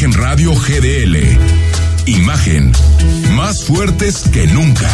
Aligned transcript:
Imagen 0.00 0.22
Radio 0.22 0.54
GDL. 0.54 1.16
Imagen. 2.06 2.70
Más 3.34 3.64
fuertes 3.64 4.28
que 4.32 4.46
nunca. 4.46 4.88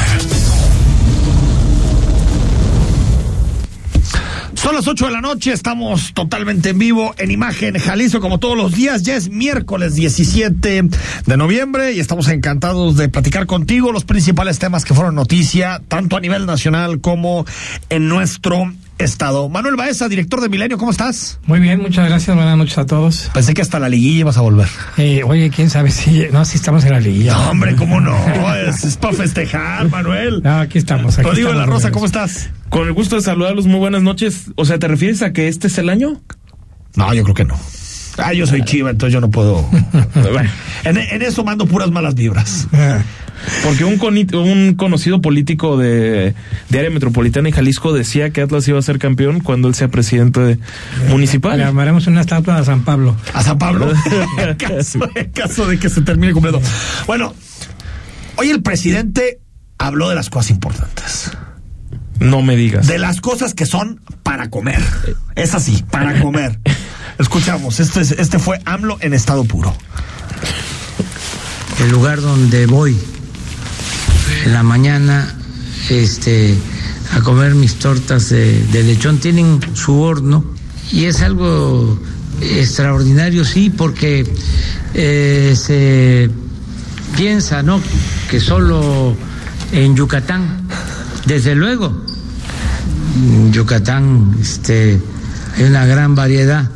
Son 4.55 4.75
las 4.75 4.89
8 4.89 5.05
de 5.05 5.13
la 5.13 5.21
noche, 5.21 5.53
estamos 5.53 6.15
totalmente 6.15 6.71
en 6.71 6.79
vivo 6.79 7.15
en 7.19 7.31
Imagen 7.31 7.79
Jalisco 7.79 8.19
como 8.23 8.41
todos 8.41 8.57
los 8.57 8.73
días. 8.73 9.03
Ya 9.03 9.15
es 9.15 9.29
miércoles 9.29 9.95
17 9.95 10.85
de 11.27 11.37
noviembre 11.37 11.93
y 11.93 12.01
estamos 12.01 12.29
encantados 12.29 12.97
de 12.97 13.11
platicar 13.11 13.45
contigo 13.45 13.93
los 13.93 14.07
principales 14.07 14.59
temas 14.59 14.87
que 14.87 14.95
fueron 14.95 15.15
noticia, 15.15 15.83
tanto 15.87 16.17
a 16.17 16.21
nivel 16.21 16.47
nacional 16.47 17.03
como 17.03 17.45
en 17.91 18.09
nuestro 18.09 18.73
estado. 18.99 19.49
Manuel 19.49 19.77
Baeza, 19.77 20.09
director 20.09 20.41
de 20.41 20.49
Milenio, 20.49 20.79
¿cómo 20.79 20.91
estás? 20.91 21.39
Muy 21.47 21.61
bien, 21.61 21.81
muchas 21.81 22.09
gracias, 22.09 22.37
buenas 22.37 22.57
noches 22.57 22.79
a 22.79 22.87
todos. 22.87 23.31
Pensé 23.35 23.55
que 23.55 23.63
hasta 23.63 23.79
la 23.79 23.89
liguilla 23.89 24.21
ibas 24.21 24.37
a 24.37 24.41
volver. 24.41 24.69
Eh, 24.97 25.23
oye, 25.25 25.51
quién 25.51 25.71
sabe 25.71 25.91
si. 25.91 26.27
No, 26.33 26.45
si 26.45 26.57
estamos 26.57 26.85
en 26.85 26.93
la 26.93 27.01
liguilla. 27.01 27.35
No, 27.35 27.51
hombre, 27.51 27.77
¿cómo 27.77 28.01
no? 28.01 28.17
es, 28.57 28.85
es 28.85 28.97
para 28.97 29.15
festejar, 29.15 29.89
Manuel. 29.91 30.43
No, 30.43 30.59
aquí 30.59 30.79
estamos. 30.79 31.19
Aquí 31.19 31.27
Rodrigo 31.27 31.51
de 31.51 31.57
la 31.57 31.67
Rosa. 31.67 31.91
¿cómo 31.91 32.07
estás? 32.07 32.51
Con 32.69 32.87
el 32.87 32.93
gusto 32.93 33.17
de 33.17 33.23
saludarlos, 33.23 33.67
muy 33.67 33.79
buenas 33.79 34.03
noches. 34.03 34.51
O 34.57 34.65
sea, 34.65 34.79
¿te 34.79 34.89
refieres 34.89 35.23
a 35.23 35.33
que 35.33 35.49
este 35.49 35.69
es 35.69 35.79
el 35.79 35.89
año? 35.89 36.21
No, 36.97 37.13
yo 37.13 37.23
creo 37.25 37.35
que 37.35 37.45
no. 37.45 37.59
Ah, 38.19 38.33
yo 38.33 38.47
soy 38.47 38.63
chiva, 38.65 38.91
entonces 38.91 39.13
yo 39.13 39.21
no 39.21 39.31
puedo. 39.31 39.69
Bueno, 40.15 40.51
En, 40.85 40.97
en 40.99 41.23
eso 41.23 41.45
mando 41.45 41.67
puras 41.67 41.91
malas 41.91 42.15
vibras. 42.15 42.69
porque 43.65 43.85
un, 43.85 44.75
conocido 44.77 45.21
político 45.21 45.77
de, 45.77 46.35
de 46.69 46.79
área 46.79 46.91
metropolitana 46.91 47.49
y 47.49 47.53
Jalisco 47.53 47.93
decía 47.93 48.31
que 48.31 48.41
Atlas 48.43 48.67
iba 48.69 48.79
a 48.79 48.83
ser 48.83 48.99
campeón 48.99 49.41
cuando 49.41 49.69
él 49.69 49.75
sea 49.75 49.89
presidente 49.89 50.41
de- 50.41 50.59
Le 51.05 51.09
municipal. 51.11 51.59
llamaremos 51.59 52.07
una 52.07 52.21
estatua 52.21 52.57
a 52.59 52.65
San 52.65 52.85
Pablo. 52.85 53.17
A 53.33 53.43
San 53.43 53.59
Pablo, 53.59 53.93
en 54.39 54.55
caso, 54.59 55.01
en 55.15 55.31
caso 55.31 55.67
de 55.67 55.79
que 55.79 55.89
se 55.91 56.01
termine 56.03 56.33
completo. 56.33 56.61
Bueno, 57.07 57.35
hoy 58.37 58.51
el 58.51 58.63
presidente 58.63 59.41
habló 59.79 60.09
de 60.09 60.15
las 60.15 60.31
cosas 60.31 60.51
importantes. 60.51 61.33
No 62.21 62.43
me 62.43 62.55
digas. 62.57 62.87
De 62.87 62.99
las 62.99 63.21
cosas 63.21 63.55
que 63.55 63.67
son 63.67 64.01
para 64.23 64.49
comer. 64.49 64.81
Es 65.35 65.55
así, 65.55 65.85
para 65.91 66.21
comer. 66.21 66.59
Escuchamos, 67.19 67.81
este, 67.81 68.01
es- 68.01 68.13
este 68.13 68.39
fue 68.39 68.61
AMLO 68.65 68.99
en 69.01 69.15
estado 69.15 69.45
puro. 69.45 69.75
el 71.81 71.91
lugar 71.91 72.21
donde 72.21 72.67
voy 72.67 72.97
en 74.45 74.53
la 74.53 74.63
mañana 74.63 75.35
este 75.91 76.57
a 77.15 77.21
comer 77.21 77.55
mis 77.57 77.75
tortas 77.79 78.31
de, 78.31 78.65
de 78.69 78.83
lechón 78.85 79.19
tienen 79.19 79.61
su 79.75 80.01
horno 80.01 80.45
y 80.93 81.05
es 81.07 81.21
algo 81.21 82.01
extraordinario 82.41 83.45
sí 83.45 83.71
porque 83.71 84.25
eh, 84.95 85.55
se 85.57 86.31
piensa 87.17 87.63
no 87.63 87.81
que 88.31 88.41
solo 88.41 89.15
en 89.73 89.95
Yucatán 89.97 90.67
desde 91.27 91.55
luego 91.57 91.93
en 93.17 93.53
Yucatán 93.53 94.37
este 94.41 95.01
hay 95.57 95.65
una 95.65 95.85
gran 95.87 96.15
variedad 96.15 96.71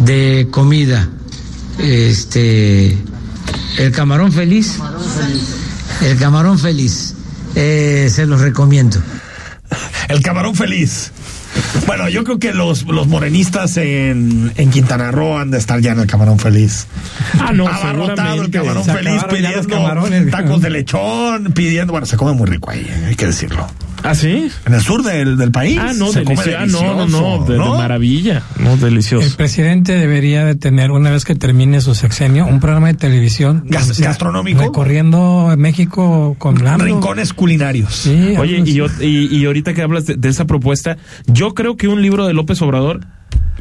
de 0.00 0.48
comida 0.50 1.08
este 1.78 2.96
el 3.78 3.90
camarón 3.92 4.32
feliz. 4.32 4.78
El 6.02 6.16
camarón 6.18 6.58
feliz. 6.58 7.14
Eh, 7.54 8.08
se 8.10 8.26
los 8.26 8.40
recomiendo. 8.40 8.98
El 10.08 10.22
camarón 10.22 10.54
feliz. 10.54 11.12
Bueno, 11.86 12.08
yo 12.08 12.24
creo 12.24 12.38
que 12.38 12.52
los, 12.52 12.84
los 12.84 13.06
morenistas 13.06 13.76
en, 13.76 14.52
en 14.56 14.70
Quintana 14.70 15.12
Roo 15.12 15.38
han 15.38 15.50
de 15.50 15.58
estar 15.58 15.80
ya 15.80 15.92
en 15.92 16.00
el 16.00 16.06
camarón 16.06 16.38
feliz. 16.38 16.86
Ah, 17.40 17.52
no, 17.52 17.66
Abarrotado 17.68 18.42
el 18.42 18.50
camarón 18.50 18.84
feliz 18.84 19.22
pidiendo 19.30 19.68
camarones. 19.68 20.30
tacos 20.30 20.60
de 20.62 20.70
lechón, 20.70 21.52
pidiendo. 21.52 21.92
Bueno, 21.92 22.06
se 22.06 22.16
come 22.16 22.32
muy 22.32 22.46
rico 22.46 22.70
ahí, 22.70 22.88
hay 23.06 23.14
que 23.14 23.26
decirlo. 23.26 23.66
¿Ah, 24.04 24.14
sí? 24.14 24.48
En 24.66 24.74
el 24.74 24.80
sur 24.82 25.02
del, 25.02 25.36
del 25.38 25.50
país. 25.50 25.78
Ah, 25.80 25.92
no, 25.96 26.12
se 26.12 26.22
come 26.24 26.36
delicioso. 26.44 26.58
Ah, 26.60 26.66
no, 26.66 26.94
no, 26.94 26.94
no, 26.94 27.06
delicioso, 27.06 27.44
de, 27.46 27.52
de 27.54 27.58
¿no? 27.58 27.76
maravilla. 27.78 28.42
No, 28.60 28.74
El 28.74 28.80
delicioso. 28.80 29.36
presidente 29.36 29.92
debería 29.94 30.44
de 30.44 30.54
tener, 30.54 30.90
una 30.90 31.10
vez 31.10 31.24
que 31.24 31.34
termine 31.34 31.80
su 31.80 31.94
sexenio, 31.94 32.46
un 32.46 32.60
programa 32.60 32.88
de 32.88 32.94
televisión. 32.94 33.64
Gas- 33.66 33.98
gastronómico. 33.98 34.60
Recorriendo 34.60 35.52
México 35.56 36.36
con 36.38 36.62
Lando. 36.62 36.84
Rincones 36.84 37.32
culinarios. 37.32 37.94
Sí, 37.94 38.34
Oye, 38.38 38.62
y, 38.64 38.80
y, 39.04 39.36
y 39.38 39.44
ahorita 39.46 39.72
que 39.72 39.80
hablas 39.82 40.06
de, 40.06 40.16
de 40.16 40.28
esa 40.28 40.44
propuesta, 40.46 40.98
yo 41.26 41.54
creo 41.54 41.76
que 41.76 41.88
un 41.88 42.02
libro 42.02 42.26
de 42.26 42.34
López 42.34 42.60
Obrador, 42.62 43.00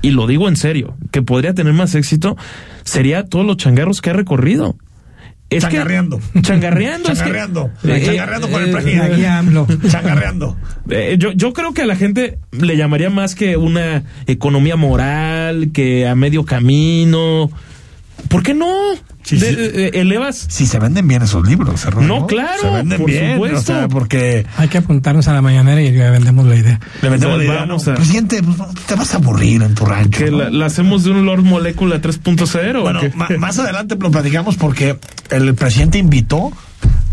y 0.01 0.11
lo 0.11 0.27
digo 0.27 0.49
en 0.49 0.57
serio, 0.57 0.97
que 1.11 1.21
podría 1.21 1.53
tener 1.53 1.71
más 1.71 1.95
éxito, 1.95 2.35
sería 2.83 3.23
todos 3.25 3.45
los 3.45 3.55
changarros 3.55 4.01
que 4.01 4.09
ha 4.09 4.13
recorrido. 4.13 4.75
Es 5.57 5.65
que- 5.65 5.71
Changarreando. 5.71 6.19
changarreando. 6.41 7.09
es 7.09 7.19
que- 7.19 7.25
Changarreando. 7.25 7.71
Eh, 7.83 8.03
Changarreando 8.05 8.49
con 8.49 8.61
el 8.63 8.69
eh, 8.69 8.71
presidente. 8.71 9.13
Ahí 9.13 9.25
AMLO. 9.25 9.67
Changarreando. 9.89 10.57
Eh, 10.89 11.15
yo, 11.19 11.31
yo 11.31 11.53
creo 11.53 11.73
que 11.73 11.81
a 11.83 11.85
la 11.85 11.95
gente 11.95 12.37
le 12.51 12.77
llamaría 12.77 13.09
más 13.09 13.35
que 13.35 13.57
una 13.57 14.03
economía 14.27 14.75
moral, 14.75 15.71
que 15.73 16.07
a 16.07 16.15
medio 16.15 16.45
camino. 16.45 17.49
¿Por 18.29 18.43
qué 18.43 18.53
no? 18.53 18.67
Sí, 19.23 19.37
De- 19.37 19.49
sí. 19.51 19.55
eh, 19.59 19.91
elevas. 19.95 20.45
Si 20.49 20.65
se 20.67 20.79
venden 20.79 21.07
bien 21.07 21.21
esos 21.21 21.47
libros, 21.47 21.85
¿eh? 21.85 21.89
No, 22.01 22.27
claro, 22.27 22.59
Se 22.61 22.69
venden 22.69 22.97
por 22.99 23.07
bien, 23.09 23.33
supuesto. 23.33 23.57
o 23.59 23.61
sea, 23.63 23.87
porque 23.87 24.45
Hay 24.57 24.67
que 24.67 24.79
apuntarnos 24.79 25.27
a 25.29 25.33
la 25.33 25.41
mañanera 25.41 25.81
y 25.81 25.91
le 25.91 26.09
vendemos 26.09 26.45
la 26.45 26.55
idea. 26.55 26.79
le 27.01 27.09
vendemos 27.09 27.37
la 27.37 27.43
idea, 27.45 27.59
Vamos 27.61 27.87
¿no? 27.87 27.93
a- 27.93 27.95
Presidente, 27.95 28.43
pues, 28.43 28.57
te 28.85 28.95
vas 28.95 29.13
a 29.13 29.17
aburrir 29.17 29.63
en 29.63 29.75
tu 29.75 29.85
rancho. 29.85 30.19
Que 30.19 30.29
¿no? 30.29 30.39
la, 30.39 30.49
la 30.49 30.65
hacemos 30.65 31.03
de 31.05 31.11
un 31.11 31.25
Lord 31.25 31.43
Molécula 31.43 32.01
3.0. 32.01 32.79
¿o 32.79 32.81
Bueno, 32.81 32.99
más 33.39 33.57
adelante 33.59 33.95
lo 33.99 34.11
platicamos 34.11 34.57
porque 34.57 34.97
el 35.29 35.55
presidente 35.55 35.97
invitó 35.99 36.51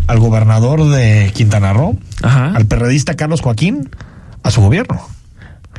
al 0.09 0.19
gobernador 0.19 0.89
de 0.91 1.31
Quintana 1.33 1.73
Roo, 1.73 1.97
Ajá. 2.23 2.47
al 2.57 2.67
perredista 2.67 3.15
Carlos 3.15 3.41
Joaquín, 3.41 3.89
a 4.43 4.51
su 4.51 4.61
gobierno. 4.61 5.01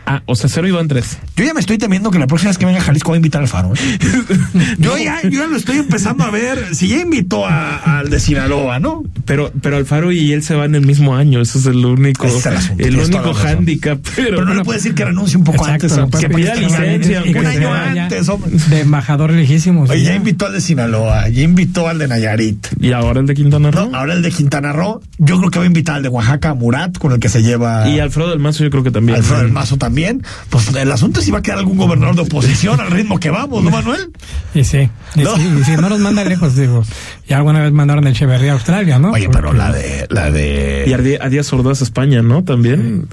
Ah, 0.06 0.22
o 0.26 0.36
sea, 0.36 0.50
cero 0.50 0.68
iban 0.68 0.88
tres. 0.88 1.18
Yo 1.36 1.46
ya 1.46 1.54
me 1.54 1.60
estoy 1.60 1.78
temiendo 1.78 2.12
que 2.12 2.20
la 2.20 2.28
próxima 2.28 2.50
vez 2.50 2.58
que 2.58 2.66
venga 2.66 2.80
a 2.80 2.84
Jalisco 2.84 3.12
va 3.12 3.16
a 3.16 3.18
invitar 3.18 3.42
al 3.42 3.48
Faro. 3.48 3.74
¿eh? 3.74 4.00
yo, 4.80 4.98
ya, 4.98 5.22
yo 5.24 5.42
ya 5.42 5.48
lo 5.48 5.56
estoy 5.56 5.78
empezando 5.78 6.24
a 6.24 6.32
ver. 6.32 6.76
Si 6.76 6.88
ya 6.88 7.00
invitó 7.00 7.46
al 7.46 8.10
de 8.10 8.20
Sinaloa, 8.20 8.80
¿no? 8.80 9.04
Pero, 9.26 9.52
pero 9.62 9.78
Alfaro 9.78 10.12
y 10.12 10.34
él 10.34 10.44
se 10.44 10.56
van 10.56 10.76
el 10.76 10.86
mismo 10.86 11.16
año. 11.16 11.42
Ese 11.42 11.60
es 11.60 11.66
el 11.66 11.86
único, 11.86 12.28
es 12.28 12.46
el 12.46 12.58
asunto, 12.58 12.84
el 12.86 12.98
único 12.98 13.34
handicap. 13.34 14.00
Pero, 14.16 14.30
Pero 14.30 14.46
no 14.46 14.54
le 14.54 14.64
puede 14.64 14.80
decir 14.80 14.96
que 14.96 15.06
renuncie 15.06 15.38
un 15.38 15.44
poco 15.44 15.66
Exacto, 15.66 16.02
antes. 16.04 16.20
que 16.20 16.30
pida 16.30 16.56
licencia, 16.56 17.22
y 17.26 17.34
que 17.34 17.40
un 17.40 17.46
año 17.46 17.74
antes, 17.74 18.28
hombre. 18.30 18.52
De 18.70 18.82
embajador 18.82 19.32
lejísimo. 19.32 19.84
Oye, 19.84 20.02
ya 20.02 20.10
ya. 20.10 20.16
invitó 20.16 20.48
al 20.48 20.54
de 20.54 20.62
Sinaloa, 20.62 21.30
ya 21.30 21.42
invitó 21.42 21.88
al 21.88 22.00
de 22.00 22.08
Nayarit. 22.08 22.68
Y 22.80 22.92
ahora 22.92 23.20
el 23.22 23.28
de 23.28 23.34
Quintana 23.36 23.72
Roo. 23.72 23.90
No, 23.90 23.98
ahora 23.98 24.14
el 24.14 24.22
de 24.22 24.32
Quintana 24.32 24.74
Roo, 24.74 25.02
yo 25.18 25.38
creo 25.38 25.52
que 25.52 25.60
va 25.60 25.64
a 25.64 25.68
invitar 25.68 25.96
al 25.96 26.04
de 26.04 26.10
Oaxaca, 26.10 26.54
Murat, 26.54 26.98
con 26.98 27.12
el 27.12 27.20
que 27.20 27.30
se 27.30 27.44
lleva 27.44 27.88
Y 27.88 28.00
Alfredo 28.00 28.30
del 28.30 28.40
Mazo, 28.40 28.64
yo 28.64 28.70
creo 28.70 28.84
que 28.84 28.92
también. 28.92 29.18
Alfredo 29.18 29.42
del 29.44 29.52
Mazo 29.52 29.78
también. 29.78 30.01
Pues 30.50 30.74
el 30.76 30.92
asunto 30.92 31.20
es 31.20 31.26
si 31.26 31.32
va 31.32 31.40
a 31.40 31.42
quedar 31.42 31.58
algún 31.60 31.78
gobernador 31.78 32.16
de 32.16 32.22
oposición 32.22 32.80
al 32.80 32.92
ritmo 32.92 33.20
que 33.20 33.30
vamos, 33.30 33.64
¿no, 33.64 33.70
Manuel? 33.70 34.12
Y 34.54 34.64
sí, 34.64 34.90
y 35.16 35.20
No. 35.22 35.36
sí, 35.36 35.50
y 35.60 35.64
sí, 35.64 35.72
no 35.80 35.88
nos 35.90 36.00
manda 36.00 36.24
lejos, 36.26 36.56
digo. 36.56 36.84
Ya 37.28 37.38
alguna 37.38 37.62
vez 37.62 37.72
mandaron 37.72 38.06
el 38.06 38.14
Echeverría 38.14 38.52
a 38.52 38.54
Australia, 38.56 39.00
¿no? 39.00 39.12
Oye, 39.12 39.30
pero 39.30 39.54
la 39.54 39.72
de, 39.72 40.08
la 40.10 40.30
de. 40.32 40.84
Y 40.88 40.94
a 40.94 40.98
Dí- 40.98 41.18
a 41.22 41.30
Díaz 41.30 41.52
Ordaz 41.54 41.82
España, 41.82 42.22
¿no? 42.22 42.44
También. 42.44 43.08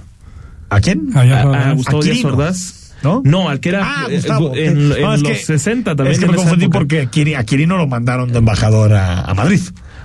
¿A 0.70 0.80
quién? 0.80 1.10
A, 1.16 1.24
lo- 1.24 1.54
a 1.54 1.72
Gustavo 1.72 2.02
Díaz. 2.02 2.24
Ordaz. 2.24 2.74
¿No? 3.02 3.22
No, 3.24 3.48
al 3.48 3.60
que 3.60 3.68
era 3.68 3.82
Ah, 3.84 4.06
eh, 4.10 4.16
Gustavo. 4.16 4.52
en, 4.56 4.88
No, 4.88 5.16
los 5.16 5.22
que- 5.22 5.36
60 5.36 5.94
también. 5.94 6.14
Es 6.14 6.18
que 6.18 6.26
me 6.26 6.34
confundí 6.34 6.64
época. 6.64 6.78
porque 6.80 7.36
a 7.36 7.44
Quirino 7.44 7.76
lo 7.76 7.86
mandaron 7.86 8.32
de 8.32 8.38
embajador 8.38 8.92
a, 8.94 9.20
a 9.22 9.34
Madrid. 9.34 9.60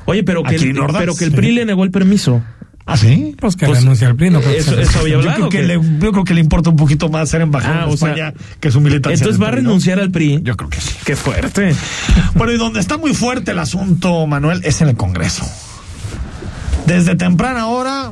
Oye, 0.05 0.23
pero 0.23 0.45
a 0.45 0.49
que, 0.49 0.57
el, 0.57 0.75
pero 0.99 1.15
que 1.15 1.23
el 1.25 1.31
sí. 1.31 1.35
PRI 1.35 1.51
le 1.53 1.65
negó 1.65 1.83
el 1.83 1.89
permiso. 1.91 2.43
¿Ah, 2.85 2.97
sí? 2.97 3.33
Pues 3.39 3.55
que 3.55 3.65
Pues, 3.65 3.79
renuncia 3.79 4.07
al 4.07 4.15
PRI, 4.15 4.29
no 4.29 4.41
creo 4.41 4.51
que 4.51 4.57
eso- 4.59 4.99
había 4.99 5.13
Yo 5.15 5.21
creo, 5.21 5.49
que 5.49 5.57
que- 5.59 5.63
le, 5.63 5.73
yo 5.99 6.11
creo 6.11 6.23
que 6.25 6.33
le 6.33 6.41
importa 6.41 6.69
un 6.69 6.75
poquito 6.75 7.07
más 7.07 7.29
ser 7.29 7.39
embajador 7.41 7.77
Ah, 7.83 7.85
de 7.87 7.93
o 7.93 7.97
sea, 7.97 8.09
España 8.09 8.33
que 8.59 8.71
su 8.71 8.81
militancia. 8.81 9.13
Entonces 9.13 9.37
en 9.39 9.43
va 9.43 9.47
a 9.47 9.51
renunciar 9.51 9.99
al 9.99 10.11
PRI. 10.11 10.41
Yo 10.43 10.57
creo 10.57 10.69
que 10.69 10.81
sí. 10.81 10.91
Qué 11.05 11.15
fuerte. 11.15 11.73
Bueno, 12.35 12.51
y 12.51 12.57
donde 12.57 12.81
está 12.81 12.97
muy 12.97 13.13
fuerte 13.13 13.51
el 13.51 13.59
asunto, 13.59 14.27
Manuel, 14.27 14.59
es 14.65 14.81
en 14.81 14.89
el 14.89 14.95
Congreso. 14.97 15.45
Desde 16.85 17.15
temprana 17.15 17.67
hora, 17.67 18.11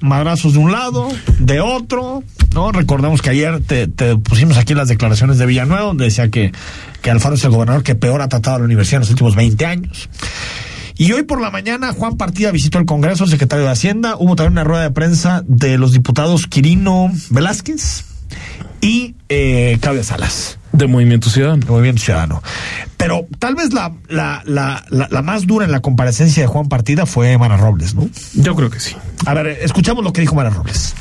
madrazos 0.00 0.54
de 0.54 0.58
un 0.58 0.72
lado, 0.72 1.08
de 1.38 1.60
otro, 1.60 2.24
¿no? 2.54 2.72
Recordemos 2.72 3.22
que 3.22 3.30
ayer 3.30 3.60
te, 3.62 3.86
te 3.86 4.16
pusimos 4.16 4.56
aquí 4.56 4.74
las 4.74 4.88
declaraciones 4.88 5.38
de 5.38 5.46
Villanueva, 5.46 5.82
donde 5.84 6.04
decía 6.06 6.28
que, 6.30 6.50
que 7.00 7.10
Alfaro 7.12 7.36
es 7.36 7.44
el 7.44 7.50
gobernador 7.50 7.84
que 7.84 7.94
peor 7.94 8.22
ha 8.22 8.28
tratado 8.28 8.56
a 8.56 8.58
la 8.58 8.64
universidad 8.64 8.96
en 8.96 9.00
los 9.02 9.10
últimos 9.10 9.36
20 9.36 9.64
años. 9.66 10.08
Y 11.00 11.12
hoy 11.12 11.22
por 11.22 11.40
la 11.40 11.50
mañana 11.50 11.92
Juan 11.92 12.16
Partida 12.16 12.50
visitó 12.50 12.78
el 12.78 12.84
Congreso, 12.84 13.22
el 13.24 13.30
secretario 13.30 13.64
de 13.64 13.70
Hacienda. 13.70 14.16
Hubo 14.18 14.34
también 14.34 14.52
una 14.52 14.64
rueda 14.64 14.82
de 14.82 14.90
prensa 14.90 15.44
de 15.46 15.78
los 15.78 15.92
diputados 15.92 16.46
Quirino 16.48 17.12
Velázquez 17.30 18.04
y 18.80 19.14
eh, 19.28 19.78
Claudia 19.80 20.02
Salas 20.02 20.58
De 20.72 20.86
Movimiento 20.88 21.30
Ciudadano. 21.30 21.64
de 21.64 21.70
Movimiento 21.70 22.02
Ciudadano. 22.02 22.42
Pero 22.96 23.26
tal 23.38 23.54
vez 23.54 23.72
la, 23.72 23.94
la, 24.08 24.42
la, 24.44 24.84
la, 24.90 25.06
la 25.08 25.22
más 25.22 25.46
dura 25.46 25.64
en 25.64 25.70
la 25.70 25.78
comparecencia 25.80 26.42
de 26.42 26.48
Juan 26.48 26.68
Partida 26.68 27.06
fue 27.06 27.38
Mara 27.38 27.56
Robles, 27.56 27.94
¿no? 27.94 28.08
Yo 28.34 28.56
creo 28.56 28.68
que 28.68 28.80
sí. 28.80 28.96
A 29.24 29.34
ver, 29.34 29.46
escuchamos 29.62 30.02
lo 30.02 30.12
que 30.12 30.20
dijo 30.20 30.34
Mara 30.34 30.50
Robles. 30.50 30.94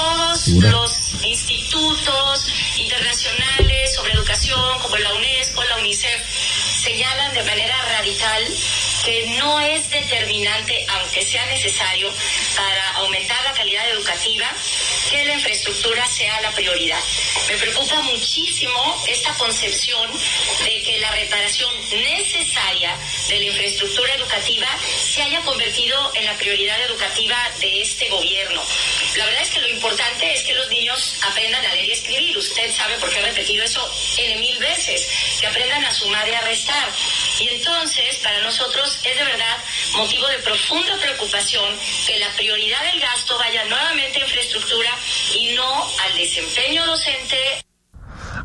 Todos 0.00 0.48
los 0.48 1.24
institutos 1.24 2.48
internacionales 2.78 3.94
sobre 3.94 4.12
educación, 4.12 4.78
como 4.80 4.96
la 4.96 5.12
UNESCO, 5.14 5.62
la 5.64 5.76
UNICEF, 5.76 6.20
señalan 6.82 7.34
de 7.34 7.42
manera 7.42 7.76
radical 7.98 8.44
que 9.04 9.36
no 9.38 9.60
es 9.60 9.90
determinante, 9.90 10.86
aunque 10.88 11.22
sea 11.22 11.44
necesario, 11.46 12.10
para 12.56 12.90
aumentar 12.96 13.38
la 13.44 13.52
calidad 13.52 13.90
educativa, 13.90 14.50
que 15.10 15.24
la 15.24 15.34
infraestructura 15.34 16.06
sea 16.06 16.40
la 16.40 16.52
prioridad. 16.52 17.00
Me 17.48 17.56
preocupa 17.56 18.00
muchísimo 18.02 19.04
esta 19.08 19.34
concepción 19.34 20.10
de 20.64 20.82
que 20.82 20.98
la 20.98 21.10
reparación 21.10 21.70
necesaria 21.90 22.96
de 23.28 23.40
la 23.40 23.44
infraestructura 23.46 24.14
educativa 24.14 24.68
se 25.02 25.22
haya 25.22 25.40
convertido 25.42 26.12
en 26.14 26.26
la 26.26 26.36
prioridad 26.36 26.80
educativa 26.82 27.36
de 27.58 27.82
este 27.82 28.08
gobierno. 28.08 28.62
La 29.16 29.26
verdad 29.26 29.42
es 29.42 29.50
que 29.50 29.60
lo 29.60 29.68
importante 29.68 30.32
es 30.32 30.44
que 30.44 30.54
los 30.54 30.68
niños 30.68 31.16
aprendan 31.22 31.64
a 31.64 31.74
leer 31.74 31.88
y 31.88 31.92
escribir. 31.92 32.38
Usted 32.38 32.72
sabe 32.72 32.96
por 32.98 33.10
qué 33.10 33.18
he 33.18 33.22
repetido 33.22 33.64
eso 33.64 33.92
N 34.16 34.36
mil 34.36 34.58
veces, 34.58 35.08
que 35.40 35.46
aprendan 35.46 35.84
a 35.84 35.92
sumar 35.92 36.28
y 36.28 36.34
a 36.34 36.40
restar. 36.42 36.88
Y 37.40 37.48
entonces, 37.48 38.16
para 38.18 38.38
nosotros 38.40 38.98
es 39.02 39.16
de 39.16 39.24
verdad 39.24 39.58
motivo 39.92 40.28
de 40.28 40.38
profunda 40.38 40.96
preocupación 40.98 41.78
que 42.06 42.18
la 42.18 42.30
prioridad 42.34 42.84
del 42.84 43.00
gasto 43.00 43.36
vaya 43.38 43.64
nuevamente 43.64 44.20
a 44.20 44.22
infraestructura 44.22 44.96
y 45.36 45.54
no 45.56 45.62
al 45.64 46.18
desempeño 46.18 46.86
docente. 46.86 47.36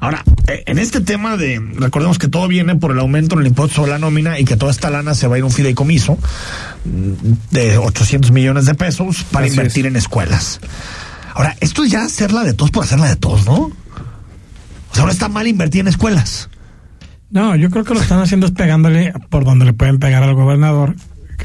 Ahora, 0.02 0.24
eh, 0.48 0.64
en 0.68 0.78
este 0.78 1.02
tema 1.02 1.38
de, 1.38 1.60
recordemos 1.78 2.20
que 2.20 2.28
todo 2.28 2.48
viene 2.48 2.76
por 2.76 2.92
el 2.92 3.00
aumento 3.00 3.36
en 3.36 3.42
el 3.42 3.48
impuesto 3.48 3.76
sobre 3.78 3.92
la 3.92 4.00
nómina 4.00 4.40
y 4.40 4.46
que 4.46 4.58
toda 4.58 4.72
esta 4.72 4.90
lana 4.90 5.16
se 5.16 5.28
va 5.28 5.36
a 5.36 5.38
ir 5.38 5.44
a 5.44 5.46
un 5.46 5.52
fideicomiso 5.52 6.18
mm, 6.86 7.12
de 7.52 7.78
800 7.78 8.32
millones 8.32 8.66
de 8.66 8.76
pesos 8.76 9.24
para 9.32 9.46
Así 9.46 9.56
invertir 9.56 9.86
es. 9.86 9.92
en 9.92 9.96
escuelas. 9.96 10.60
Ahora, 11.34 11.56
esto 11.60 11.84
es 11.84 11.92
ya 11.92 12.04
hacerla 12.04 12.44
de 12.44 12.54
todos 12.54 12.72
por 12.72 12.84
hacerla 12.84 13.08
de 13.08 13.16
todos, 13.16 13.46
¿no? 13.46 13.54
O 13.56 13.72
sea, 14.94 15.02
ahora 15.02 15.14
está 15.14 15.28
mal 15.28 15.48
invertir 15.48 15.82
en 15.82 15.88
escuelas. 15.88 16.50
No, 17.30 17.56
yo 17.56 17.70
creo 17.70 17.84
que 17.84 17.94
lo 17.94 18.00
están 18.02 18.22
haciendo 18.22 18.46
es 18.46 18.54
pegándole 18.54 19.12
por 19.30 19.44
donde 19.44 19.66
le 19.66 19.74
pueden 19.74 20.00
pegar 20.00 20.24
al 20.24 20.36
gobernador, 20.36 20.96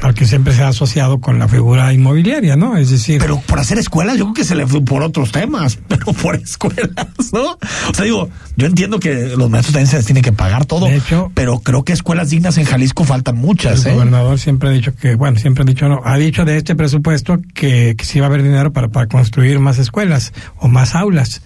al 0.01 0.13
que 0.13 0.25
siempre 0.25 0.53
se 0.53 0.63
ha 0.63 0.69
asociado 0.69 1.19
con 1.19 1.37
la 1.39 1.47
figura 1.47 1.93
inmobiliaria, 1.93 2.55
¿no? 2.55 2.77
Es 2.77 2.89
decir, 2.89 3.19
Pero 3.19 3.39
por 3.41 3.59
hacer 3.59 3.77
escuelas, 3.77 4.17
yo 4.17 4.25
creo 4.25 4.33
que 4.33 4.43
se 4.43 4.55
le 4.55 4.65
fue 4.67 4.83
por 4.83 5.03
otros 5.03 5.31
temas, 5.31 5.77
pero 5.87 6.13
por 6.13 6.35
escuelas, 6.35 6.89
¿no? 7.33 7.51
O 7.89 7.93
sea, 7.93 8.05
digo, 8.05 8.29
yo 8.55 8.67
entiendo 8.67 8.99
que 8.99 9.35
los 9.37 9.49
maestros 9.49 9.73
también 9.73 9.87
se 9.87 9.97
les 9.97 10.05
tiene 10.05 10.21
que 10.21 10.31
pagar 10.31 10.65
todo, 10.65 10.85
De 10.87 10.97
hecho- 10.97 11.31
pero 11.33 11.59
creo 11.59 11.83
que 11.83 11.93
escuelas 11.93 12.29
dignas 12.29 12.57
en 12.57 12.65
Jalisco 12.65 13.03
faltan 13.03 13.37
muchas, 13.37 13.85
el 13.85 13.91
¿eh? 13.91 13.95
gobernador 13.95 14.39
siempre 14.39 14.69
ha 14.69 14.71
dicho 14.71 14.95
que, 14.95 15.15
bueno, 15.15 15.37
siempre 15.39 15.63
ha 15.63 15.65
dicho 15.65 15.87
no, 15.87 16.01
ha 16.03 16.17
dicho 16.17 16.45
de 16.45 16.57
este 16.57 16.75
presupuesto 16.75 17.39
que, 17.53 17.95
que 17.97 18.05
sí 18.05 18.19
va 18.19 18.25
a 18.25 18.29
haber 18.29 18.43
dinero 18.43 18.71
para, 18.73 18.89
para 18.89 19.07
construir 19.07 19.59
más 19.59 19.77
escuelas 19.77 20.33
o 20.57 20.67
más 20.67 20.95
aulas. 20.95 21.41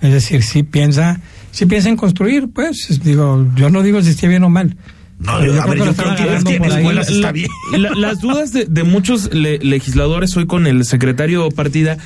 Es 0.00 0.12
decir, 0.12 0.44
sí 0.44 0.62
piensa, 0.62 1.20
sí 1.50 1.66
piensa 1.66 1.88
en 1.88 1.96
construir, 1.96 2.48
pues, 2.54 3.00
digo, 3.02 3.44
yo 3.56 3.68
no 3.68 3.82
digo 3.82 4.00
si 4.00 4.10
esté 4.10 4.28
bien 4.28 4.44
o 4.44 4.48
mal. 4.48 4.76
No, 5.18 5.32
a 5.32 5.38
ver, 5.66 5.78
yo 5.78 5.94
creo 5.94 6.14
que 6.16 6.22
es 6.36 7.08
está 7.08 7.32
bien. 7.32 7.48
la- 7.76 7.90
las 7.94 8.20
dudas 8.20 8.52
de, 8.52 8.66
de 8.66 8.84
muchos 8.84 9.32
le- 9.34 9.58
legisladores 9.58 10.36
hoy 10.36 10.46
con 10.46 10.66
el 10.66 10.84
secretario 10.84 11.48
Partida 11.50 11.98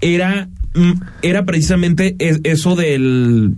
era, 0.00 0.48
mm, 0.74 0.92
era 1.22 1.44
precisamente 1.44 2.14
es- 2.18 2.40
eso 2.44 2.76
del... 2.76 3.54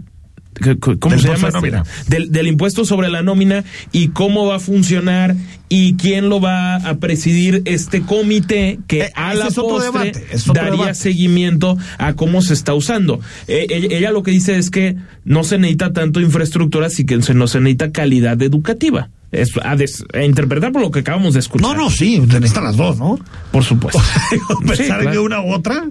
¿Cómo 0.80 1.14
Del 1.16 1.20
se 1.20 1.28
llama? 1.28 1.50
nómina. 1.50 1.82
Del, 2.08 2.30
del 2.30 2.46
impuesto 2.46 2.84
sobre 2.84 3.10
la 3.10 3.22
nómina 3.22 3.64
y 3.92 4.08
cómo 4.08 4.46
va 4.46 4.56
a 4.56 4.60
funcionar 4.60 5.34
y 5.68 5.94
quién 5.96 6.28
lo 6.28 6.40
va 6.40 6.76
a 6.76 6.94
presidir 6.98 7.62
este 7.64 8.02
comité 8.02 8.78
que 8.86 9.00
Eh, 9.02 9.12
a 9.16 9.34
la 9.34 9.46
postre 9.50 9.86
debate, 10.12 10.26
daría 10.54 10.70
debate. 10.72 10.94
seguimiento 10.94 11.76
a 11.98 12.14
cómo 12.14 12.40
se 12.42 12.54
está 12.54 12.74
usando. 12.74 13.20
Eh, 13.48 13.66
ella, 13.70 13.88
ella 13.96 14.10
lo 14.12 14.22
que 14.22 14.30
dice 14.30 14.56
es 14.56 14.70
que 14.70 14.96
no 15.24 15.42
se 15.42 15.58
necesita 15.58 15.92
tanto 15.92 16.20
infraestructura, 16.20 16.88
sino 16.90 17.06
que 17.08 17.22
se, 17.22 17.34
no 17.34 17.48
se 17.48 17.58
necesita 17.60 17.90
calidad 17.90 18.40
educativa. 18.42 19.10
Es 19.32 19.50
a, 19.64 19.74
des- 19.74 20.04
a 20.14 20.22
interpretar 20.22 20.70
por 20.70 20.80
lo 20.82 20.92
que 20.92 21.00
acabamos 21.00 21.34
de 21.34 21.40
escuchar. 21.40 21.66
No, 21.68 21.74
no, 21.74 21.90
sí, 21.90 22.20
necesitan 22.20 22.62
las 22.62 22.76
dos, 22.76 22.96
¿no? 22.98 23.18
Por 23.50 23.64
supuesto. 23.64 24.00
Pensar 24.64 24.76
Sí, 24.76 24.82
en 24.92 24.98
claro. 25.00 25.22
una 25.24 25.40
u 25.40 25.52
otra, 25.52 25.82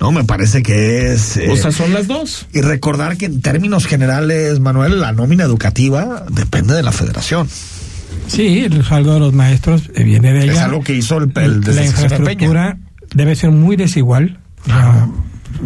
no, 0.00 0.12
me 0.12 0.24
parece 0.24 0.62
que 0.62 1.12
es... 1.12 1.36
eh, 1.36 1.48
O 1.50 1.56
sea, 1.56 1.72
son 1.72 1.92
las 1.94 2.06
dos. 2.06 2.46
y 2.52 2.60
recordar 2.60 3.16
que 3.16 3.26
en 3.26 3.40
términos 3.40 3.86
generales, 3.86 4.60
Manuel, 4.60 5.00
la 5.00 5.12
nómina 5.12 5.44
educativa 5.44 6.24
depende 6.30 6.74
de 6.74 6.82
la 6.82 6.92
federación. 6.92 7.48
Sí, 8.28 8.60
el 8.64 8.84
saldo 8.84 9.14
de 9.14 9.20
los 9.20 9.32
maestros 9.32 9.90
eh, 9.94 10.02
viene 10.04 10.32
de 10.32 10.44
ella. 10.44 10.52
Es 10.52 10.58
algo 10.58 10.82
que 10.82 10.94
hizo 10.94 11.18
el, 11.18 11.32
el 11.36 11.60
la 11.60 11.66
Peña. 11.66 11.84
infraestructura 11.84 12.78
debe 13.14 13.36
ser 13.36 13.50
muy 13.52 13.76
desigual. 13.76 14.38
Sea, 14.64 15.08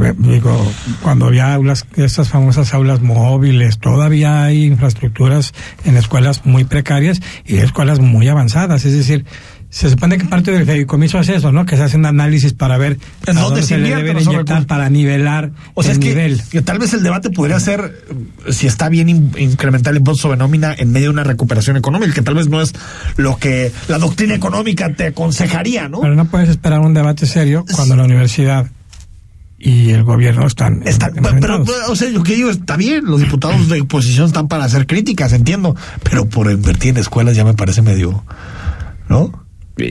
eh, 0.05 0.15
digo, 0.19 0.71
cuando 1.03 1.27
había 1.27 1.55
aulas, 1.55 1.87
estas 1.97 2.29
famosas 2.29 2.75
aulas 2.75 3.01
móviles, 3.01 3.79
todavía 3.79 4.45
hay 4.45 4.65
infraestructuras 4.67 5.53
en 5.85 5.97
escuelas 5.97 6.45
muy 6.45 6.65
precarias 6.65 7.21
y 7.47 7.57
escuelas 7.57 7.99
muy 7.99 8.29
avanzadas. 8.29 8.85
Es 8.85 8.93
decir, 8.93 9.25
se 9.73 9.89
supone 9.89 10.19
que 10.19 10.25
parte 10.25 10.51
del 10.51 10.65
fideicomiso 10.67 11.21
es 11.21 11.29
eso, 11.29 11.53
¿no? 11.53 11.65
Que 11.65 11.77
se 11.77 11.85
hace 11.85 11.97
un 11.97 12.05
análisis 12.05 12.53
para 12.55 12.77
ver 12.77 12.99
¿En 13.27 13.39
a 13.39 13.41
dónde 13.43 13.63
se 13.63 13.79
le 13.79 13.95
deben 13.95 14.19
inyectar 14.21 14.67
para 14.67 14.91
nivelar 14.91 15.53
O 15.75 15.83
sea, 15.85 15.93
el 15.93 15.99
es 15.99 16.03
que, 16.05 16.09
nivel. 16.11 16.43
que 16.51 16.61
tal 16.61 16.81
vez 16.81 16.93
el 16.93 17.05
debate 17.05 17.31
podría 17.31 17.61
ser 17.61 18.05
eh, 18.47 18.53
si 18.53 18.67
está 18.67 18.89
bien 18.89 19.09
in- 19.09 19.33
incrementar 19.39 19.93
el 19.93 19.99
impuesto 19.99 20.23
sobre 20.23 20.39
nómina 20.39 20.75
en 20.77 20.91
medio 20.91 21.07
de 21.07 21.13
una 21.15 21.23
recuperación 21.25 21.77
económica, 21.77 22.13
que 22.13 22.23
tal 22.23 22.35
vez 22.35 22.49
no 22.49 22.61
es 22.61 22.73
lo 23.17 23.37
que 23.39 23.71
la 23.87 23.99
doctrina 23.99 24.35
económica 24.35 24.93
te 24.93 25.07
aconsejaría, 25.07 25.89
¿no? 25.89 26.01
Pero 26.01 26.17
no 26.17 26.25
puedes 26.25 26.49
esperar 26.49 26.81
un 26.81 26.93
debate 26.93 27.27
serio 27.27 27.65
cuando 27.77 27.95
la 27.95 28.03
universidad 28.03 28.67
y 29.57 29.91
el 29.91 30.03
gobierno 30.05 30.47
están 30.47 30.83
Está, 30.87 31.11
pero, 31.41 31.63
o 31.89 31.95
sea, 31.95 32.09
yo 32.11 32.23
que 32.25 32.35
digo, 32.35 32.51
está 32.51 32.77
bien, 32.77 33.05
los 33.05 33.21
diputados 33.21 33.69
de 33.69 33.83
oposición 33.83 34.27
están 34.27 34.49
para 34.49 34.65
hacer 34.65 34.87
críticas, 34.87 35.33
entiendo, 35.33 35.77
pero 36.03 36.25
por 36.29 36.51
invertir 36.51 36.91
en 36.91 36.97
escuelas 36.97 37.37
ya 37.37 37.45
me 37.45 37.55
parece 37.55 37.83
medio, 37.83 38.25
¿no? 39.09 39.45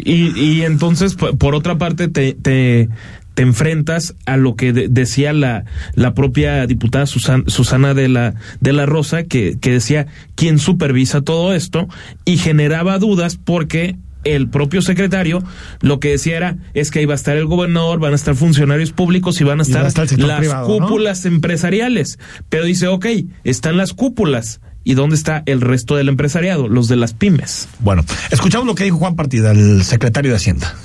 Y, 0.05 0.37
y 0.39 0.61
entonces, 0.63 1.15
por 1.15 1.55
otra 1.55 1.77
parte, 1.77 2.07
te, 2.07 2.33
te, 2.33 2.89
te 3.33 3.41
enfrentas 3.43 4.15
a 4.25 4.37
lo 4.37 4.55
que 4.55 4.73
de- 4.73 4.87
decía 4.89 5.33
la, 5.33 5.65
la 5.95 6.13
propia 6.13 6.65
diputada 6.67 7.05
Susan- 7.05 7.45
Susana 7.47 7.93
de 7.93 8.07
la, 8.09 8.35
de 8.59 8.73
la 8.73 8.85
Rosa, 8.85 9.23
que, 9.23 9.57
que 9.59 9.71
decía 9.71 10.07
quién 10.35 10.59
supervisa 10.59 11.21
todo 11.21 11.53
esto, 11.53 11.87
y 12.25 12.37
generaba 12.37 12.99
dudas 12.99 13.37
porque 13.37 13.95
el 14.25 14.49
propio 14.49 14.81
secretario 14.81 15.41
lo 15.79 16.01
que 16.01 16.09
decía 16.09 16.35
era 16.35 16.57
es 16.73 16.91
que 16.91 16.99
ahí 16.99 17.05
va 17.05 17.13
a 17.13 17.15
estar 17.15 17.37
el 17.37 17.45
gobernador, 17.45 17.99
van 17.99 18.11
a 18.11 18.15
estar 18.15 18.35
funcionarios 18.35 18.91
públicos 18.91 19.39
y 19.39 19.45
van 19.45 19.61
a 19.61 19.63
Y 19.65 19.71
va 19.71 19.83
a 19.83 19.87
estar, 19.87 20.03
estar 20.05 20.19
las 20.19 20.39
privado, 20.39 20.67
¿no? 20.77 20.87
cúpulas 20.87 21.25
empresariales. 21.25 22.19
Pero 22.49 22.65
dice, 22.65 22.87
ok, 22.87 23.05
están 23.45 23.77
las 23.77 23.93
cúpulas. 23.93 24.59
¿Y 24.89 24.95
dónde 24.95 25.15
está 25.15 25.43
el 25.45 25.61
resto 25.61 25.97
del 25.97 26.09
empresariado? 26.09 26.67
Los 26.67 26.87
de 26.87 26.95
las 26.95 27.13
pymes. 27.13 27.67
Bueno, 27.77 28.03
escuchamos 28.31 28.65
lo 28.65 28.73
que 28.73 28.85
dijo 28.85 28.97
Juan 28.97 29.15
Partida, 29.15 29.51
el 29.51 29.83
secretario 29.85 30.31
de 30.31 30.37
Hacienda. 30.37 30.75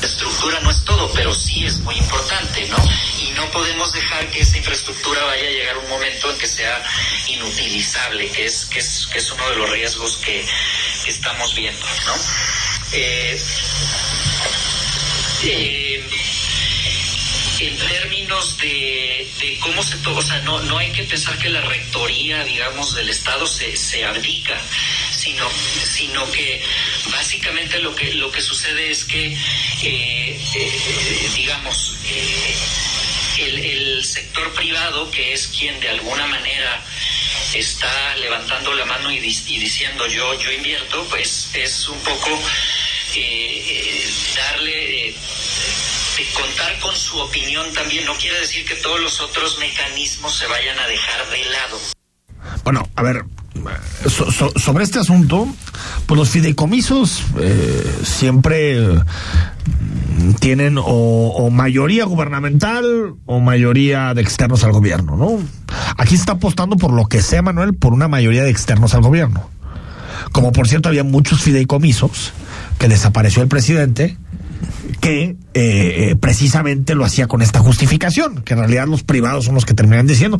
estructura 0.00 0.58
no 0.62 0.70
es 0.70 0.82
todo, 0.86 1.10
pero 1.12 1.34
sí 1.34 1.66
es 1.66 1.80
muy 1.80 1.94
importante, 1.96 2.66
¿no? 2.70 2.78
Y 3.22 3.32
no 3.36 3.44
podemos 3.50 3.92
dejar 3.92 4.26
que 4.28 4.40
esa 4.40 4.56
infraestructura 4.56 5.22
vaya 5.22 5.48
a 5.48 5.50
llegar 5.50 5.76
un 5.76 5.90
momento 5.90 6.32
en 6.32 6.38
que 6.38 6.46
sea 6.46 6.82
inutilizable, 7.28 8.26
que 8.30 8.46
es, 8.46 8.64
que 8.64 8.78
es, 8.78 9.06
que 9.12 9.18
es 9.18 9.32
uno 9.32 9.50
de 9.50 9.56
los 9.56 9.68
riesgos 9.68 10.16
que, 10.24 10.46
que 11.04 11.10
estamos 11.10 11.54
viendo, 11.54 11.84
¿no? 12.06 12.14
Eh, 12.92 13.38
eh, 15.44 15.87
en 17.60 17.76
términos 17.76 18.56
de, 18.58 19.26
de 19.40 19.58
cómo 19.58 19.82
se 19.82 19.96
toma, 19.98 20.18
o 20.20 20.22
sea, 20.22 20.40
no, 20.42 20.60
no 20.60 20.78
hay 20.78 20.92
que 20.92 21.02
pensar 21.04 21.36
que 21.38 21.48
la 21.48 21.60
rectoría, 21.62 22.44
digamos, 22.44 22.94
del 22.94 23.08
Estado 23.08 23.46
se, 23.46 23.76
se 23.76 24.04
abdica, 24.04 24.56
sino, 25.10 25.48
sino 25.82 26.30
que 26.30 26.62
básicamente 27.10 27.80
lo 27.80 27.94
que, 27.96 28.14
lo 28.14 28.30
que 28.30 28.40
sucede 28.40 28.90
es 28.90 29.04
que, 29.04 29.26
eh, 29.82 30.40
eh, 30.54 31.30
digamos, 31.34 31.96
eh, 32.06 32.54
el, 33.38 33.58
el 33.58 34.04
sector 34.04 34.52
privado, 34.54 35.10
que 35.10 35.32
es 35.32 35.48
quien 35.48 35.78
de 35.80 35.88
alguna 35.88 36.26
manera 36.26 36.80
está 37.54 38.16
levantando 38.16 38.72
la 38.74 38.84
mano 38.84 39.10
y, 39.10 39.16
y 39.16 39.58
diciendo 39.58 40.06
yo, 40.06 40.38
yo 40.38 40.52
invierto, 40.52 41.04
pues 41.10 41.50
es 41.54 41.88
un 41.88 41.98
poco 42.00 42.40
darle... 44.36 45.14
contar 46.34 46.78
con 46.80 46.94
su 46.94 47.18
opinión 47.18 47.66
también 47.74 48.04
no 48.04 48.14
quiere 48.14 48.40
decir 48.40 48.64
que 48.64 48.74
todos 48.76 49.00
los 49.00 49.20
otros 49.20 49.58
mecanismos 49.58 50.36
se 50.36 50.46
vayan 50.46 50.78
a 50.78 50.86
dejar 50.86 51.20
de 51.30 51.50
lado. 51.50 51.78
Bueno, 52.64 52.88
a 52.96 53.02
ver, 53.02 53.24
so- 54.08 54.30
so- 54.30 54.52
sobre 54.58 54.84
este 54.84 54.98
asunto, 54.98 55.46
pues 56.06 56.18
los 56.18 56.28
fideicomisos 56.30 57.22
eh, 57.40 57.92
siempre 58.04 58.78
eh, 58.78 58.98
tienen 60.40 60.78
o, 60.78 60.82
o 60.84 61.50
mayoría 61.50 62.04
gubernamental 62.04 63.14
o 63.26 63.40
mayoría 63.40 64.14
de 64.14 64.22
externos 64.22 64.64
al 64.64 64.72
gobierno, 64.72 65.16
¿no? 65.16 65.38
Aquí 65.96 66.10
se 66.10 66.22
está 66.22 66.32
apostando 66.32 66.76
por 66.76 66.92
lo 66.92 67.06
que 67.06 67.22
sea, 67.22 67.42
Manuel, 67.42 67.74
por 67.74 67.92
una 67.92 68.08
mayoría 68.08 68.42
de 68.44 68.50
externos 68.50 68.94
al 68.94 69.02
gobierno. 69.02 69.48
Como 70.32 70.52
por 70.52 70.68
cierto 70.68 70.88
había 70.88 71.04
muchos 71.04 71.40
fideicomisos 71.42 72.32
que 72.78 72.88
desapareció 72.88 73.42
el 73.42 73.48
presidente 73.48 74.16
que 75.00 75.22
eh, 75.24 75.36
eh, 75.54 76.16
precisamente 76.20 76.94
lo 76.94 77.04
hacía 77.04 77.26
con 77.26 77.42
esta 77.42 77.60
justificación, 77.60 78.42
que 78.42 78.54
en 78.54 78.60
realidad 78.60 78.86
los 78.86 79.02
privados 79.02 79.44
son 79.44 79.54
los 79.54 79.64
que 79.64 79.74
terminan 79.74 80.06
diciendo. 80.06 80.38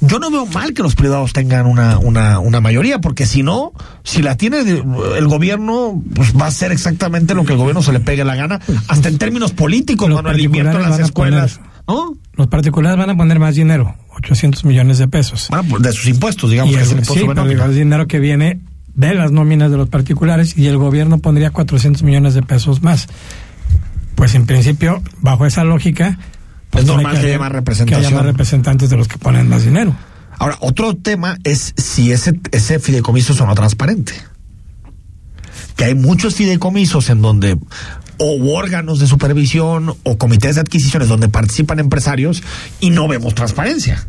Yo 0.00 0.18
no 0.18 0.30
veo 0.30 0.46
mal 0.46 0.74
que 0.74 0.82
los 0.82 0.94
privados 0.94 1.32
tengan 1.32 1.66
una, 1.66 1.98
una, 1.98 2.38
una 2.38 2.60
mayoría, 2.60 3.00
porque 3.00 3.26
si 3.26 3.42
no, 3.42 3.72
si 4.04 4.22
la 4.22 4.36
tiene 4.36 4.60
el 4.60 5.28
gobierno, 5.28 6.02
pues 6.14 6.34
va 6.36 6.46
a 6.46 6.50
ser 6.50 6.72
exactamente 6.72 7.34
lo 7.34 7.44
que 7.44 7.52
el 7.52 7.58
gobierno 7.58 7.82
se 7.82 7.92
le 7.92 8.00
pegue 8.00 8.24
la 8.24 8.36
gana, 8.36 8.60
hasta 8.88 9.08
en 9.08 9.18
términos 9.18 9.52
políticos, 9.52 10.10
cuando 10.10 10.30
el 10.30 10.40
invierto 10.40 10.78
en 10.78 10.90
las 10.90 10.98
escuelas. 10.98 11.60
¿no? 11.86 12.16
Los 12.34 12.46
particulares 12.48 12.98
van 12.98 13.10
a 13.10 13.16
poner 13.16 13.38
más 13.38 13.54
dinero, 13.54 13.94
800 14.16 14.64
millones 14.64 14.98
de 14.98 15.08
pesos. 15.08 15.48
Pues 15.68 15.82
de 15.82 15.92
sus 15.92 16.06
impuestos, 16.06 16.50
digamos, 16.50 16.72
y 16.72 16.76
que 16.76 16.82
el, 16.82 16.86
es 16.86 16.92
el 16.92 16.98
impuesto 16.98 17.14
sí, 17.14 17.20
de 17.20 17.26
pero 17.26 17.42
nómina. 17.42 17.62
digo, 17.62 17.70
es 17.70 17.76
dinero 17.76 18.06
que 18.06 18.20
viene 18.20 18.60
de 18.94 19.14
las 19.14 19.30
nóminas 19.30 19.70
de 19.70 19.76
los 19.76 19.88
particulares 19.88 20.58
y 20.58 20.66
el 20.66 20.76
gobierno 20.76 21.18
pondría 21.18 21.50
400 21.50 22.02
millones 22.02 22.34
de 22.34 22.42
pesos 22.42 22.82
más. 22.82 23.08
Pues 24.18 24.34
en 24.34 24.46
principio, 24.46 25.00
bajo 25.20 25.46
esa 25.46 25.62
lógica, 25.62 26.18
pues 26.70 26.82
Es 26.82 26.90
normal 26.90 27.20
que 27.20 27.28
haya 27.28 27.38
más 27.38 27.52
representación. 27.52 28.00
Que 28.00 28.06
haya 28.08 28.16
más 28.16 28.26
representantes 28.26 28.90
de 28.90 28.96
los 28.96 29.06
que 29.06 29.16
ponen 29.16 29.48
más 29.48 29.64
dinero. 29.64 29.94
Ahora, 30.40 30.56
otro 30.58 30.96
tema 30.96 31.38
es 31.44 31.72
si 31.76 32.10
ese, 32.10 32.32
ese 32.50 32.80
fideicomiso 32.80 33.32
es 33.32 33.40
o 33.40 33.46
no 33.46 33.54
transparente. 33.54 34.14
Que 35.76 35.84
hay 35.84 35.94
muchos 35.94 36.34
fideicomisos 36.34 37.10
en 37.10 37.22
donde 37.22 37.58
o 38.18 38.56
órganos 38.56 38.98
de 38.98 39.06
supervisión 39.06 39.94
o 40.02 40.18
comités 40.18 40.56
de 40.56 40.62
adquisiciones 40.62 41.06
donde 41.06 41.28
participan 41.28 41.78
empresarios 41.78 42.42
y 42.80 42.90
no 42.90 43.06
vemos 43.06 43.36
transparencia. 43.36 44.04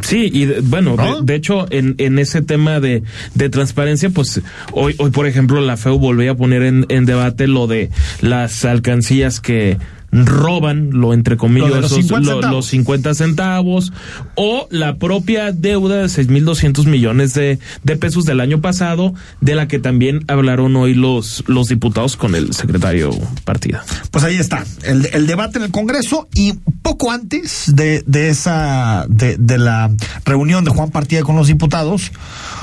Sí, 0.00 0.30
y 0.32 0.46
de- 0.46 0.60
bueno, 0.60 0.96
¿No? 0.96 1.20
de, 1.20 1.26
de 1.32 1.34
hecho, 1.36 1.66
en, 1.70 1.94
en 1.98 2.18
ese 2.18 2.42
tema 2.42 2.80
de, 2.80 3.02
de 3.34 3.48
transparencia, 3.48 4.10
pues 4.10 4.40
hoy, 4.72 4.94
hoy, 4.98 5.10
por 5.10 5.26
ejemplo, 5.26 5.60
la 5.60 5.76
FEU 5.76 5.98
volvió 5.98 6.32
a 6.32 6.34
poner 6.36 6.62
en, 6.62 6.86
en 6.88 7.04
debate 7.04 7.46
lo 7.46 7.66
de 7.66 7.90
las 8.20 8.64
alcancías 8.64 9.40
que 9.40 9.76
roban, 10.12 10.90
lo 10.92 11.14
entre 11.14 11.36
comillas, 11.36 11.70
Lo 11.70 11.76
los 11.80 11.86
esos- 11.92 11.98
50 12.06 12.20
lo- 12.28 12.32
centavos. 12.36 12.56
los 12.56 12.66
50 12.66 13.14
centavos, 13.14 13.92
o 14.34 14.68
la 14.70 14.96
propia 14.96 15.52
deuda 15.52 15.96
de 15.96 16.04
6.200 16.08 16.84
millones 16.86 17.32
de, 17.34 17.58
de 17.82 17.96
pesos 17.96 18.24
del 18.24 18.40
año 18.40 18.60
pasado, 18.60 19.14
de 19.40 19.54
la 19.54 19.68
que 19.68 19.78
también 19.78 20.24
hablaron 20.28 20.76
hoy 20.76 20.94
los, 20.94 21.44
los 21.46 21.68
diputados 21.68 22.16
con 22.16 22.34
el 22.34 22.52
secretario 22.52 23.10
Partida. 23.44 23.84
Pues 24.10 24.24
ahí 24.24 24.36
está, 24.36 24.64
el, 24.84 25.08
el 25.12 25.26
debate 25.26 25.58
en 25.58 25.64
el 25.64 25.70
Congreso 25.70 26.28
y 26.34 26.54
poco 26.82 27.10
antes 27.10 27.72
de, 27.74 28.02
de 28.06 28.28
esa, 28.28 29.06
de, 29.08 29.36
de 29.38 29.58
la 29.58 29.90
reunión 30.24 30.64
de 30.64 30.70
Juan 30.70 30.90
Partida 30.90 31.22
con 31.22 31.36
los 31.36 31.46
diputados, 31.46 32.12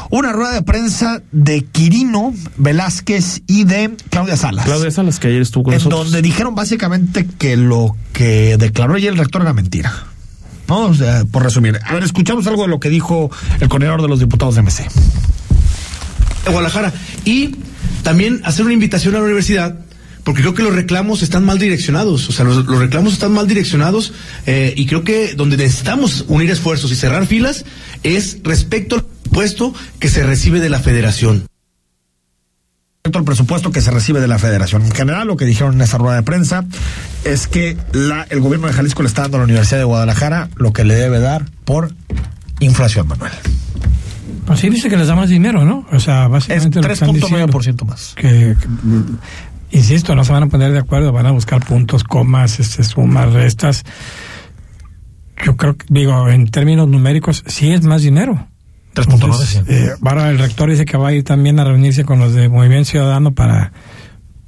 una 0.09 0.31
rueda 0.31 0.53
de 0.53 0.61
prensa 0.63 1.21
de 1.31 1.61
Quirino 1.63 2.33
Velázquez 2.57 3.41
y 3.47 3.63
de 3.63 3.91
Claudia 4.09 4.37
Salas. 4.37 4.65
Claudia 4.65 4.91
Salas, 4.91 5.19
que 5.19 5.27
ayer 5.27 5.41
estuvo 5.41 5.65
con 5.65 5.73
en 5.73 5.77
nosotros. 5.77 6.05
donde 6.05 6.21
dijeron 6.21 6.55
básicamente 6.55 7.27
que 7.37 7.57
lo 7.57 7.95
que 8.13 8.57
declaró 8.57 8.95
ayer 8.95 9.13
el 9.13 9.19
rector 9.19 9.41
era 9.41 9.53
mentira. 9.53 9.93
¿No? 10.67 10.85
O 10.85 10.93
sea, 10.93 11.25
por 11.25 11.43
resumir. 11.43 11.79
A 11.83 11.93
ver, 11.93 12.03
escuchamos 12.03 12.45
algo 12.47 12.63
de 12.63 12.67
lo 12.67 12.79
que 12.79 12.89
dijo 12.89 13.31
el 13.59 13.69
coordinador 13.69 14.01
de 14.03 14.07
los 14.07 14.19
diputados 14.19 14.55
de 14.55 14.61
MC. 14.61 14.83
de 16.45 16.51
Guadalajara. 16.51 16.93
Y 17.25 17.55
también 18.03 18.41
hacer 18.43 18.65
una 18.65 18.73
invitación 18.73 19.15
a 19.15 19.17
la 19.17 19.23
universidad, 19.23 19.79
porque 20.23 20.41
creo 20.41 20.53
que 20.53 20.61
los 20.61 20.75
reclamos 20.75 21.23
están 21.23 21.43
mal 21.43 21.57
direccionados. 21.57 22.29
O 22.29 22.31
sea, 22.31 22.45
los, 22.45 22.65
los 22.65 22.79
reclamos 22.79 23.13
están 23.13 23.31
mal 23.31 23.47
direccionados 23.47 24.13
eh, 24.45 24.73
y 24.77 24.85
creo 24.85 25.03
que 25.03 25.33
donde 25.33 25.57
necesitamos 25.57 26.25
unir 26.27 26.51
esfuerzos 26.51 26.91
y 26.91 26.95
cerrar 26.95 27.25
filas 27.25 27.65
es 28.03 28.37
respecto 28.43 28.95
al 28.95 29.05
puesto 29.31 29.73
que 29.99 30.09
se 30.09 30.23
recibe 30.23 30.59
de 30.59 30.69
la 30.69 30.79
federación. 30.79 31.45
Al 33.11 33.23
presupuesto 33.23 33.71
que 33.71 33.81
se 33.81 33.91
recibe 33.91 34.19
de 34.19 34.27
la 34.27 34.37
federación. 34.37 34.83
En 34.83 34.91
general, 34.91 35.27
lo 35.27 35.37
que 35.37 35.45
dijeron 35.45 35.73
en 35.75 35.81
esa 35.81 35.97
rueda 35.97 36.17
de 36.17 36.23
prensa 36.23 36.65
es 37.23 37.47
que 37.47 37.77
la, 37.91 38.27
el 38.29 38.39
gobierno 38.39 38.67
de 38.67 38.73
Jalisco 38.73 39.01
le 39.01 39.07
está 39.07 39.23
dando 39.23 39.37
a 39.37 39.39
la 39.39 39.45
Universidad 39.45 39.79
de 39.79 39.85
Guadalajara 39.85 40.49
lo 40.57 40.73
que 40.73 40.83
le 40.83 40.95
debe 40.95 41.19
dar 41.19 41.45
por 41.65 41.93
inflación, 42.59 43.07
Manuel. 43.07 43.31
Pues 44.45 44.59
sí 44.59 44.69
dice 44.69 44.89
que 44.89 44.97
les 44.97 45.07
da 45.07 45.15
más 45.15 45.29
dinero, 45.29 45.63
¿no? 45.63 45.85
O 45.91 45.99
sea, 45.99 46.25
Es 46.25 46.31
básicamente 46.31 46.81
diciendo. 46.81 47.27
3.9% 47.27 47.85
más. 47.85 48.13
que, 48.15 48.55
que, 48.59 48.67
insisto, 49.71 50.15
no 50.15 50.23
se 50.23 50.33
van 50.33 50.43
a 50.43 50.47
poner 50.47 50.71
de 50.71 50.79
acuerdo, 50.79 51.11
van 51.11 51.27
a 51.27 51.31
buscar 51.31 51.63
puntos, 51.65 52.03
comas, 52.03 52.59
este, 52.59 52.83
sumas, 52.83 53.31
restas. 53.31 53.85
Yo 55.45 55.55
creo 55.55 55.77
que, 55.77 55.85
digo, 55.89 56.29
en 56.29 56.49
términos 56.49 56.87
numéricos, 56.87 57.43
sí 57.47 57.71
es 57.71 57.83
más 57.83 58.01
dinero. 58.01 58.47
3.9, 59.07 59.13
Entonces, 59.13 59.49
sí. 59.49 59.59
eh, 59.67 59.91
el 60.29 60.39
rector 60.39 60.69
dice 60.69 60.85
que 60.85 60.97
va 60.97 61.09
a 61.09 61.13
ir 61.13 61.23
también 61.23 61.59
a 61.59 61.63
reunirse 61.63 62.03
con 62.05 62.19
los 62.19 62.33
de 62.33 62.49
Movimiento 62.49 62.89
Ciudadano 62.89 63.33
para, 63.33 63.71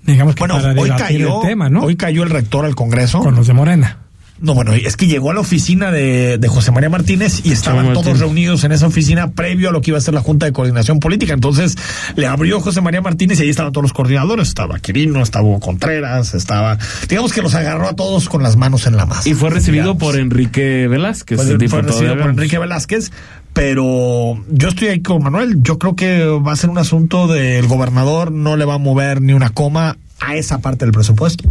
digamos 0.04 0.36
que 0.36 0.42
Bueno, 0.42 0.56
para 0.56 0.80
hoy 0.80 0.90
cayó, 0.90 1.42
el 1.42 1.48
tema, 1.48 1.70
¿no? 1.70 1.84
hoy 1.84 1.96
cayó 1.96 2.24
el 2.24 2.30
rector 2.30 2.66
al 2.66 2.76
Congreso. 2.76 3.20
Con 3.20 3.36
los 3.36 3.48
de 3.48 3.54
Morena. 3.54 3.98
No, 4.42 4.56
bueno, 4.56 4.74
es 4.74 4.98
que 4.98 5.06
llegó 5.06 5.30
a 5.30 5.36
la 5.36 5.40
oficina 5.40 5.92
de, 5.92 6.40
de 6.40 6.48
José 6.48 6.72
María 6.72 6.90
Martínez 6.90 7.42
y 7.46 7.52
estaban 7.52 7.94
todos 7.94 8.20
reunidos 8.20 8.64
en 8.64 8.72
esa 8.72 8.88
oficina 8.88 9.32
previo 9.32 9.70
a 9.70 9.72
lo 9.72 9.82
que 9.82 9.92
iba 9.92 10.00
a 10.00 10.02
ser 10.02 10.16
la 10.16 10.22
Junta 10.22 10.48
de 10.48 10.52
Coordinación 10.52 11.00
Política. 11.00 11.34
Entonces 11.34 11.78
le 12.16 12.26
abrió 12.26 12.60
José 12.60 12.82
María 12.82 13.02
Martínez 13.02 13.40
y 13.40 13.44
ahí 13.44 13.50
estaban 13.50 13.72
todos 13.72 13.84
los 13.84 13.94
coordinadores. 13.94 14.48
Estaba 14.48 14.80
Quirino, 14.80 15.22
estaba 15.22 15.46
Hugo 15.46 15.60
Contreras, 15.60 16.34
estaba. 16.34 16.80
Digamos 17.08 17.34
que 17.34 17.44
los 17.44 17.54
agarró 17.54 17.88
a 17.88 17.94
todos 17.94 18.30
con 18.30 18.42
las 18.42 18.58
manos 18.58 18.88
en 18.88 18.98
la 18.98 19.06
masa. 19.06 19.30
Y 19.30 19.36
fue 19.36 19.52
recibido 19.52 19.94
digamos. 19.94 20.04
por 20.04 20.20
Enrique 20.20 20.88
Velázquez, 20.88 21.38
Fue, 21.40 21.52
el 21.52 21.70
fue 21.70 21.84
recibido 21.84 22.18
por. 22.18 22.30
Enrique 22.32 22.58
Velázquez, 22.58 23.12
pero 23.54 24.44
yo 24.50 24.70
estoy 24.70 24.88
ahí 24.88 25.02
con 25.02 25.22
Manuel. 25.22 25.62
Yo 25.62 25.78
creo 25.78 25.96
que 25.96 26.26
va 26.26 26.54
a 26.54 26.56
ser 26.56 26.72
un 26.72 26.80
asunto 26.80 27.28
del 27.28 27.68
gobernador, 27.68 28.32
no 28.32 28.58
le 28.58 28.66
va 28.66 28.76
a 28.76 28.80
mover 28.80 29.22
ni 29.22 29.34
una 29.34 29.50
coma 29.52 29.98
a 30.22 30.36
esa 30.36 30.60
parte 30.60 30.86
del 30.86 30.92
presupuesto, 30.92 31.50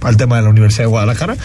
al 0.00 0.16
tema 0.16 0.36
de 0.36 0.42
la 0.42 0.50
Universidad 0.50 0.84
de 0.84 0.90
Guadalajara, 0.90 1.36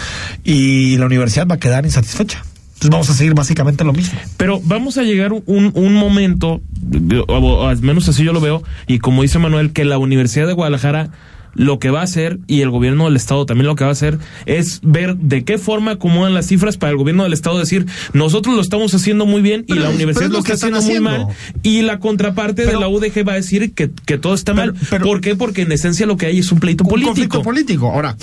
y 0.44 0.98
la 0.98 1.06
universidad 1.06 1.48
va 1.48 1.56
a 1.56 1.60
quedar 1.60 1.86
insatisfecha. 1.86 2.44
Entonces 2.74 2.92
vamos 2.92 3.10
a 3.10 3.14
seguir 3.14 3.34
básicamente 3.34 3.84
lo 3.84 3.94
mismo. 3.94 4.20
Pero 4.38 4.62
vamos 4.64 5.00
a 5.00 5.04
llegar 5.04 5.34
un, 5.34 5.72
un 5.74 5.94
momento, 5.96 6.62
o, 7.28 7.68
al 7.68 7.82
menos 7.82 8.08
así 8.08 8.24
yo 8.24 8.34
lo 8.34 8.42
veo, 8.42 8.62
y 8.86 9.00
como 9.00 9.24
dice 9.24 9.40
Manuel, 9.40 9.74
que 9.74 9.84
la 9.84 9.98
Universidad 9.98 10.46
de 10.46 10.54
Guadalajara 10.54 11.10
lo 11.58 11.80
que 11.80 11.90
va 11.90 12.00
a 12.02 12.04
hacer, 12.04 12.40
y 12.48 12.62
el 12.62 12.70
gobierno 12.70 13.06
del 13.06 13.16
Estado 13.18 13.46
también 13.46 13.68
lo 13.68 13.76
que 13.76 13.84
va 13.84 13.90
a 13.90 13.94
hacer, 13.94 14.20
es 14.46 14.80
ver 14.84 15.18
de 15.18 15.44
qué 15.44 15.58
forma 15.58 15.92
acomodan 15.92 16.34
las 16.34 16.46
cifras 16.48 16.78
para 16.78 16.92
el 16.92 16.98
gobierno 16.98 17.24
del 17.24 17.34
Estado 17.34 17.58
decir, 17.60 17.86
nosotros 18.14 18.56
lo 18.56 18.62
estamos 18.62 18.94
haciendo 18.94 19.26
muy 19.26 19.42
bien 19.42 19.66
y 19.68 19.74
la 19.74 19.90
universidad 19.90 20.30
lo 20.30 20.40
está 20.40 20.54
haciendo 20.54 20.82
muy 20.82 21.00
mal, 21.00 21.28
y 21.64 21.82
la 21.82 22.00
contraparte 22.00 22.64
Pero- 22.64 22.80
de 22.80 22.80
la 22.80 22.88
UDG 22.88 23.28
va 23.28 23.34
a 23.34 23.36
decir 23.36 23.74
que, 23.74 23.92
que 24.06 24.18
todo 24.18 24.34
está 24.36 24.54
Pero- 24.54 24.74
mal. 24.74 25.02
¿Por 25.02 25.20
qué? 25.20 25.36
Porque 25.36 25.64
en 25.64 25.72
esencia 25.72 26.06
lo 26.06 26.16
que 26.16 26.28
hay 26.28 26.40
es 26.40 26.52
un 26.52 26.60
pleito 26.60 26.84
Un 26.84 26.90
político. 26.92 27.10
conflicto 27.12 27.42
político. 27.42 27.92
Ahora, 27.92 28.16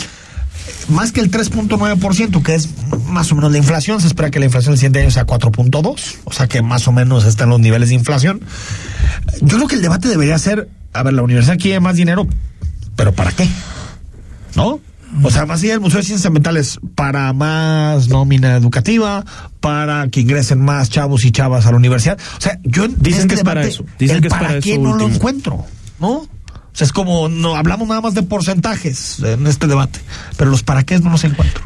más 0.88 1.12
que 1.12 1.20
el 1.20 1.30
3.9%, 1.30 2.42
que 2.42 2.54
es 2.54 2.68
más 3.08 3.30
o 3.32 3.34
menos 3.34 3.52
la 3.52 3.58
inflación, 3.58 4.00
se 4.00 4.06
espera 4.06 4.30
que 4.30 4.38
la 4.38 4.44
inflación 4.46 4.72
el 4.72 4.78
siguiente 4.78 5.00
año 5.00 5.10
sea 5.10 5.26
4.2, 5.26 6.16
o 6.24 6.32
sea 6.32 6.46
que 6.46 6.62
más 6.62 6.86
o 6.88 6.92
menos 6.92 7.24
están 7.24 7.48
los 7.50 7.60
niveles 7.60 7.88
de 7.90 7.96
inflación. 7.96 8.40
Yo 9.42 9.56
creo 9.56 9.68
que 9.68 9.74
el 9.76 9.82
debate 9.82 10.08
debería 10.08 10.38
ser, 10.38 10.68
a 10.92 11.02
ver, 11.02 11.14
la 11.14 11.22
universidad 11.22 11.58
quiere 11.58 11.80
más 11.80 11.96
dinero, 11.96 12.26
pero 12.96 13.12
¿para 13.12 13.32
qué? 13.32 13.48
¿No? 14.56 14.80
O 15.22 15.30
sea, 15.30 15.46
más 15.46 15.62
allá 15.62 15.72
del 15.72 15.80
Museo 15.80 15.98
de 15.98 16.06
Ciencias 16.06 16.26
Ambientales, 16.26 16.80
para 16.94 17.32
más 17.32 18.08
nómina 18.08 18.56
educativa, 18.56 19.24
para 19.60 20.08
que 20.08 20.20
ingresen 20.20 20.60
más 20.60 20.90
chavos 20.90 21.24
y 21.24 21.30
chavas 21.30 21.66
a 21.66 21.70
la 21.70 21.76
universidad. 21.76 22.18
O 22.36 22.40
sea, 22.40 22.58
yo 22.64 22.84
en 22.84 22.96
Dicen 22.98 23.22
este 23.22 23.28
que 23.28 23.34
es 23.34 23.44
para 23.44 23.64
eso, 23.64 23.84
dicen 23.98 24.16
el 24.16 24.22
que 24.22 24.28
es 24.28 24.34
para 24.34 24.48
para 24.48 24.60
qué 24.60 24.72
eso 24.72 24.80
no 24.80 24.96
lo 24.96 25.08
encuentro, 25.08 25.64
¿no? 26.00 26.12
O 26.16 26.76
sea, 26.76 26.86
es 26.86 26.92
como, 26.92 27.28
no 27.28 27.54
hablamos 27.54 27.86
nada 27.86 28.00
más 28.00 28.14
de 28.14 28.24
porcentajes 28.24 29.20
en 29.20 29.46
este 29.46 29.68
debate, 29.68 30.00
pero 30.36 30.50
los 30.50 30.64
para 30.64 30.82
qué 30.82 30.98
no 30.98 31.10
los 31.10 31.22
encuentro. 31.22 31.62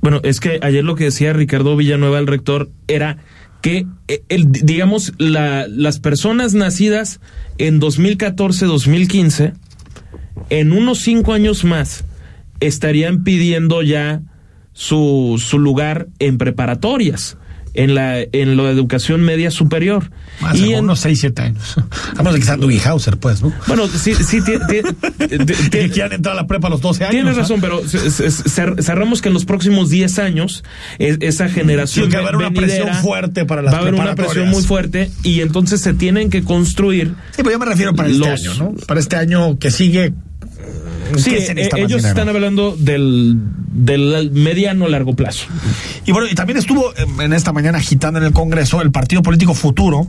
Bueno, 0.00 0.20
es 0.22 0.38
que 0.38 0.60
ayer 0.62 0.84
lo 0.84 0.94
que 0.94 1.04
decía 1.04 1.32
Ricardo 1.32 1.76
Villanueva, 1.76 2.20
el 2.20 2.28
rector, 2.28 2.70
era 2.86 3.18
que, 3.60 3.86
eh, 4.06 4.22
el, 4.28 4.52
digamos, 4.52 5.14
la, 5.18 5.66
las 5.66 5.98
personas 5.98 6.54
nacidas 6.54 7.18
en 7.58 7.80
2014-2015, 7.80 9.54
en 10.50 10.72
unos 10.72 10.98
cinco 11.00 11.32
años 11.32 11.64
más, 11.64 12.04
estarían 12.60 13.24
pidiendo 13.24 13.82
ya 13.82 14.20
su, 14.72 15.42
su 15.44 15.58
lugar 15.58 16.08
en 16.18 16.38
preparatorias, 16.38 17.36
en 17.74 17.94
la, 17.94 18.20
en 18.20 18.56
la 18.56 18.70
educación 18.70 19.20
media 19.22 19.50
superior. 19.50 20.10
Más 20.40 20.56
y 20.58 20.72
en 20.72 20.84
unos 20.84 21.00
6, 21.00 21.18
7 21.20 21.42
años. 21.42 21.76
Vamos 22.16 22.48
a 22.48 22.56
Dewey 22.56 22.78
Hauser, 22.78 23.18
pues, 23.18 23.42
¿no? 23.42 23.52
bueno, 23.66 23.86
sí, 23.88 24.14
sí, 24.14 24.40
que 25.70 25.90
quieran 25.90 26.12
entrar 26.12 26.32
a 26.34 26.36
la 26.42 26.46
prepa 26.46 26.68
a 26.68 26.70
los 26.70 26.80
12 26.80 27.04
años. 27.04 27.10
Tienes 27.12 27.36
razón, 27.36 27.60
pero 27.60 27.82
cerramos 28.82 29.22
que 29.22 29.28
en 29.28 29.34
los 29.34 29.44
próximos 29.44 29.90
10 29.90 30.18
años 30.18 30.64
es- 30.98 31.18
esa 31.20 31.48
generación 31.48 32.10
va 32.12 32.16
a 32.18 32.20
haber 32.22 32.36
una 32.36 32.50
presión 32.50 32.94
fuerte 32.96 33.44
para 33.44 33.62
las 33.62 33.72
va 33.74 33.78
a 33.78 33.80
haber 33.82 33.94
una 33.94 34.14
presión 34.14 34.48
muy 34.48 34.62
fuerte 34.62 35.10
y 35.22 35.40
entonces 35.40 35.80
se 35.80 35.94
tienen 35.94 36.30
que 36.30 36.42
construir 36.44 37.08
Sí, 37.32 37.36
pero 37.42 37.50
yo 37.52 37.58
me 37.58 37.66
refiero 37.66 37.94
para 37.94 38.08
este 38.08 38.28
año, 38.28 38.54
¿no? 38.54 38.74
Para 38.86 39.00
este 39.00 39.16
año 39.16 39.58
que 39.58 39.70
sigue. 39.70 40.12
Sí, 41.16 41.30
¿qué 41.30 41.40
se 41.46 41.52
eh, 41.52 41.68
ellos 41.76 42.04
están 42.04 42.28
hablando 42.28 42.76
del 42.76 43.36
del 43.72 44.30
mediano 44.32 44.88
largo 44.88 45.14
plazo 45.14 45.46
Y 46.06 46.12
bueno, 46.12 46.28
y 46.30 46.34
también 46.34 46.58
estuvo 46.58 46.92
en 47.20 47.32
esta 47.32 47.52
mañana 47.52 47.78
agitando 47.78 48.18
en 48.18 48.26
el 48.26 48.32
Congreso 48.32 48.80
el 48.82 48.90
partido 48.90 49.22
político 49.22 49.54
Futuro. 49.54 50.06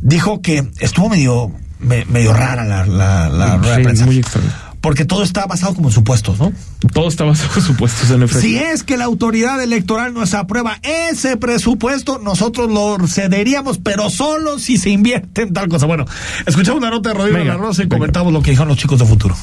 Dijo 0.00 0.42
que 0.42 0.68
estuvo 0.78 1.08
medio, 1.08 1.50
me- 1.80 2.04
medio 2.06 2.32
rara 2.32 2.64
la, 2.64 2.86
la, 2.86 3.28
la 3.28 3.56
rueda 3.56 3.72
de 3.72 3.76
Sí, 3.78 3.82
prensa. 3.84 4.06
muy 4.06 4.18
extraño. 4.18 4.48
porque 4.82 5.04
todo 5.04 5.22
está 5.24 5.46
basado 5.46 5.74
como 5.74 5.88
en 5.88 5.94
supuestos, 5.94 6.38
¿no? 6.38 6.52
Todo 6.92 7.08
está 7.08 7.24
basado 7.24 7.50
en 7.56 7.62
supuestos, 7.62 8.10
en 8.10 8.22
efecto. 8.22 8.40
Si 8.42 8.56
es 8.56 8.82
que 8.84 8.96
la 8.98 9.04
autoridad 9.06 9.60
electoral 9.62 10.12
nos 10.14 10.34
aprueba 10.34 10.78
ese 10.82 11.36
presupuesto, 11.38 12.18
nosotros 12.22 12.70
lo 12.70 13.04
cederíamos, 13.08 13.78
pero 13.78 14.10
solo 14.10 14.58
si 14.60 14.76
se 14.76 14.90
invierte 14.90 15.42
en 15.42 15.52
tal 15.54 15.68
cosa. 15.68 15.86
Bueno, 15.86 16.04
escuchamos 16.44 16.80
la 16.82 16.90
nota 16.90 17.08
de 17.08 17.14
Rodrigo 17.16 17.38
Venga, 17.38 17.52
de 17.54 17.58
la 17.58 17.64
Rosa 17.64 17.82
y 17.82 17.86
venga. 17.86 17.96
comentamos 17.96 18.32
lo 18.32 18.42
que 18.42 18.50
dijeron 18.50 18.68
los 18.68 18.76
chicos 18.78 18.98
de 19.00 19.06
futuro. 19.06 19.34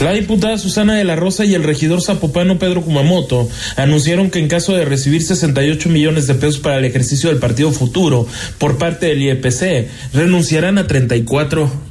La 0.00 0.12
diputada 0.12 0.56
Susana 0.56 0.94
de 0.94 1.04
la 1.04 1.14
Rosa 1.14 1.44
y 1.44 1.52
el 1.54 1.62
regidor 1.62 2.00
zapopano 2.00 2.58
Pedro 2.58 2.80
Kumamoto 2.80 3.50
anunciaron 3.76 4.30
que 4.30 4.38
en 4.38 4.48
caso 4.48 4.72
de 4.72 4.86
recibir 4.86 5.22
68 5.22 5.90
millones 5.90 6.26
de 6.26 6.34
pesos 6.34 6.58
para 6.58 6.78
el 6.78 6.86
ejercicio 6.86 7.28
del 7.28 7.38
Partido 7.38 7.70
Futuro 7.70 8.26
por 8.56 8.78
parte 8.78 9.06
del 9.06 9.20
IEPC, 9.20 9.88
renunciarán 10.14 10.78
a 10.78 10.86
34 10.86 11.89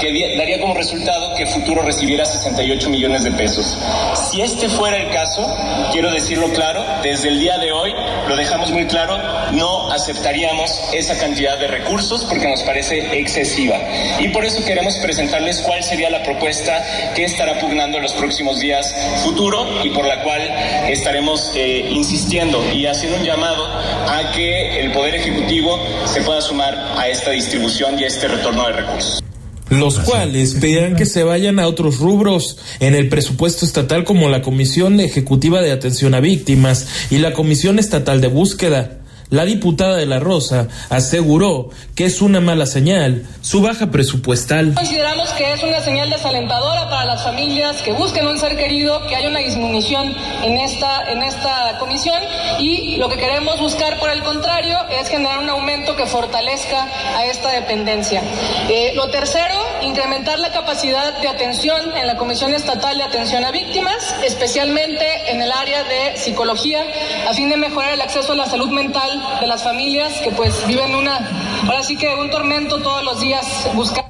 que 0.00 0.36
daría 0.36 0.60
como 0.60 0.74
resultado 0.74 1.34
que 1.34 1.46
Futuro 1.46 1.82
recibiera 1.82 2.24
68 2.24 2.90
millones 2.90 3.24
de 3.24 3.32
pesos. 3.32 3.78
Si 4.14 4.40
este 4.40 4.68
fuera 4.68 4.96
el 4.96 5.10
caso, 5.10 5.46
quiero 5.92 6.10
decirlo 6.10 6.48
claro, 6.52 6.84
desde 7.02 7.28
el 7.28 7.40
día 7.40 7.58
de 7.58 7.72
hoy 7.72 7.92
lo 8.28 8.36
dejamos 8.36 8.70
muy 8.70 8.86
claro, 8.86 9.18
no 9.52 9.90
aceptaríamos 9.90 10.90
esa 10.92 11.18
cantidad 11.18 11.58
de 11.58 11.68
recursos 11.68 12.24
porque 12.24 12.48
nos 12.48 12.62
parece 12.62 13.18
excesiva. 13.18 13.78
Y 14.18 14.28
por 14.28 14.44
eso 14.44 14.64
queremos 14.64 14.96
presentarles 14.98 15.60
cuál 15.62 15.82
sería 15.82 16.10
la 16.10 16.22
propuesta 16.22 16.82
que 17.14 17.24
estará 17.24 17.58
pugnando 17.60 17.96
en 17.96 18.02
los 18.02 18.12
próximos 18.12 18.60
días 18.60 18.94
Futuro 19.24 19.66
y 19.84 19.90
por 19.90 20.06
la 20.06 20.22
cual 20.22 20.42
estaremos 20.88 21.52
eh, 21.54 21.88
insistiendo 21.90 22.62
y 22.72 22.86
haciendo 22.86 23.18
un 23.18 23.24
llamado 23.24 23.66
a 23.66 24.32
que 24.34 24.80
el 24.80 24.92
Poder 24.92 25.14
Ejecutivo 25.16 25.78
se 26.04 26.22
pueda 26.22 26.40
sumar 26.40 26.94
a 26.96 27.08
esta 27.08 27.30
distribución 27.30 27.98
y 27.98 28.04
a 28.04 28.06
este 28.06 28.28
retorno 28.28 28.66
de 28.66 28.72
recursos. 28.72 29.27
Los 29.70 29.98
cuales 29.98 30.54
pedirán 30.54 30.96
que 30.96 31.06
se 31.06 31.24
vayan 31.24 31.58
a 31.58 31.66
otros 31.66 31.98
rubros 31.98 32.58
en 32.80 32.94
el 32.94 33.08
presupuesto 33.08 33.64
estatal 33.64 34.04
como 34.04 34.28
la 34.28 34.42
Comisión 34.42 34.98
Ejecutiva 35.00 35.60
de 35.60 35.72
Atención 35.72 36.14
a 36.14 36.20
Víctimas 36.20 36.88
y 37.10 37.18
la 37.18 37.32
Comisión 37.32 37.78
Estatal 37.78 38.20
de 38.20 38.28
Búsqueda. 38.28 38.98
La 39.30 39.44
diputada 39.44 39.96
de 39.96 40.06
la 40.06 40.20
Rosa 40.20 40.68
aseguró 40.88 41.68
que 41.94 42.06
es 42.06 42.22
una 42.22 42.40
mala 42.40 42.64
señal 42.64 43.26
su 43.42 43.60
baja 43.60 43.90
presupuestal. 43.90 44.72
Consideramos 44.72 45.28
que 45.32 45.52
es 45.52 45.62
una 45.62 45.82
señal 45.82 46.08
desalentadora 46.08 46.88
para 46.88 47.04
las 47.04 47.22
familias 47.22 47.76
que 47.82 47.92
busquen 47.92 48.26
un 48.26 48.38
ser 48.38 48.56
querido, 48.56 49.06
que 49.06 49.16
haya 49.16 49.28
una 49.28 49.40
disminución 49.40 50.14
en 50.42 50.56
esta, 50.58 51.10
en 51.12 51.22
esta 51.22 51.76
comisión 51.78 52.16
y 52.58 52.96
lo 52.96 53.10
que 53.10 53.18
queremos 53.18 53.60
buscar, 53.60 53.98
por 53.98 54.10
el 54.10 54.22
contrario, 54.22 54.78
es 54.98 55.08
generar 55.08 55.40
un 55.40 55.50
aumento 55.50 55.94
que 55.94 56.06
fortalezca 56.06 56.88
a 57.14 57.26
esta 57.26 57.50
dependencia. 57.52 58.22
Eh, 58.70 58.92
lo 58.94 59.10
tercero, 59.10 59.54
incrementar 59.82 60.38
la 60.38 60.52
capacidad 60.52 61.20
de 61.20 61.28
atención 61.28 61.96
en 61.96 62.06
la 62.06 62.16
Comisión 62.16 62.54
Estatal 62.54 62.96
de 62.96 63.04
Atención 63.04 63.44
a 63.44 63.50
Víctimas, 63.50 64.14
especialmente 64.24 65.30
en 65.30 65.42
el 65.42 65.52
área 65.52 65.84
de 65.84 66.16
psicología, 66.16 66.82
a 67.28 67.34
fin 67.34 67.50
de 67.50 67.58
mejorar 67.58 67.92
el 67.92 68.00
acceso 68.00 68.32
a 68.32 68.36
la 68.36 68.46
salud 68.46 68.70
mental 68.70 69.17
de 69.40 69.46
las 69.46 69.62
familias 69.62 70.12
que 70.24 70.30
pues 70.30 70.54
viven 70.66 70.94
una, 70.94 71.16
ahora 71.62 71.82
sí 71.82 71.96
que 71.96 72.08
un 72.14 72.30
tormento 72.30 72.80
todos 72.82 73.04
los 73.04 73.20
días 73.20 73.44
buscando. 73.74 74.08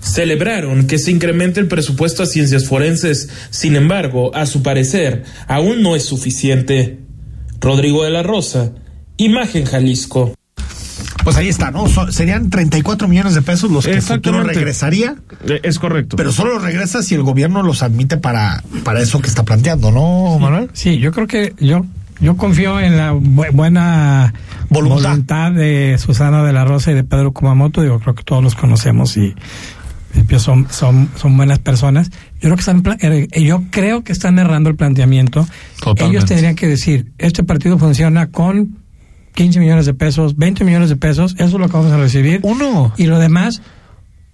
Celebraron 0.00 0.86
que 0.86 0.98
se 0.98 1.10
incremente 1.10 1.60
el 1.60 1.68
presupuesto 1.68 2.22
a 2.22 2.26
ciencias 2.26 2.66
forenses, 2.66 3.28
sin 3.50 3.76
embargo, 3.76 4.34
a 4.34 4.46
su 4.46 4.62
parecer, 4.62 5.24
aún 5.46 5.82
no 5.82 5.94
es 5.94 6.04
suficiente. 6.04 6.98
Rodrigo 7.60 8.02
de 8.04 8.10
la 8.10 8.22
Rosa, 8.22 8.72
Imagen 9.18 9.66
Jalisco. 9.66 10.34
Pues 11.22 11.36
ahí 11.36 11.48
está, 11.48 11.70
¿no? 11.70 11.86
So- 11.86 12.10
serían 12.10 12.48
34 12.48 13.06
millones 13.06 13.34
de 13.34 13.42
pesos 13.42 13.70
los 13.70 13.84
que 13.84 14.00
Futuro 14.00 14.16
Exactamente. 14.16 14.54
regresaría, 14.54 15.16
Eh, 15.46 15.60
Es 15.62 15.78
correcto. 15.78 16.16
pero 16.16 16.32
solo 16.32 16.54
los 16.54 16.62
regresa 16.62 17.02
si 17.02 17.14
el 17.14 17.22
gobierno 17.22 17.62
los 17.62 17.82
admite 17.82 18.16
para, 18.16 18.64
para 18.84 19.02
eso 19.02 19.20
que 19.20 19.28
está 19.28 19.42
planteando, 19.44 19.90
¿no, 19.92 20.38
Manuel? 20.38 20.70
Sí, 20.72 20.98
yo 20.98 21.12
creo 21.12 21.26
que 21.26 21.52
yo 21.60 21.84
yo 22.20 22.36
confío 22.36 22.80
en 22.80 22.96
la 22.96 23.12
bu- 23.14 23.50
buena 23.52 24.32
Voluntad. 24.68 25.10
voluntad. 25.10 25.52
de 25.52 25.96
Susana 25.98 26.42
de 26.44 26.52
la 26.52 26.64
Rosa 26.64 26.92
y 26.92 26.94
de 26.94 27.04
Pedro 27.04 27.32
Kumamoto. 27.32 27.82
Digo, 27.82 27.98
creo 28.00 28.14
que 28.14 28.22
todos 28.22 28.42
los 28.42 28.54
conocemos 28.54 29.16
y 29.16 29.34
son 30.38 30.66
son 30.70 31.08
son 31.16 31.36
buenas 31.36 31.58
personas. 31.60 32.10
Yo 32.34 32.40
creo 32.48 32.54
que 32.56 32.60
están 32.60 32.82
pla- 32.82 32.96
eh, 33.00 33.28
yo 33.42 33.62
creo 33.70 34.02
que 34.04 34.12
están 34.12 34.38
errando 34.38 34.68
el 34.70 34.76
planteamiento. 34.76 35.46
Totalmente. 35.78 36.04
Ellos 36.04 36.24
tendrían 36.28 36.54
que 36.56 36.66
decir, 36.66 37.12
este 37.18 37.42
partido 37.44 37.78
funciona 37.78 38.28
con 38.28 38.76
15 39.34 39.60
millones 39.60 39.86
de 39.86 39.94
pesos, 39.94 40.36
20 40.36 40.64
millones 40.64 40.88
de 40.88 40.96
pesos, 40.96 41.34
eso 41.38 41.44
es 41.46 41.52
lo 41.52 41.68
que 41.68 41.72
vamos 41.76 41.92
a 41.92 41.96
recibir. 41.96 42.40
Uno. 42.42 42.92
Y 42.96 43.06
lo 43.06 43.18
demás 43.20 43.62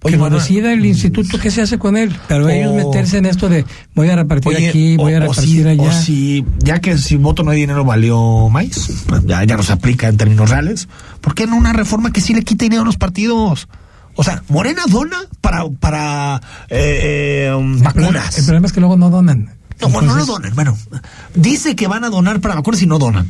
Oye, 0.06 0.16
que 0.16 0.18
lo 0.30 0.30
decida 0.30 0.72
el 0.72 0.84
instituto 0.86 1.38
qué 1.38 1.50
se 1.50 1.62
hace 1.62 1.78
con 1.78 1.96
él, 1.96 2.16
pero 2.28 2.48
ellos 2.48 2.74
meterse 2.74 3.18
en 3.18 3.26
esto 3.26 3.48
de 3.48 3.64
voy 3.94 4.08
a 4.10 4.16
repartir 4.16 4.56
Oye, 4.56 4.68
aquí, 4.68 4.96
voy 4.96 5.12
o- 5.14 5.16
a 5.16 5.18
o 5.18 5.22
repartir 5.32 5.62
si, 5.62 5.68
allá. 5.68 5.82
o 5.88 5.92
si, 5.92 6.44
ya 6.58 6.80
que 6.80 6.96
si 6.98 7.16
voto 7.16 7.42
no 7.42 7.50
hay 7.50 7.60
dinero 7.60 7.84
valió 7.84 8.48
más, 8.48 9.04
pues 9.06 9.24
ya, 9.26 9.44
ya 9.44 9.56
no 9.56 9.62
se 9.62 9.72
aplica 9.72 10.08
en 10.08 10.16
términos 10.16 10.50
reales, 10.50 10.88
¿por 11.20 11.34
qué 11.34 11.46
no 11.46 11.56
una 11.56 11.72
reforma 11.72 12.12
que 12.12 12.20
sí 12.20 12.34
le 12.34 12.42
quite 12.42 12.64
dinero 12.66 12.82
a 12.82 12.86
los 12.86 12.96
partidos? 12.96 13.68
O 14.14 14.24
sea, 14.24 14.42
Morena 14.48 14.82
dona 14.88 15.18
para, 15.42 15.68
para 15.68 16.40
eh, 16.70 17.48
eh, 17.50 17.54
um, 17.54 17.80
vacunas. 17.82 18.38
El 18.38 18.44
problema 18.44 18.66
es 18.66 18.72
que 18.72 18.80
luego 18.80 18.96
no 18.96 19.10
donan. 19.10 19.50
No, 19.80 19.90
bueno, 19.90 20.08
no 20.08 20.14
lo 20.14 20.20
Entonces, 20.22 20.26
donan. 20.26 20.54
Bueno, 20.54 20.78
dice 21.34 21.76
que 21.76 21.86
van 21.86 22.02
a 22.04 22.08
donar 22.08 22.40
para 22.40 22.54
vacunas 22.54 22.80
y 22.80 22.86
no 22.86 22.98
donan. 22.98 23.28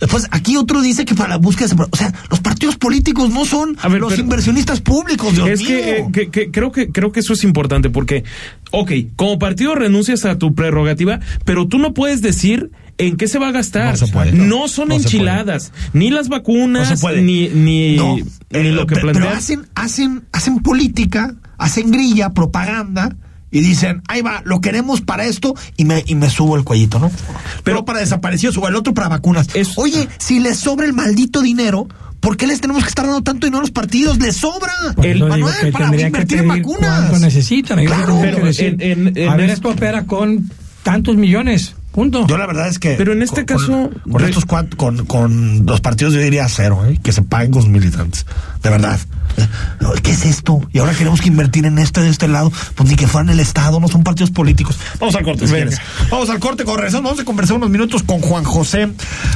Después, 0.00 0.26
aquí 0.30 0.56
otro 0.56 0.80
dice 0.82 1.04
que 1.04 1.14
para 1.14 1.30
la 1.30 1.36
búsqueda 1.36 1.68
de... 1.68 1.82
O 1.90 1.96
sea, 1.96 2.12
los 2.30 2.40
partidos 2.40 2.76
políticos 2.76 3.30
no 3.30 3.44
son 3.44 3.76
A 3.82 3.88
ver, 3.88 4.00
los 4.00 4.10
pero- 4.12 4.22
inversionistas 4.22 4.80
públicos, 4.80 5.34
Dios 5.34 5.48
es 5.48 5.60
mío. 5.60 5.68
que, 5.68 5.90
eh, 5.98 6.06
que- 6.12 6.30
que 6.30 6.50
creo 6.50 6.72
que 6.72 6.90
creo 6.90 7.12
que 7.12 7.20
eso 7.20 7.32
es 7.32 7.44
importante 7.44 7.90
porque, 7.90 8.24
ok, 8.70 8.90
como 9.16 9.38
partido 9.38 9.74
renuncias 9.74 10.24
a 10.24 10.38
tu 10.38 10.54
prerrogativa, 10.54 11.20
pero 11.44 11.66
tú 11.68 11.78
no 11.78 11.94
puedes 11.94 12.22
decir 12.22 12.70
en 12.98 13.16
qué 13.16 13.26
se 13.28 13.38
va 13.38 13.48
a 13.48 13.52
gastar. 13.52 13.90
No 13.98 14.06
se 14.06 14.12
puede. 14.12 14.32
No 14.32 14.68
son 14.68 14.88
No 14.88 14.96
se 14.96 15.02
enchiladas, 15.02 15.72
ni 15.92 16.10
las 16.10 16.28
vacunas, 16.28 16.90
No 16.90 16.96
se 16.96 17.00
puede. 17.00 17.22
ni 17.22 17.48
ni, 17.48 17.96
No, 17.96 18.16
ni 18.16 18.22
eh, 18.50 18.72
lo 18.72 18.86
que 18.86 18.94
plantean. 18.96 19.24
Pero 19.24 19.36
hacen, 19.36 19.66
hacen, 19.74 20.22
hacen 20.32 20.58
política, 20.60 21.34
hacen 21.58 21.90
grilla, 21.90 22.30
propaganda 22.30 23.16
y 23.54 23.60
dicen, 23.60 24.02
ahí 24.08 24.20
va, 24.20 24.42
lo 24.44 24.60
queremos 24.60 25.00
para 25.00 25.24
esto 25.24 25.54
y 25.76 25.84
me, 25.84 26.02
y 26.06 26.16
me 26.16 26.28
subo 26.28 26.56
el 26.56 26.64
cuellito, 26.64 26.98
¿no? 26.98 27.10
Pero 27.62 27.84
para 27.84 28.00
desaparecidos 28.00 28.56
o 28.58 28.66
el 28.68 28.74
otro 28.74 28.92
para 28.94 29.08
vacunas. 29.08 29.46
Es- 29.54 29.78
Oye, 29.78 30.08
si 30.18 30.40
les 30.40 30.58
sobra 30.58 30.84
el 30.86 30.92
maldito 30.92 31.40
dinero, 31.40 31.86
¿por 32.18 32.36
qué 32.36 32.46
les 32.48 32.60
tenemos 32.60 32.82
que 32.82 32.88
estar 32.88 33.04
dando 33.04 33.22
tanto 33.22 33.46
dinero 33.46 33.58
a 33.58 33.62
los 33.62 33.70
partidos? 33.70 34.18
¡Les 34.18 34.36
sobra! 34.36 34.72
digo 35.00 35.28
Manuel, 35.28 35.54
que 35.60 35.72
para 35.72 35.90
que 35.90 36.00
invertir 36.02 36.38
en 36.38 36.48
vacunas. 36.48 36.80
cuánto 37.10 37.18
necesitan. 37.20 37.84
Claro. 37.84 38.18
Pero 38.20 38.44
decir, 38.44 38.76
en- 38.80 39.06
en- 39.08 39.16
en 39.18 39.28
a 39.28 39.36
ver, 39.36 39.50
esto 39.50 39.68
opera 39.70 40.04
con 40.04 40.50
tantos 40.82 41.16
millones. 41.16 41.76
Punto. 41.94 42.26
Yo 42.26 42.36
la 42.36 42.46
verdad 42.46 42.68
es 42.68 42.78
que. 42.78 42.94
Pero 42.96 43.12
en 43.12 43.22
este 43.22 43.46
con- 43.46 43.56
caso, 43.58 43.90
Con, 44.10 44.24
estos 44.24 44.44
cuatro, 44.44 44.76
con, 44.76 45.06
con 45.06 45.64
los 45.64 45.80
partidos 45.80 46.12
yo 46.14 46.20
diría 46.20 46.48
cero, 46.48 46.84
¿eh? 46.86 46.98
que 47.02 47.12
se 47.12 47.22
paguen 47.22 47.52
los 47.52 47.68
militantes. 47.68 48.26
De 48.62 48.70
verdad. 48.70 48.98
¿Qué 50.02 50.12
es 50.12 50.24
esto? 50.26 50.60
Y 50.72 50.78
ahora 50.78 50.92
queremos 50.92 51.20
que 51.20 51.28
invertir 51.28 51.66
en 51.66 51.78
este 51.78 52.00
de 52.00 52.08
este 52.08 52.28
lado. 52.28 52.52
Pues 52.74 52.88
ni 52.88 52.96
que 52.96 53.06
fueran 53.06 53.30
el 53.30 53.40
Estado, 53.40 53.78
no 53.80 53.88
son 53.88 54.02
partidos 54.04 54.30
políticos. 54.30 54.76
Vamos 55.00 55.14
al 55.14 55.22
corte, 55.24 55.46
si. 55.46 55.54
Vamos 56.10 56.30
al 56.30 56.38
corte, 56.38 56.64
con 56.64 56.76
regresamos. 56.76 57.04
Vamos 57.04 57.20
a 57.20 57.24
conversar 57.24 57.56
unos 57.56 57.70
minutos 57.70 58.02
con 58.02 58.20
Juan 58.20 58.44
José 58.44 58.90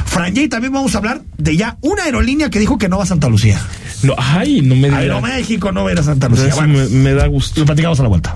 Frangé. 0.05 0.43
Y 0.43 0.49
también 0.49 0.73
vamos 0.73 0.95
a 0.95 0.97
hablar 0.99 1.21
de 1.37 1.55
ya 1.57 1.77
una 1.81 2.03
aerolínea 2.03 2.49
que 2.49 2.59
dijo 2.59 2.77
que 2.77 2.89
no 2.89 2.97
va 2.97 3.03
a 3.03 3.07
Santa 3.07 3.29
Lucía. 3.29 3.59
No, 4.03 4.15
ay, 4.17 4.61
no 4.61 4.75
me 4.75 4.87
digas. 4.87 4.99
Aeroméxico 5.01 5.71
no 5.71 5.83
va 5.83 5.89
a 5.89 5.93
ir 5.93 5.99
a 5.99 6.03
Santa 6.03 6.29
Lucía. 6.29 6.53
Bueno, 6.55 6.73
me, 6.79 6.87
me 6.87 7.13
da 7.13 7.27
gusto. 7.27 7.59
lo 7.59 7.65
platicamos 7.65 7.99
a 7.99 8.03
la 8.03 8.09
vuelta. 8.09 8.35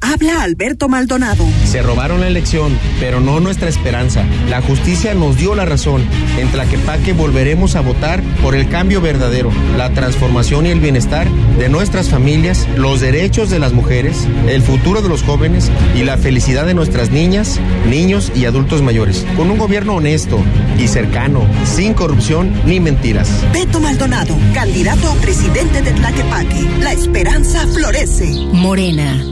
Habla 0.00 0.42
Alberto 0.42 0.88
Maldonado. 0.88 1.46
Se 1.64 1.82
robaron 1.82 2.20
la 2.20 2.28
elección, 2.28 2.76
pero 2.98 3.20
no 3.20 3.38
nuestra 3.38 3.68
esperanza. 3.68 4.24
La 4.48 4.62
justicia 4.62 5.14
nos 5.14 5.36
dio 5.36 5.54
la 5.54 5.66
razón. 5.66 6.04
En 6.38 6.48
Tlaquepaque 6.48 7.12
volveremos 7.12 7.76
a 7.76 7.80
votar 7.80 8.22
por 8.42 8.54
el 8.54 8.68
cambio 8.68 9.00
verdadero, 9.00 9.52
la 9.76 9.90
transformación 9.90 10.66
y 10.66 10.70
el 10.70 10.80
bienestar 10.80 11.28
de 11.58 11.68
nuestras 11.68 12.08
familias, 12.08 12.66
los 12.76 13.00
derechos 13.00 13.50
de 13.50 13.58
las 13.58 13.72
mujeres, 13.72 14.26
el 14.48 14.62
futuro 14.62 15.02
de 15.02 15.08
los 15.08 15.22
jóvenes 15.22 15.70
y 15.94 16.04
la 16.04 16.16
felicidad 16.16 16.66
de 16.66 16.74
nuestras 16.74 17.10
niñas, 17.10 17.60
niños 17.88 18.32
y 18.34 18.46
adultos 18.46 18.82
mayores. 18.82 19.26
Con 19.36 19.50
un 19.50 19.58
gobierno 19.58 19.96
honesto 19.96 20.42
y 20.78 20.88
cercano, 20.88 21.46
sin 21.64 21.94
corrupción 21.94 22.52
ni 22.64 22.80
mentiras. 22.80 23.30
Beto 23.52 23.80
Maldonado, 23.80 24.36
candidato 24.54 25.10
a 25.10 25.14
presidente 25.16 25.82
de 25.82 25.92
Tlaquepaque. 25.92 26.68
La 26.80 26.92
esperanza 26.92 27.66
florece. 27.68 28.30
Morena. 28.52 29.22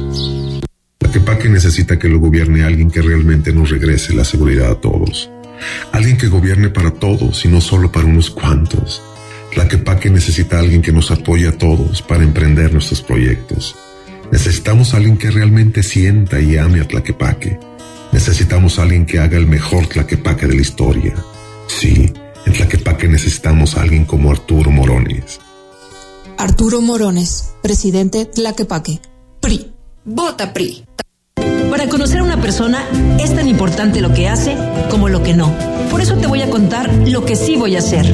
Tlaquepaque 0.98 1.48
necesita 1.48 1.98
que 1.98 2.08
lo 2.08 2.18
gobierne 2.18 2.64
alguien 2.64 2.90
que 2.90 3.00
realmente 3.00 3.52
nos 3.52 3.70
regrese 3.70 4.12
la 4.14 4.24
seguridad 4.24 4.72
a 4.72 4.80
todos. 4.80 5.30
Alguien 5.92 6.18
que 6.18 6.26
gobierne 6.28 6.68
para 6.70 6.90
todos 6.90 7.44
y 7.44 7.48
no 7.48 7.60
solo 7.60 7.90
para 7.90 8.06
unos 8.06 8.30
cuantos. 8.30 9.00
Tlaquepaque 9.52 10.10
necesita 10.10 10.58
alguien 10.58 10.82
que 10.82 10.92
nos 10.92 11.10
apoye 11.10 11.48
a 11.48 11.56
todos 11.56 12.02
para 12.02 12.24
emprender 12.24 12.72
nuestros 12.72 13.00
proyectos. 13.00 13.76
Necesitamos 14.32 14.92
alguien 14.92 15.16
que 15.16 15.30
realmente 15.30 15.82
sienta 15.82 16.40
y 16.40 16.58
ame 16.58 16.80
a 16.80 16.88
Tlaquepaque. 16.88 17.58
Necesitamos 18.12 18.78
alguien 18.78 19.06
que 19.06 19.20
haga 19.20 19.38
el 19.38 19.46
mejor 19.46 19.86
Tlaquepaque 19.86 20.46
de 20.46 20.54
la 20.56 20.60
historia. 20.60 21.14
Sí, 21.68 22.12
en 22.44 22.52
Tlaquepaque 22.52 23.08
necesitamos 23.08 23.76
alguien 23.76 24.04
como 24.04 24.30
Arturo 24.30 24.70
Morones. 24.70 25.40
Arturo 26.36 26.80
Morones, 26.82 27.54
presidente 27.62 28.26
Tlaquepaque. 28.26 29.00
PRI. 29.40 29.72
Vota 30.04 30.52
PRI. 30.52 30.87
Para 31.70 31.88
conocer 31.88 32.20
a 32.20 32.24
una 32.24 32.40
persona 32.40 32.84
es 33.18 33.34
tan 33.34 33.48
importante 33.48 34.00
lo 34.00 34.12
que 34.12 34.28
hace 34.28 34.56
como 34.90 35.08
lo 35.08 35.22
que 35.22 35.34
no. 35.34 35.52
Por 35.90 36.00
eso 36.00 36.16
te 36.16 36.26
voy 36.26 36.42
a 36.42 36.50
contar 36.50 36.90
lo 37.06 37.24
que 37.24 37.36
sí 37.36 37.56
voy 37.56 37.76
a 37.76 37.80
hacer. 37.80 38.06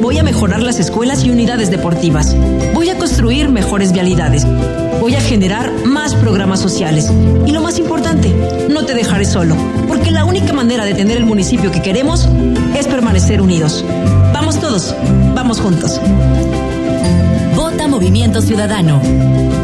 Voy 0.00 0.18
a 0.18 0.22
mejorar 0.22 0.62
las 0.62 0.80
escuelas 0.80 1.24
y 1.24 1.30
unidades 1.30 1.70
deportivas. 1.70 2.34
Voy 2.74 2.90
a 2.90 2.96
construir 2.96 3.48
mejores 3.48 3.92
vialidades. 3.92 4.46
Voy 5.00 5.14
a 5.14 5.20
generar 5.20 5.70
más 5.86 6.14
programas 6.14 6.60
sociales. 6.60 7.10
Y 7.46 7.52
lo 7.52 7.62
más 7.62 7.78
importante, 7.78 8.34
no 8.68 8.84
te 8.84 8.94
dejaré 8.94 9.24
solo, 9.24 9.56
porque 9.88 10.10
la 10.10 10.24
única 10.24 10.52
manera 10.52 10.84
de 10.84 10.94
tener 10.94 11.16
el 11.16 11.26
municipio 11.26 11.70
que 11.70 11.82
queremos 11.82 12.28
es 12.76 12.86
permanecer 12.86 13.40
unidos. 13.40 13.84
Vamos 14.32 14.60
todos, 14.60 14.94
vamos 15.34 15.60
juntos. 15.60 16.00
Vota 17.54 17.88
Movimiento 17.88 18.42
Ciudadano. 18.42 19.00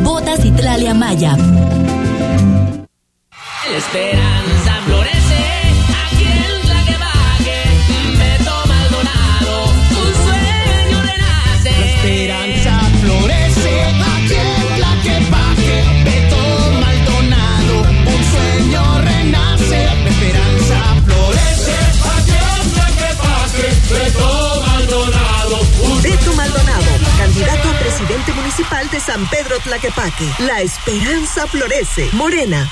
Vota 0.03 0.37
Citlalia 0.37 0.95
Maya. 0.95 1.37
La 3.69 3.79
esperanza 3.79 4.81
florece 4.87 5.39
aquí 6.07 6.25
en 6.25 6.63
Tlaquepaque. 6.63 7.59
Beto 8.17 8.67
Maldonado, 8.67 9.65
un 9.91 10.15
sueño 10.25 11.03
renace. 11.03 11.71
La 11.71 11.87
esperanza 11.87 12.81
florece 13.01 13.83
aquí 14.15 14.35
en 14.35 14.77
Tlaquepaque. 14.77 15.85
Beto 16.05 16.43
Maldonado, 16.81 17.81
un 18.07 18.23
sueño 18.31 19.01
renace. 19.03 19.85
La 19.85 20.11
esperanza 20.11 20.79
florece 21.05 21.75
aquí 22.17 22.37
en 22.61 22.73
Tlaquepaque. 22.73 23.67
Beto 23.91 24.63
Maldonado, 24.65 25.61
un 25.83 26.03
Beto 26.03 26.33
Maldonado, 26.35 26.91
candidato 27.19 27.69
a 27.69 27.79
presidente 27.81 28.33
municipal 28.33 28.89
de 28.91 29.01
San 29.01 29.27
Pedro 29.29 29.59
Tlaquepaque. 29.59 30.31
La 30.39 30.63
esperanza 30.63 31.47
florece. 31.49 32.09
Morena. 32.13 32.71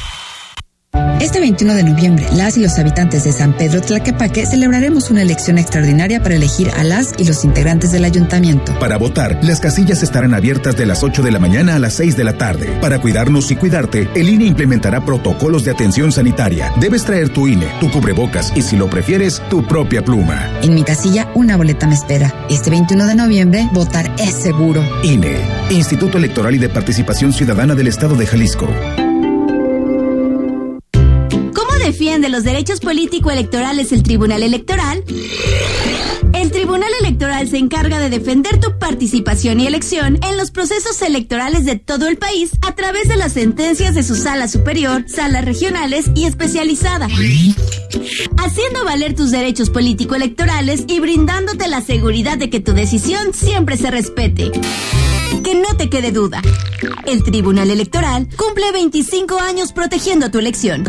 Este 1.21 1.41
21 1.41 1.75
de 1.75 1.85
noviembre, 1.85 2.27
las 2.35 2.57
y 2.57 2.61
los 2.61 2.79
habitantes 2.79 3.25
de 3.25 3.33
San 3.33 3.57
Pedro 3.57 3.81
Tlaquepaque 3.81 4.47
celebraremos 4.47 5.11
una 5.11 5.23
elección 5.23 5.59
extraordinaria 5.59 6.23
para 6.23 6.35
elegir 6.35 6.71
a 6.77 6.85
las 6.85 7.15
y 7.19 7.25
los 7.25 7.45
integrantes 7.45 7.93
del 7.93 8.05
ayuntamiento. 8.05 8.79
Para 8.79 8.99
votar, 8.99 9.39
las 9.43 9.59
casillas 9.59 10.03
estarán 10.03 10.35
abiertas 10.35 10.77
de 10.77 10.87
las 10.87 11.03
8 11.03 11.23
de 11.23 11.31
la 11.31 11.39
mañana 11.39 11.77
a 11.77 11.79
las 11.79 11.95
6 11.95 12.17
de 12.17 12.25
la 12.25 12.35
tarde. 12.35 12.79
Para 12.81 13.01
cuidarnos 13.01 13.51
y 13.51 13.57
cuidarte, 13.57 14.09
el 14.15 14.29
INE 14.29 14.45
implementará 14.45 15.05
protocolos 15.05 15.65
de 15.65 15.71
atención 15.71 16.13
sanitaria. 16.13 16.73
Debes 16.81 17.05
traer 17.05 17.31
tu 17.31 17.49
INE, 17.49 17.69
tu 17.81 17.91
cubrebocas 17.91 18.53
y, 18.55 18.63
si 18.63 18.77
lo 18.77 18.91
prefieres, 18.91 19.41
tu 19.49 19.67
propia 19.67 20.05
pluma. 20.05 20.51
En 20.63 20.75
mi 20.75 20.85
casilla, 20.85 21.31
una 21.35 21.57
boleta 21.57 21.87
me 21.87 21.95
espera. 21.95 22.35
Este 22.51 22.71
21 22.71 23.07
de 23.07 23.15
noviembre, 23.15 23.69
votar 23.73 24.15
es 24.19 24.35
seguro. 24.35 24.85
INE, 25.03 25.39
Instituto 25.71 26.19
Electoral 26.19 26.55
y 26.55 26.59
de 26.59 26.69
Participación 26.69 27.33
Ciudadana 27.33 27.75
del 27.75 27.89
Estado 27.89 28.15
de 28.15 28.27
Jalisco. 28.27 28.69
¿Cómo 31.85 31.93
defiende 31.93 32.31
los 32.31 32.45
derechos 32.45 32.81
político-electorales 32.81 33.93
el 33.93 34.03
Tribunal 34.03 34.43
Electoral? 34.43 35.05
El 36.33 36.51
Tribunal 36.51 36.89
Electoral 36.99 37.47
se 37.47 37.59
encarga 37.59 37.99
de 37.99 38.09
defender 38.09 38.59
tu 38.59 38.79
participación 38.79 39.61
y 39.61 39.67
elección 39.67 40.19
en 40.25 40.39
los 40.39 40.51
procesos 40.51 41.03
electorales 41.03 41.67
de 41.67 41.77
todo 41.77 42.09
el 42.09 42.17
país 42.17 42.53
a 42.67 42.75
través 42.75 43.07
de 43.09 43.19
las 43.19 43.35
sentencias 43.35 43.95
de 43.95 44.03
su 44.03 44.17
sala 44.17 44.49
superior, 44.49 45.05
salas 45.09 45.45
regionales 45.45 46.07
y 46.15 46.25
especializada. 46.25 47.07
Haciendo 48.39 48.85
valer 48.87 49.15
tus 49.15 49.31
derechos 49.31 49.69
político-electorales 49.69 50.85
y 50.89 51.01
brindándote 51.01 51.69
la 51.69 51.83
seguridad 51.83 52.39
de 52.39 52.49
que 52.49 52.61
tu 52.61 52.73
decisión 52.73 53.35
siempre 53.35 53.77
se 53.77 53.91
respete. 53.91 54.53
Que 55.45 55.55
no 55.55 55.77
te 55.77 55.91
quede 55.91 56.13
duda. 56.13 56.41
El 57.05 57.23
Tribunal 57.23 57.71
Electoral 57.71 58.27
cumple 58.39 58.73
25 58.73 59.39
años 59.39 59.75
protegiendo 59.75 60.31
tu 60.31 60.39
elección. 60.39 60.89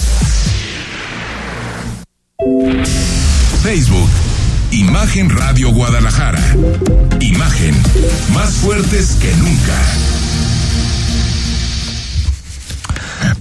Facebook, 3.61 4.09
Imagen 4.71 5.29
Radio 5.29 5.71
Guadalajara. 5.71 6.41
Imagen, 7.19 7.75
más 8.33 8.55
fuertes 8.55 9.15
que 9.21 9.31
nunca. 9.35 9.77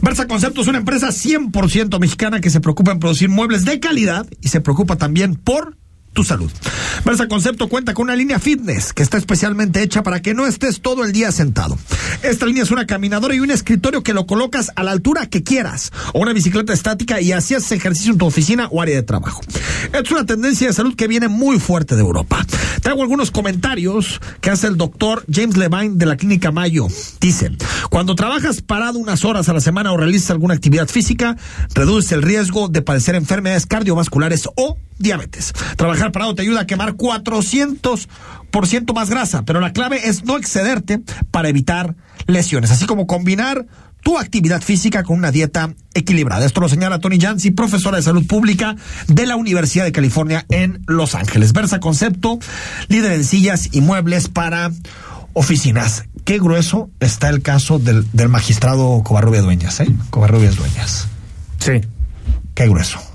Versa 0.03 0.27
Concepto 0.27 0.61
es 0.61 0.69
una 0.69 0.79
empresa 0.79 1.09
100% 1.09 1.99
mexicana 1.99 2.41
que 2.41 2.51
se 2.51 2.61
preocupa 2.61 2.93
en 2.93 2.99
producir 2.99 3.31
muebles 3.31 3.65
de 3.65 3.81
calidad 3.81 4.27
y 4.43 4.49
se 4.49 4.61
preocupa 4.61 4.97
también 4.97 5.37
por 5.37 5.79
tu 6.13 6.25
salud. 6.25 6.51
Versa 7.05 7.29
Concepto 7.29 7.69
cuenta 7.69 7.95
con 7.95 8.05
una 8.05 8.17
línea 8.17 8.39
fitness 8.39 8.93
que 8.93 9.03
está 9.03 9.17
especialmente 9.17 9.83
hecha 9.83 10.03
para 10.03 10.21
que 10.21 10.35
no 10.35 10.47
estés 10.47 10.81
todo 10.81 11.05
el 11.05 11.13
día 11.13 11.33
sentado. 11.33 11.79
Esta 12.23 12.47
línea 12.47 12.63
es 12.63 12.71
una 12.71 12.87
caminadora 12.87 13.35
y 13.35 13.41
un 13.41 13.51
escritorio 13.51 14.03
que 14.03 14.13
lo 14.13 14.27
colocas 14.27 14.71
a 14.77 14.83
la 14.83 14.91
altura 14.91 15.27
que 15.27 15.43
quieras 15.43 15.93
o 16.13 16.21
una 16.21 16.33
bicicleta 16.33 16.73
estática 16.73 17.21
y 17.21 17.33
así 17.33 17.55
haces 17.55 17.73
ejercicio 17.73 18.13
en 18.13 18.19
tu 18.19 18.27
oficina 18.27 18.69
o 18.71 18.83
área 18.83 18.97
de 18.97 19.03
trabajo. 19.03 19.41
Es 19.93 20.11
una 20.11 20.27
tendencia 20.27 20.67
de 20.67 20.73
salud 20.73 20.95
que 20.95 21.09
viene 21.09 21.29
muy 21.29 21.59
fuerte 21.59 21.95
de 21.95 22.03
Europa. 22.03 22.45
Traigo 22.83 23.03
algunos 23.03 23.31
comentarios 23.31 24.21
que 24.41 24.51
hace 24.51 24.67
el 24.67 24.77
doctor 24.77 25.25
James 25.31 25.57
Levine 25.57 25.97
de 25.97 26.07
la 26.07 26.17
clínica 26.17 26.51
Mayo. 26.51 26.87
Dice, 27.21 27.53
cuando 27.89 28.15
trabajas 28.15 28.63
parado 28.63 28.99
unas 28.99 29.25
horas 29.25 29.49
a 29.49 29.53
la 29.53 29.61
semana 29.61 29.93
o 29.93 29.97
realizas 29.97 30.31
alguna 30.31 30.55
actividad 30.55 30.89
física, 30.89 31.37
reduces 31.75 32.13
el 32.13 32.23
riesgo 32.23 32.69
de 32.69 32.83
padecer 32.83 33.15
enfermedades 33.15 33.67
cardiovasculares 33.67 34.49
o 34.57 34.79
diabetes. 35.01 35.53
Trabajar 35.77 36.13
parado 36.13 36.37
te 36.37 36.43
ayuda 36.43 36.61
a 36.61 36.67
quemar 36.67 36.95
400% 36.95 38.95
más 38.95 39.11
grasa, 39.11 39.45
pero 39.45 39.61
la 39.61 39.73
clave 39.73 40.09
es 40.09 40.25
no 40.25 40.37
excederte 40.37 41.01
para 41.33 41.49
evitar 41.49 41.97
lesiones, 42.27 42.71
así 42.71 42.87
como 42.87 43.09
combinar 43.09 43.67
tu 44.03 44.19
actividad 44.19 44.63
física 44.63 45.03
con 45.03 45.19
una 45.19 45.31
dieta 45.31 45.75
equilibrada. 45.95 46.47
Esto 46.47 46.61
lo 46.61 46.69
señala 46.69 47.01
Tony 47.01 47.21
Jansi, 47.21 47.51
profesora 47.51 47.99
de 47.99 48.03
salud 48.03 48.27
pública 48.27 48.77
de 49.09 49.27
la 49.27 49.37
Universidad 49.37 49.85
de 49.85 49.93
California 49.93 50.47
en 50.49 50.83
Los 50.87 51.15
Ángeles. 51.15 51.53
Versa 51.53 51.81
Concepto, 51.81 52.39
líder 52.89 53.13
en 53.13 53.25
sillas 53.25 53.69
y 53.73 53.81
muebles 53.81 54.29
para 54.29 54.71
oficinas. 55.33 56.05
Qué 56.25 56.39
grueso 56.39 56.91
está 57.01 57.29
el 57.29 57.43
caso 57.43 57.79
del, 57.79 58.07
del 58.13 58.29
magistrado 58.29 59.03
Covarrubias 59.03 59.45
Dueñas, 59.45 59.81
¿eh? 59.81 59.89
Covarrubias 60.11 60.57
Dueñas. 60.57 61.09
Sí. 61.59 61.81
Qué 62.55 62.69
grueso. 62.69 63.10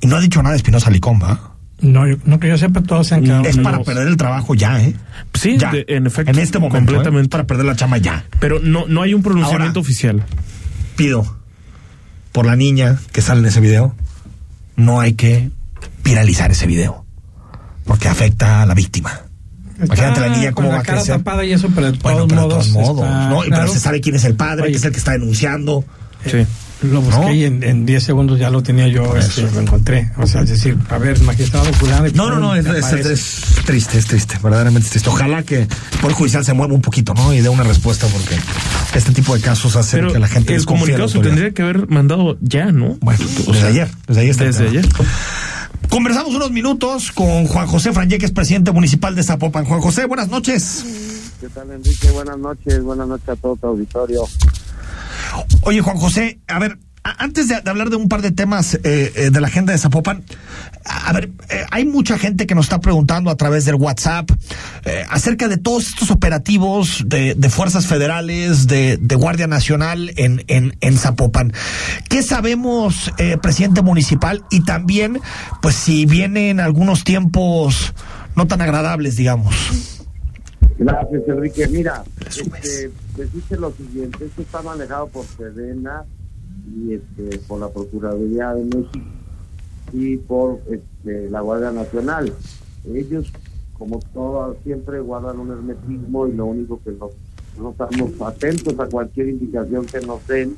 Y 0.00 0.06
no 0.06 0.16
ha 0.16 0.20
dicho 0.20 0.42
nada 0.42 0.52
de 0.52 0.56
Espinosa 0.58 0.90
Licomba. 0.90 1.54
No, 1.80 2.06
yo- 2.06 2.16
no 2.24 2.38
que 2.38 2.48
yo 2.48 2.58
sepa, 2.58 2.82
todos 2.82 3.06
se 3.08 3.14
han 3.14 3.24
quedado. 3.24 3.44
Es 3.44 3.56
para 3.58 3.82
perder 3.82 4.06
el 4.08 4.16
trabajo 4.16 4.54
ya, 4.54 4.82
¿eh? 4.82 4.94
Sí, 5.34 5.56
Ya. 5.58 5.70
de- 5.72 5.84
en 5.88 6.06
efecto. 6.06 6.30
En 6.30 6.38
este 6.38 6.58
momento. 6.58 6.92
Completamente. 6.92 7.26
¿eh? 7.26 7.30
Para 7.30 7.46
perder 7.46 7.64
la 7.66 7.76
chama 7.76 7.96
ya. 7.98 8.24
Pero 8.38 8.58
no, 8.60 8.86
no 8.86 9.02
hay 9.02 9.14
un 9.14 9.22
pronunciamiento 9.22 9.78
Ahora. 9.78 9.80
oficial. 9.80 10.24
Pido 10.96 11.38
por 12.32 12.44
la 12.46 12.56
niña 12.56 12.98
que 13.12 13.22
sale 13.22 13.40
en 13.40 13.46
ese 13.46 13.60
video, 13.60 13.94
no 14.76 15.00
hay 15.00 15.14
que 15.14 15.50
viralizar 16.04 16.50
ese 16.50 16.66
video. 16.66 17.04
Porque 17.84 18.08
afecta 18.08 18.62
a 18.62 18.66
la 18.66 18.74
víctima. 18.74 19.22
Imagínate 19.82 20.20
la 20.20 20.26
Está 20.26 20.38
niña 20.38 20.52
cómo 20.52 20.68
va 20.68 20.80
a 20.80 20.82
cara 20.82 20.98
crecer. 20.98 21.16
tapada 21.16 21.44
y 21.46 21.52
eso, 21.52 21.68
pero 21.74 21.90
de 21.90 21.98
Bueno, 21.98 22.18
todos 22.18 22.28
pero 22.28 22.42
de 22.42 22.48
todos 22.48 22.68
modos, 22.70 23.06
está 23.06 23.28
¿no? 23.30 23.40
Claro. 23.40 23.62
Pero 23.62 23.72
se 23.72 23.80
sabe 23.80 24.00
quién 24.02 24.14
es 24.16 24.24
el 24.24 24.34
padre, 24.34 24.64
Oye. 24.64 24.72
que 24.72 24.76
es 24.78 24.84
el 24.84 24.92
que 24.92 24.98
está 24.98 25.12
denunciando. 25.12 25.84
Sí. 26.26 26.46
Lo 26.82 27.02
busqué 27.02 27.20
¿No? 27.20 27.32
y 27.32 27.44
en, 27.44 27.62
en 27.62 27.84
10 27.84 28.02
segundos 28.02 28.38
ya 28.38 28.48
lo 28.48 28.62
tenía 28.62 28.88
yo, 28.88 29.14
este, 29.16 29.42
lo 29.42 29.60
encontré. 29.60 30.10
O 30.16 30.26
sea, 30.26 30.40
es 30.42 30.50
decir, 30.50 30.78
a 30.88 30.96
ver, 30.96 31.20
magistrado 31.20 31.70
fulano. 31.74 32.08
No, 32.14 32.30
no, 32.30 32.38
no, 32.40 32.54
es, 32.54 32.64
triste, 33.66 33.98
es 33.98 34.06
triste, 34.06 34.38
verdaderamente 34.42 34.86
es 34.86 34.90
triste. 34.92 35.10
Ojalá 35.10 35.42
que 35.42 35.62
el 35.62 35.68
Poder 36.00 36.16
Judicial 36.16 36.44
se 36.44 36.54
mueva 36.54 36.72
un 36.72 36.80
poquito, 36.80 37.12
¿no? 37.12 37.34
Y 37.34 37.40
dé 37.42 37.50
una 37.50 37.64
respuesta, 37.64 38.06
porque 38.06 38.36
este 38.94 39.12
tipo 39.12 39.34
de 39.34 39.42
casos 39.42 39.76
hacen 39.76 40.00
Pero 40.00 40.12
que 40.14 40.18
la 40.18 40.28
gente 40.28 40.52
el 40.54 40.58
desconfíe 40.60 40.86
de 40.86 40.92
la 40.92 40.98
comunicado 41.04 41.22
se 41.22 41.28
tendría 41.28 41.50
que 41.52 41.62
haber 41.62 41.88
mandado 41.88 42.38
ya, 42.40 42.72
¿no? 42.72 42.96
Bueno, 43.02 43.24
O 43.46 43.52
desde 43.52 43.60
sea, 43.60 43.68
ayer, 43.68 43.88
desde 44.08 44.20
ayer. 44.22 44.30
está 44.30 44.44
Desde 44.44 44.68
ayer. 44.68 44.88
Conversamos 45.90 46.34
unos 46.34 46.50
minutos 46.50 47.10
con 47.12 47.46
Juan 47.46 47.66
José 47.66 47.92
Franje, 47.92 48.16
que 48.18 48.24
es 48.26 48.32
presidente 48.32 48.70
municipal 48.72 49.14
de 49.14 49.22
Zapopan. 49.22 49.64
Juan 49.64 49.80
José, 49.80 50.06
buenas 50.06 50.28
noches. 50.28 50.84
¿Qué 51.40 51.48
tal, 51.48 51.70
Enrique? 51.70 52.10
Buenas 52.10 52.38
noches, 52.38 52.82
buenas 52.82 53.08
noches 53.08 53.28
a 53.28 53.36
todo 53.36 53.56
tu 53.56 53.66
auditorio. 53.66 54.22
Oye, 55.62 55.80
Juan 55.80 55.96
José, 55.96 56.38
a 56.48 56.58
ver, 56.58 56.78
antes 57.02 57.48
de, 57.48 57.54
hablar 57.54 57.90
de 57.90 57.96
un 57.96 58.08
par 58.08 58.22
de 58.22 58.30
temas 58.30 58.74
eh, 58.74 58.80
eh, 58.84 59.30
de 59.30 59.40
la 59.40 59.48
agenda 59.48 59.72
de 59.72 59.78
Zapopan, 59.78 60.22
a 60.84 61.12
ver, 61.12 61.30
eh, 61.48 61.64
hay 61.70 61.84
mucha 61.84 62.18
gente 62.18 62.46
que 62.46 62.54
nos 62.54 62.66
está 62.66 62.80
preguntando 62.80 63.30
a 63.30 63.36
través 63.36 63.64
del 63.64 63.76
WhatsApp 63.76 64.30
eh, 64.84 65.04
acerca 65.08 65.48
de 65.48 65.56
todos 65.56 65.88
estos 65.88 66.10
operativos 66.10 67.04
de, 67.06 67.34
fuerzas 67.50 67.86
federales, 67.86 68.66
de, 68.66 68.98
de 68.98 69.14
Guardia 69.14 69.46
Nacional 69.46 70.12
en, 70.16 70.44
en, 70.48 70.76
en 70.80 70.98
Zapopan. 70.98 71.52
¿Qué 72.08 72.22
sabemos, 72.22 73.12
presidente 73.42 73.82
municipal? 73.82 74.44
Y 74.50 74.64
también, 74.64 75.20
pues 75.62 75.74
si 75.76 76.06
vienen 76.06 76.60
algunos 76.60 77.04
tiempos 77.04 77.94
no 78.36 78.46
tan 78.46 78.62
agradables, 78.62 79.16
digamos. 79.16 79.99
Gracias, 80.84 81.28
Enrique. 81.28 81.68
Mira, 81.68 82.02
este, 82.26 82.90
decirte 83.16 83.56
lo 83.58 83.70
siguiente, 83.72 84.24
esto 84.24 84.40
está 84.42 84.62
manejado 84.62 85.08
por 85.08 85.24
Sedena 85.26 86.04
y 86.74 86.94
este, 86.94 87.38
por 87.46 87.60
la 87.60 87.68
Procuraduría 87.68 88.54
de 88.54 88.64
México 88.64 89.06
y 89.92 90.16
por 90.16 90.60
este, 90.70 91.28
la 91.28 91.42
Guardia 91.42 91.70
Nacional. 91.70 92.32
Ellos, 92.94 93.30
como 93.74 93.98
todo, 94.14 94.56
siempre 94.64 95.00
guardan 95.00 95.38
un 95.38 95.50
hermetismo 95.50 96.26
y 96.26 96.32
lo 96.32 96.46
único 96.46 96.80
que 96.82 96.92
nos, 96.92 97.10
no 97.58 97.72
estamos 97.72 98.20
atentos 98.22 98.78
a 98.78 98.86
cualquier 98.86 99.28
indicación 99.28 99.84
que 99.84 100.00
nos 100.00 100.26
den 100.26 100.56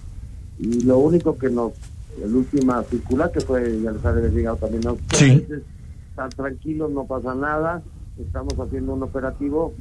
y 0.61 0.83
lo 0.85 0.99
único 0.99 1.37
que 1.37 1.51
nos, 1.51 1.73
el 2.23 2.33
última 2.33 2.83
circular 2.85 3.33
que 3.33 3.41
fue, 3.41 3.81
ya 3.83 3.91
les 3.91 4.05
había 4.05 4.29
llegado 4.29 4.57
también 4.59 4.87
a 4.87 4.93
ustedes, 4.93 5.19
Sí. 5.19 5.47
es 5.51 5.63
estar 6.11 6.33
tranquilos, 6.35 6.93
no 6.93 7.07
pasa 7.07 7.35
nada, 7.35 7.83
estamos 8.19 8.55
haciendo 8.59 8.95
un 8.95 9.03
operativo, 9.03 9.75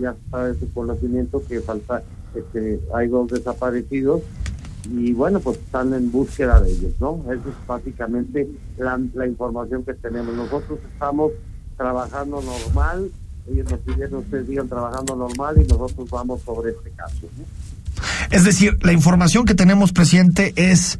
ya 0.00 0.10
está 0.10 0.46
de 0.46 0.58
su 0.58 0.72
conocimiento 0.72 1.42
que 1.46 1.60
falta, 1.60 2.02
este, 2.34 2.80
hay 2.94 3.08
dos 3.08 3.28
desaparecidos 3.28 4.22
y 4.90 5.12
bueno, 5.12 5.40
pues 5.40 5.58
están 5.58 5.92
en 5.94 6.12
búsqueda 6.12 6.60
de 6.60 6.70
ellos, 6.70 6.92
¿no? 7.00 7.20
Esa 7.24 7.48
es 7.48 7.66
básicamente 7.66 8.48
la, 8.78 8.98
información 9.26 9.84
que 9.84 9.94
tenemos. 9.94 10.34
Nosotros 10.34 10.78
estamos 10.92 11.32
trabajando 11.76 12.40
normal, 12.40 13.10
ellos 13.50 13.70
nos 13.70 13.80
pidieron 13.80 14.20
ustedes 14.20 14.46
sigan 14.46 14.68
trabajando 14.68 15.16
normal 15.16 15.56
y 15.58 15.66
nosotros 15.66 16.08
vamos 16.10 16.42
sobre 16.42 16.70
este 16.70 16.90
caso. 16.90 17.26
¿no? 17.36 17.44
Es 18.30 18.44
decir, 18.44 18.78
la 18.84 18.92
información 18.92 19.44
que 19.44 19.54
tenemos, 19.54 19.92
presidente, 19.92 20.52
es 20.56 20.98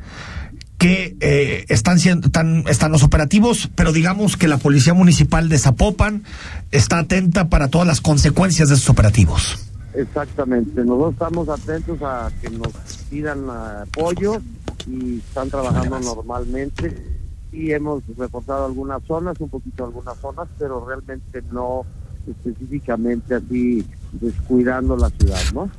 que 0.78 1.16
eh, 1.20 1.64
están, 1.68 1.98
siendo, 1.98 2.26
están, 2.26 2.64
están 2.68 2.92
los 2.92 3.02
operativos, 3.02 3.70
pero 3.74 3.92
digamos 3.92 4.36
que 4.36 4.48
la 4.48 4.58
Policía 4.58 4.94
Municipal 4.94 5.48
de 5.48 5.58
Zapopan 5.58 6.24
está 6.70 6.98
atenta 6.98 7.48
para 7.48 7.68
todas 7.68 7.86
las 7.86 8.00
consecuencias 8.00 8.68
de 8.68 8.74
esos 8.74 8.90
operativos. 8.90 9.72
Exactamente, 9.94 10.84
nosotros 10.84 11.12
estamos 11.14 11.48
atentos 11.48 12.02
a 12.02 12.30
que 12.42 12.50
nos 12.50 12.68
pidan 13.08 13.48
apoyo 13.48 14.42
y 14.86 15.18
están 15.18 15.48
trabajando 15.48 15.98
normalmente 16.00 17.16
y 17.50 17.72
hemos 17.72 18.02
reportado 18.18 18.66
algunas 18.66 19.02
zonas, 19.04 19.40
un 19.40 19.48
poquito 19.48 19.86
algunas 19.86 20.18
zonas, 20.18 20.48
pero 20.58 20.84
realmente 20.86 21.42
no 21.50 21.86
específicamente 22.26 23.36
así 23.36 23.86
descuidando 24.12 24.96
la 24.96 25.08
ciudad, 25.10 25.40
¿no? 25.54 25.70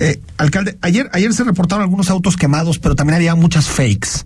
Eh, 0.00 0.18
alcalde, 0.38 0.78
ayer, 0.80 1.10
ayer 1.12 1.30
se 1.34 1.44
reportaron 1.44 1.82
algunos 1.82 2.08
autos 2.08 2.38
quemados, 2.38 2.78
pero 2.78 2.94
también 2.94 3.16
había 3.16 3.34
muchas 3.34 3.68
fakes 3.68 4.24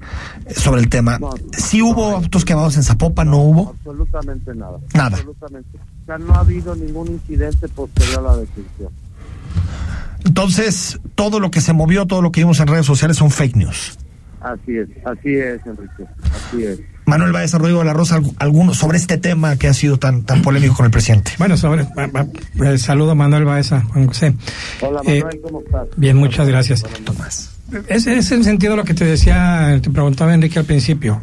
sobre 0.55 0.81
el 0.81 0.89
tema. 0.89 1.19
¿Sí 1.51 1.83
hubo 1.83 2.13
autos 2.17 2.45
quemados 2.45 2.77
en 2.77 2.85
Zapopan? 2.85 3.29
¿No 3.29 3.39
hubo? 3.39 3.71
Absolutamente 3.71 4.55
nada. 4.55 4.79
Nada. 4.95 5.17
Absolutamente. 5.17 5.77
O 5.77 6.07
sea, 6.07 6.19
no 6.19 6.33
ha 6.35 6.41
habido 6.41 6.77
ningún 6.77 7.09
incidente 7.09 7.69
posterior 7.69 8.21
a 8.21 8.23
la 8.23 8.37
detención. 8.37 8.93
Entonces, 10.25 11.01
todo 11.17 11.41
lo 11.41 11.51
que 11.51 11.61
se 11.61 11.73
movió, 11.73 12.07
todo 12.07 12.23
lo 12.23 12.31
que 12.31 12.41
vimos 12.41 12.61
en 12.61 12.69
redes 12.69 12.87
sociales 12.87 13.17
son 13.17 13.33
fake 13.33 13.57
news. 13.57 13.99
Así 14.41 14.79
es, 14.79 14.89
así 15.05 15.35
es, 15.35 15.61
Enrique, 15.67 16.05
así 16.35 16.65
es. 16.65 16.81
Manuel 17.07 17.33
Baez 17.33 17.53
Rodrigo 17.53 17.81
de 17.81 17.85
la 17.85 17.93
Rosa, 17.93 18.19
algu- 18.19 18.35
alguno 18.39 18.73
sobre 18.75 18.97
este 18.99 19.19
tema 19.19 19.57
que 19.57 19.69
ha 19.69 19.75
sido 19.75 19.99
tan, 19.99 20.23
tan 20.23 20.41
polémico 20.43 20.75
con 20.75 20.87
el 20.87 20.91
presidente. 20.91 21.33
Bueno, 21.39 21.57
sobre. 21.57 21.87
eh, 22.65 22.79
saludo 22.79 23.11
a 23.11 23.15
Manuel 23.15 23.45
Baeza, 23.45 23.83
Juan 23.93 24.07
José. 24.07 24.35
Hola 24.81 25.01
Eh, 25.07 25.21
Manuel, 25.23 25.41
¿cómo 25.43 25.61
estás? 25.61 25.87
Bien, 25.97 26.17
muchas 26.17 26.49
gracias. 26.49 26.83
Ese 27.89 28.17
es 28.19 28.31
el 28.31 28.45
sentido 28.45 28.73
de 28.73 28.77
lo 28.79 28.85
que 28.85 28.95
te 28.95 29.05
decía, 29.05 29.79
te 29.83 29.91
preguntaba 29.91 30.33
Enrique 30.35 30.59
al 30.59 30.65
principio. 30.65 31.21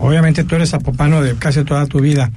Obviamente 0.00 0.44
tú 0.44 0.54
eres 0.56 0.70
zapopano 0.70 1.22
de 1.22 1.34
casi 1.36 1.62
toda 1.64 1.86
tu 1.86 2.00
vida. 2.00 2.30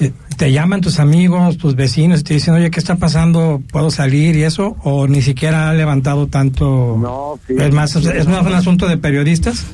Eh, 0.00 0.10
¿Te 0.36 0.50
llaman 0.50 0.80
tus 0.80 0.98
amigos, 0.98 1.56
tus 1.58 1.76
vecinos 1.76 2.20
y 2.20 2.24
te 2.24 2.34
dicen, 2.34 2.54
oye, 2.54 2.68
¿qué 2.70 2.80
está 2.80 2.96
pasando? 2.96 3.62
¿Puedo 3.70 3.90
salir 3.92 4.34
y 4.34 4.42
eso? 4.42 4.76
¿O 4.82 5.06
ni 5.06 5.22
siquiera 5.22 5.68
ha 5.70 5.72
levantado 5.74 6.26
tanto? 6.26 6.98
No, 7.00 7.38
sí. 7.46 7.54
Es 7.56 7.72
más, 7.72 7.94
es, 7.94 8.06
es 8.06 8.26
más 8.26 8.44
un 8.44 8.54
asunto 8.54 8.88
de 8.88 8.96
periodistas. 8.96 9.64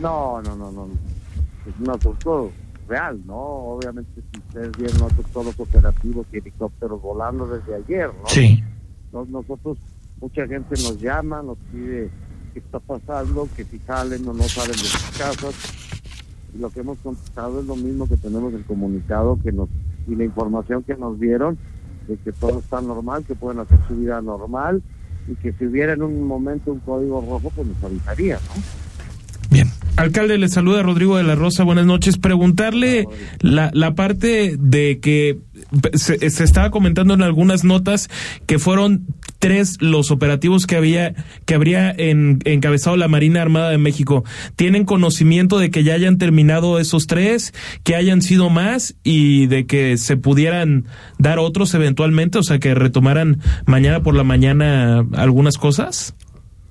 No, 0.00 0.40
no, 0.42 0.54
no, 0.54 0.70
no. 0.70 0.88
Es 1.74 1.80
un 1.80 1.90
asunto 1.90 2.50
real, 2.88 3.20
¿no? 3.26 3.36
Obviamente, 3.36 4.20
si 4.32 4.38
ustedes 4.38 4.72
vieron 4.76 4.98
nosotros 4.98 5.26
todos 5.32 5.46
los 5.46 5.60
operativos 5.60 6.26
y 6.32 6.38
helicópteros 6.38 7.00
volando 7.00 7.46
desde 7.46 7.74
ayer, 7.76 8.08
¿no? 8.08 8.26
Sí. 8.28 8.62
Nos- 9.12 9.28
nosotros, 9.28 9.78
mucha 10.20 10.46
gente 10.46 10.70
nos 10.82 11.00
llama, 11.00 11.42
nos 11.42 11.58
pide 11.72 12.10
qué 12.52 12.58
está 12.58 12.80
pasando, 12.80 13.48
que 13.56 13.64
si 13.64 13.78
salen 13.80 14.26
o 14.28 14.32
no 14.32 14.42
salen 14.44 14.72
de 14.72 14.78
sus 14.78 15.18
casas. 15.18 15.54
Y 16.54 16.58
lo 16.58 16.70
que 16.70 16.80
hemos 16.80 16.98
contestado 16.98 17.60
es 17.60 17.66
lo 17.66 17.76
mismo 17.76 18.08
que 18.08 18.16
tenemos 18.16 18.52
el 18.54 18.64
comunicado 18.64 19.38
que 19.42 19.52
nos 19.52 19.68
y 20.08 20.16
la 20.16 20.24
información 20.24 20.82
que 20.82 20.96
nos 20.96 21.20
dieron 21.20 21.56
de 22.08 22.16
que 22.16 22.32
todo 22.32 22.58
está 22.58 22.80
normal, 22.80 23.24
que 23.24 23.36
pueden 23.36 23.60
hacer 23.60 23.78
su 23.86 23.94
vida 23.94 24.20
normal 24.20 24.82
y 25.28 25.36
que 25.36 25.52
si 25.52 25.66
hubiera 25.66 25.92
en 25.92 26.02
un 26.02 26.26
momento 26.26 26.72
un 26.72 26.80
código 26.80 27.20
rojo, 27.20 27.52
pues 27.54 27.68
nos 27.68 27.84
avisaría, 27.84 28.34
¿no? 28.48 28.62
Alcalde, 30.00 30.38
le 30.38 30.48
saluda 30.48 30.82
Rodrigo 30.82 31.18
de 31.18 31.24
la 31.24 31.34
Rosa, 31.34 31.62
buenas 31.62 31.84
noches. 31.84 32.16
Preguntarle 32.16 33.06
la, 33.40 33.70
la 33.74 33.94
parte 33.94 34.56
de 34.58 34.98
que 34.98 35.40
se, 35.92 36.30
se 36.30 36.42
estaba 36.42 36.70
comentando 36.70 37.12
en 37.12 37.20
algunas 37.20 37.64
notas 37.64 38.08
que 38.46 38.58
fueron 38.58 39.04
tres 39.38 39.76
los 39.82 40.10
operativos 40.10 40.66
que 40.66 40.76
había 40.76 41.14
que 41.44 41.54
habría 41.54 41.90
en, 41.90 42.38
encabezado 42.46 42.96
la 42.96 43.08
Marina 43.08 43.42
Armada 43.42 43.68
de 43.68 43.76
México. 43.76 44.24
¿Tienen 44.56 44.86
conocimiento 44.86 45.58
de 45.58 45.70
que 45.70 45.84
ya 45.84 45.92
hayan 45.92 46.16
terminado 46.16 46.78
esos 46.78 47.06
tres, 47.06 47.52
que 47.84 47.94
hayan 47.94 48.22
sido 48.22 48.48
más 48.48 48.96
y 49.04 49.48
de 49.48 49.66
que 49.66 49.98
se 49.98 50.16
pudieran 50.16 50.86
dar 51.18 51.38
otros 51.38 51.74
eventualmente, 51.74 52.38
o 52.38 52.42
sea, 52.42 52.58
que 52.58 52.74
retomaran 52.74 53.40
mañana 53.66 54.02
por 54.02 54.14
la 54.14 54.24
mañana 54.24 55.04
algunas 55.12 55.58
cosas? 55.58 56.14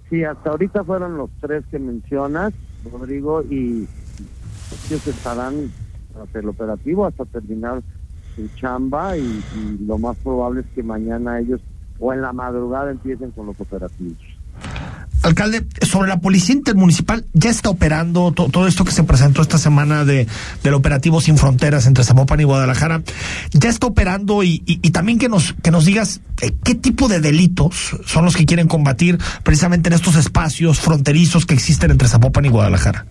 Sí, 0.10 0.24
hasta 0.24 0.50
ahorita 0.50 0.84
fueron 0.84 1.16
los 1.16 1.30
tres 1.40 1.64
que 1.70 1.78
mencionas, 1.78 2.54
Rodrigo, 2.84 3.44
y 3.44 3.88
ellos 4.88 5.08
estarán 5.08 5.72
hasta 6.22 6.40
el 6.40 6.50
operativo 6.50 7.06
hasta 7.06 7.26
terminar 7.26 7.82
su 8.36 8.48
chamba 8.56 9.18
y, 9.18 9.22
y 9.22 9.86
lo 9.86 9.98
más 9.98 10.18
probable 10.18 10.62
es 10.62 10.68
que 10.76 10.84
mañana 10.84 11.40
ellos 11.40 11.62
o 12.00 12.14
en 12.14 12.22
la 12.22 12.34
madrugada 12.34 12.92
empiecen 12.92 13.32
con 13.32 13.48
los 13.48 13.60
operativos. 13.60 14.18
Alcalde, 15.22 15.66
sobre 15.82 16.08
la 16.08 16.22
policía 16.22 16.56
intermunicipal, 16.56 17.26
ya 17.34 17.50
está 17.50 17.70
operando 17.70 18.32
to- 18.32 18.48
todo 18.50 18.68
esto 18.68 18.86
que 18.86 18.92
se 18.94 19.04
presentó 19.04 19.42
esta 19.42 19.58
semana 19.58 20.06
de, 20.06 20.28
del 20.64 20.74
operativo 20.74 21.20
Sin 21.20 21.38
Fronteras 21.38 21.86
entre 21.88 22.04
Zapopan 22.06 22.40
y 22.40 22.46
Guadalajara. 22.46 23.02
Ya 23.52 23.70
está 23.70 23.88
operando 23.88 24.44
y, 24.44 24.64
y- 24.66 24.80
y 24.82 24.92
también 24.92 25.20
que 25.20 25.28
nos, 25.28 25.54
que 25.62 25.72
nos 25.72 25.84
digas 25.86 26.22
eh, 26.42 26.54
qué 26.64 26.74
tipo 26.76 27.10
de 27.10 27.20
delitos 27.20 27.98
son 28.06 28.24
los 28.26 28.36
que 28.38 28.46
quieren 28.46 28.68
combatir 28.70 29.18
precisamente 29.44 29.90
en 29.90 29.94
estos 29.94 30.16
espacios 30.16 30.80
fronterizos 30.80 31.46
que 31.46 31.54
existen 31.54 31.92
entre 31.92 32.08
Zapopan 32.08 32.46
y 32.46 32.50
Guadalajara. 32.50 33.06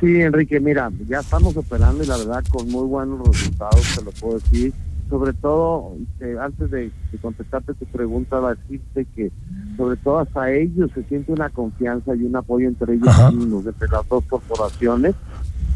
Sí, 0.00 0.06
Enrique, 0.20 0.60
mira, 0.60 0.90
ya 1.08 1.20
estamos 1.20 1.56
operando 1.56 2.04
y 2.04 2.06
la 2.06 2.18
verdad 2.18 2.44
con 2.50 2.68
muy 2.70 2.86
buenos 2.86 3.26
resultados, 3.26 3.80
te 3.96 4.04
lo 4.04 4.10
puedo 4.12 4.38
decir. 4.38 4.72
Sobre 5.08 5.32
todo, 5.34 5.92
eh, 6.20 6.36
antes 6.40 6.68
de, 6.70 6.90
de 7.12 7.18
contestarte 7.22 7.74
tu 7.74 7.84
pregunta, 7.86 8.40
decirte 8.54 9.04
que 9.14 9.30
sobre 9.76 9.96
todo 9.98 10.18
hasta 10.18 10.50
ellos 10.52 10.90
se 10.94 11.04
siente 11.04 11.32
una 11.32 11.48
confianza 11.50 12.14
y 12.16 12.24
un 12.24 12.34
apoyo 12.34 12.66
entre 12.66 12.94
ellos 12.94 13.06
Ajá. 13.08 13.30
mismos, 13.30 13.64
entre 13.66 13.88
las 13.88 14.08
dos 14.08 14.24
corporaciones, 14.24 15.14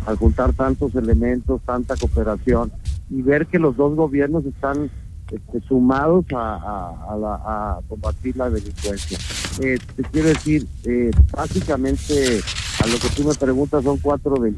al 0.06 0.16
juntar 0.16 0.52
tantos 0.54 0.94
elementos, 0.96 1.60
tanta 1.64 1.94
cooperación 1.96 2.72
y 3.08 3.22
ver 3.22 3.46
que 3.46 3.58
los 3.60 3.76
dos 3.76 3.94
gobiernos 3.94 4.44
están 4.46 4.90
este, 5.30 5.60
sumados 5.68 6.24
a, 6.34 6.54
a- 6.56 7.12
a 7.12 7.16
la- 7.16 7.34
a 7.44 7.80
combatir 7.88 8.36
la 8.36 8.50
delincuencia. 8.50 9.16
Eh, 9.60 9.78
te 9.94 10.02
quiero 10.04 10.28
decir, 10.28 10.66
eh, 10.84 11.10
básicamente 11.32 12.40
a 12.82 12.86
lo 12.88 12.94
que 12.98 13.08
tú 13.14 13.28
me 13.28 13.34
preguntas 13.34 13.84
son 13.84 13.98
cuatro 13.98 14.34
de 14.42 14.52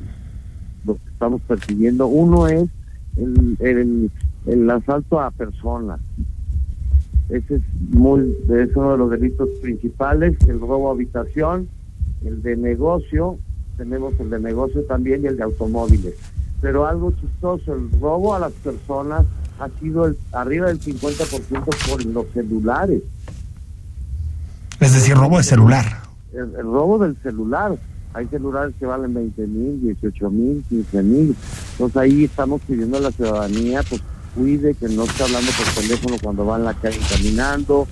los 0.87 0.97
que 0.99 1.11
estamos 1.11 1.43
persiguiendo. 1.43 2.07
Uno 2.07 2.47
es 2.49 2.69
el, 3.19 3.57
el, 3.61 4.11
el 4.47 4.69
asalto 4.71 5.21
a 5.21 5.31
personas. 5.31 6.01
Ese 7.29 7.57
es, 7.57 7.63
muy, 7.91 8.37
es 8.49 8.77
uno 8.77 8.93
de 8.93 8.99
los 8.99 9.11
delitos 9.11 9.49
principales, 9.61 10.37
el 10.47 10.61
robo 10.61 10.91
a 10.91 10.93
habitación, 10.93 11.69
el 12.25 12.43
de 12.43 12.57
negocio, 12.57 13.39
tenemos 13.77 14.15
el 14.21 14.31
de 14.31 14.41
negocio 14.41 14.83
también 14.83 15.23
y 15.25 15.29
el 15.29 15.37
de 15.37 15.45
automóviles. 15.45 16.15
Pero 16.61 16.87
algo 16.87 17.13
chistoso, 17.13 17.75
el 17.75 17.91
robo 18.01 18.35
a 18.35 18.39
las 18.39 18.53
personas 18.53 19.25
ha 19.59 19.69
sido 19.81 20.07
el, 20.07 20.17
arriba 20.33 20.67
del 20.67 20.81
50% 20.81 21.91
por 21.91 22.05
los 22.05 22.27
celulares. 22.35 23.03
Es 24.81 24.95
decir, 24.95 25.15
robo 25.15 25.39
de 25.39 25.45
celular. 25.45 26.03
el, 26.33 26.55
el 26.55 26.65
robo 26.65 26.99
del 26.99 27.17
celular. 27.23 27.77
Hay 28.15 28.27
celulares 28.27 28.75
que 28.79 28.85
valen 28.85 29.15
20 29.15 29.47
mil, 29.47 29.81
18 29.81 30.31
mil, 30.31 30.63
15 30.69 31.03
mil. 31.03 31.37
Entonces 31.73 31.97
ahí 31.97 32.25
estamos 32.25 32.61
pidiendo 32.63 32.99
a 32.99 33.01
la 33.01 33.11
ciudadanía, 33.11 33.83
pues 33.89 34.03
cuide, 34.35 34.75
que 34.75 34.89
no 34.89 35.05
esté 35.05 35.25
hablando 35.25 35.51
por 35.53 35.83
teléfono 35.83 36.17
cuando 36.23 36.47
va 36.47 36.57
en 36.57 36.65
la 36.65 36.75
calle 36.75 36.99
caminando. 37.09 37.87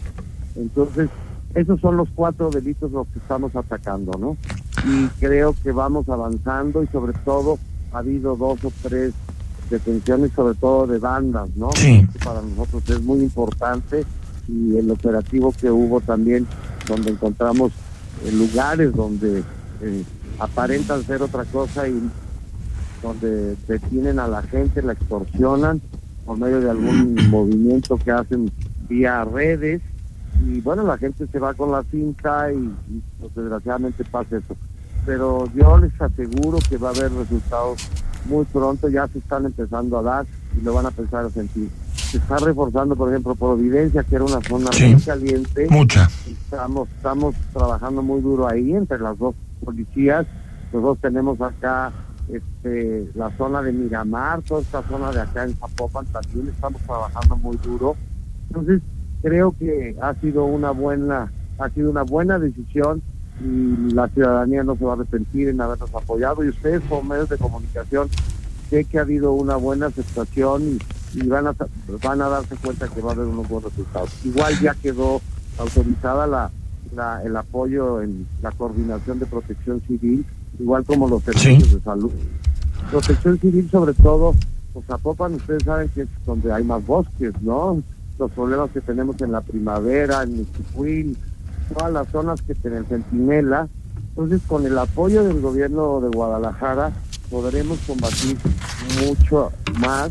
Entonces, 0.57 1.09
esos 1.55 1.81
son 1.81 1.96
los 1.96 2.09
cuatro 2.14 2.50
delitos 2.50 2.90
los 2.92 3.07
que 3.09 3.18
estamos 3.18 3.55
atacando, 3.57 4.12
¿no? 4.18 4.37
Y 4.85 5.07
creo 5.18 5.55
que 5.62 5.72
vamos 5.72 6.09
avanzando 6.09 6.83
y 6.83 6.87
sobre 6.88 7.12
todo 7.24 7.59
ha 7.92 7.98
habido 7.98 8.37
dos 8.37 8.64
o 8.64 8.72
tres 8.83 9.12
detenciones, 9.68 10.33
sobre 10.33 10.55
todo 10.55 10.87
de 10.87 10.98
bandas, 10.98 11.48
¿no? 11.57 11.70
Sí. 11.74 12.07
Para 12.24 12.40
nosotros 12.42 12.88
es 12.88 13.03
muy 13.03 13.20
importante 13.20 14.05
y 14.48 14.76
el 14.76 14.90
operativo 14.90 15.53
que 15.53 15.70
hubo 15.70 16.00
también, 16.00 16.46
donde 16.87 17.11
encontramos 17.11 17.72
eh, 18.24 18.33
lugares 18.33 18.92
donde 18.92 19.42
eh, 19.81 20.05
aparentan 20.38 21.05
ser 21.05 21.22
otra 21.22 21.44
cosa 21.44 21.88
y 21.88 22.00
donde 23.03 23.57
detienen 23.66 24.18
a 24.18 24.26
la 24.26 24.42
gente, 24.42 24.83
la 24.83 24.92
extorsionan 24.92 25.81
por 26.30 26.38
medio 26.38 26.60
de 26.60 26.70
algún 26.70 27.16
movimiento 27.30 27.96
que 27.96 28.12
hacen 28.12 28.52
vía 28.88 29.24
redes 29.24 29.82
y 30.46 30.60
bueno, 30.60 30.84
la 30.84 30.96
gente 30.96 31.26
se 31.26 31.38
va 31.40 31.54
con 31.54 31.72
la 31.72 31.82
cinta 31.90 32.52
y, 32.52 32.56
y, 32.56 33.02
pues, 33.18 33.34
desgraciadamente 33.34 34.04
pasa 34.04 34.36
eso. 34.38 34.56
Pero 35.04 35.46
yo 35.56 35.76
les 35.78 35.90
aseguro 36.00 36.58
que 36.68 36.76
va 36.76 36.90
a 36.90 36.92
haber 36.92 37.10
resultados 37.12 37.80
muy 38.26 38.44
pronto, 38.44 38.88
ya 38.88 39.08
se 39.08 39.18
están 39.18 39.44
empezando 39.44 39.98
a 39.98 40.02
dar 40.02 40.26
y 40.56 40.62
lo 40.62 40.72
van 40.72 40.86
a 40.86 40.90
empezar 40.90 41.24
a 41.24 41.30
sentir. 41.30 41.68
Se 41.96 42.18
está 42.18 42.36
reforzando, 42.38 42.94
por 42.94 43.08
ejemplo, 43.08 43.34
Providencia, 43.34 44.04
que 44.04 44.14
era 44.14 44.24
una 44.24 44.40
zona 44.40 44.70
Sí. 44.70 44.84
muy 44.94 45.02
caliente. 45.02 45.66
Mucha. 45.68 46.08
Estamos, 46.28 46.88
estamos 46.90 47.34
trabajando 47.52 48.02
muy 48.02 48.20
duro 48.20 48.46
ahí 48.46 48.72
entre 48.72 49.00
las 49.00 49.18
dos 49.18 49.34
policías. 49.64 50.26
Nosotros 50.72 50.98
tenemos 51.02 51.40
acá 51.40 51.92
este, 52.32 53.08
la 53.14 53.30
zona 53.36 53.62
de 53.62 53.72
Miramar, 53.72 54.42
toda 54.42 54.60
esta 54.60 54.82
zona 54.82 55.10
de 55.12 55.20
acá 55.20 55.44
en 55.44 55.54
Zapopan 55.56 56.06
también 56.06 56.48
estamos 56.48 56.80
trabajando 56.82 57.36
muy 57.36 57.56
duro. 57.58 57.96
Entonces, 58.48 58.80
creo 59.22 59.52
que 59.52 59.96
ha 60.00 60.14
sido 60.14 60.44
una 60.44 60.70
buena, 60.70 61.30
ha 61.58 61.68
sido 61.70 61.90
una 61.90 62.02
buena 62.02 62.38
decisión 62.38 63.02
y 63.44 63.92
la 63.94 64.08
ciudadanía 64.08 64.62
no 64.64 64.76
se 64.76 64.84
va 64.84 64.92
a 64.92 64.94
arrepentir 64.96 65.48
en 65.48 65.60
habernos 65.60 65.94
apoyado 65.94 66.44
y 66.44 66.48
ustedes 66.48 66.82
como 66.88 67.02
medios 67.04 67.28
de 67.28 67.38
comunicación 67.38 68.08
sé 68.68 68.84
que 68.84 68.98
ha 68.98 69.02
habido 69.02 69.32
una 69.32 69.56
buena 69.56 69.86
aceptación 69.86 70.78
y, 71.14 71.26
van 71.26 71.46
a 71.48 71.56
van 72.04 72.22
a 72.22 72.28
darse 72.28 72.54
cuenta 72.56 72.86
que 72.88 73.00
va 73.00 73.10
a 73.10 73.14
haber 73.14 73.26
unos 73.26 73.48
buenos 73.48 73.70
resultados. 73.70 74.10
Igual 74.24 74.58
ya 74.60 74.74
quedó 74.74 75.20
autorizada 75.58 76.26
la- 76.26 76.50
el 77.24 77.36
apoyo 77.36 78.02
en 78.02 78.26
la 78.42 78.50
coordinación 78.52 79.18
de 79.20 79.26
protección 79.26 79.80
civil, 79.86 80.24
igual 80.60 80.84
como 80.84 81.08
los 81.08 81.22
servicios 81.22 81.74
de 81.74 81.80
salud. 81.80 82.10
Protección 82.90 83.38
civil 83.38 83.68
sobre 83.70 83.94
todo, 83.94 84.34
pues 84.72 84.86
Zapopan 84.86 85.34
ustedes 85.34 85.62
saben 85.64 85.88
que 85.88 86.02
es 86.02 86.08
donde 86.26 86.52
hay 86.52 86.64
más 86.64 86.84
bosques, 86.84 87.32
¿no? 87.42 87.82
Los 88.18 88.30
problemas 88.32 88.70
que 88.70 88.80
tenemos 88.80 89.20
en 89.22 89.32
la 89.32 89.40
primavera, 89.40 90.22
en 90.22 90.38
Michihuil, 90.38 91.16
todas 91.72 91.92
las 91.92 92.08
zonas 92.08 92.42
que 92.42 92.54
tienen 92.54 92.84
Centinela. 92.84 93.68
Entonces, 94.10 94.42
con 94.46 94.66
el 94.66 94.76
apoyo 94.76 95.24
del 95.24 95.40
gobierno 95.40 96.00
de 96.00 96.08
Guadalajara, 96.08 96.92
podremos 97.30 97.78
combatir 97.86 98.36
mucho 99.06 99.52
más 99.78 100.10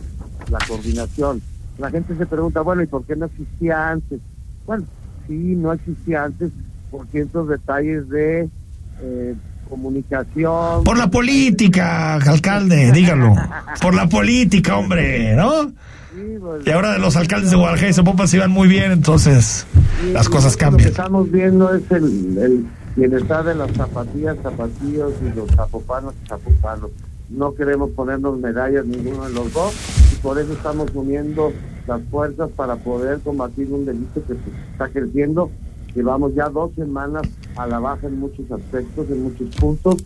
la 0.49 0.57
coordinación. 0.67 1.41
La 1.77 1.91
gente 1.91 2.15
se 2.15 2.25
pregunta, 2.25 2.62
bueno, 2.62 2.81
¿y 2.81 2.88
por 2.88 3.03
qué 3.03 3.15
no 3.15 3.25
existía 3.25 3.89
antes? 3.89 4.19
Bueno, 4.65 4.85
sí, 5.27 5.55
no 5.55 5.73
existía 5.73 6.23
antes 6.23 6.51
por 6.89 7.05
ciertos 7.07 7.47
detalles 7.49 8.09
de 8.09 8.49
eh, 9.01 9.35
comunicación. 9.69 10.84
Por 10.84 10.97
la 10.97 11.10
política, 11.10 12.15
alcalde, 12.15 12.91
dígalo. 12.91 13.36
Por 13.82 13.93
la 13.93 14.08
política, 14.10 14.77
hombre, 14.77 15.36
¿no? 15.36 15.71
Y 16.65 16.69
ahora 16.71 16.93
de 16.93 16.99
los 16.99 17.15
alcaldes 17.15 17.51
de 17.51 17.55
Guadalajara 17.55 17.89
y 17.89 17.93
Zapopan 17.93 18.27
se 18.27 18.38
iban 18.38 18.51
muy 18.51 18.67
bien, 18.67 18.91
entonces 18.91 19.65
las 20.12 20.27
cosas 20.27 20.53
Lo 20.53 20.58
que 20.58 20.65
cambian. 20.65 20.89
estamos 20.89 21.32
viendo 21.32 21.73
es 21.73 21.89
el, 21.91 22.38
el 22.38 22.65
bienestar 22.95 23.45
de 23.45 23.55
las 23.55 23.71
zapatillas, 23.71 24.36
zapatillos 24.41 25.13
y 25.21 25.38
los 25.38 25.49
zapopanos 25.51 26.13
y 26.23 26.27
zapopanos. 26.27 26.89
No 27.29 27.53
queremos 27.53 27.91
ponernos 27.91 28.38
medallas 28.39 28.86
ninguno 28.86 29.25
de 29.27 29.34
los 29.34 29.53
dos 29.53 29.73
y 30.12 30.15
por 30.15 30.39
eso 30.39 30.51
estamos 30.53 30.89
uniendo 30.93 31.53
las 31.88 32.01
fuerzas 32.10 32.49
para 32.55 32.75
poder 32.75 33.19
combatir 33.19 33.67
un 33.71 33.86
delito 33.86 34.15
que 34.27 34.34
pues, 34.34 34.55
está 34.71 34.89
creciendo. 34.89 35.51
Llevamos 35.95 36.34
ya 36.36 36.49
dos 36.49 36.71
semanas 36.75 37.23
a 37.56 37.67
la 37.67 37.80
baja 37.80 38.08
en 38.08 38.19
muchos 38.19 38.49
aspectos, 38.52 39.08
en 39.10 39.23
muchos 39.23 39.56
puntos 39.56 39.97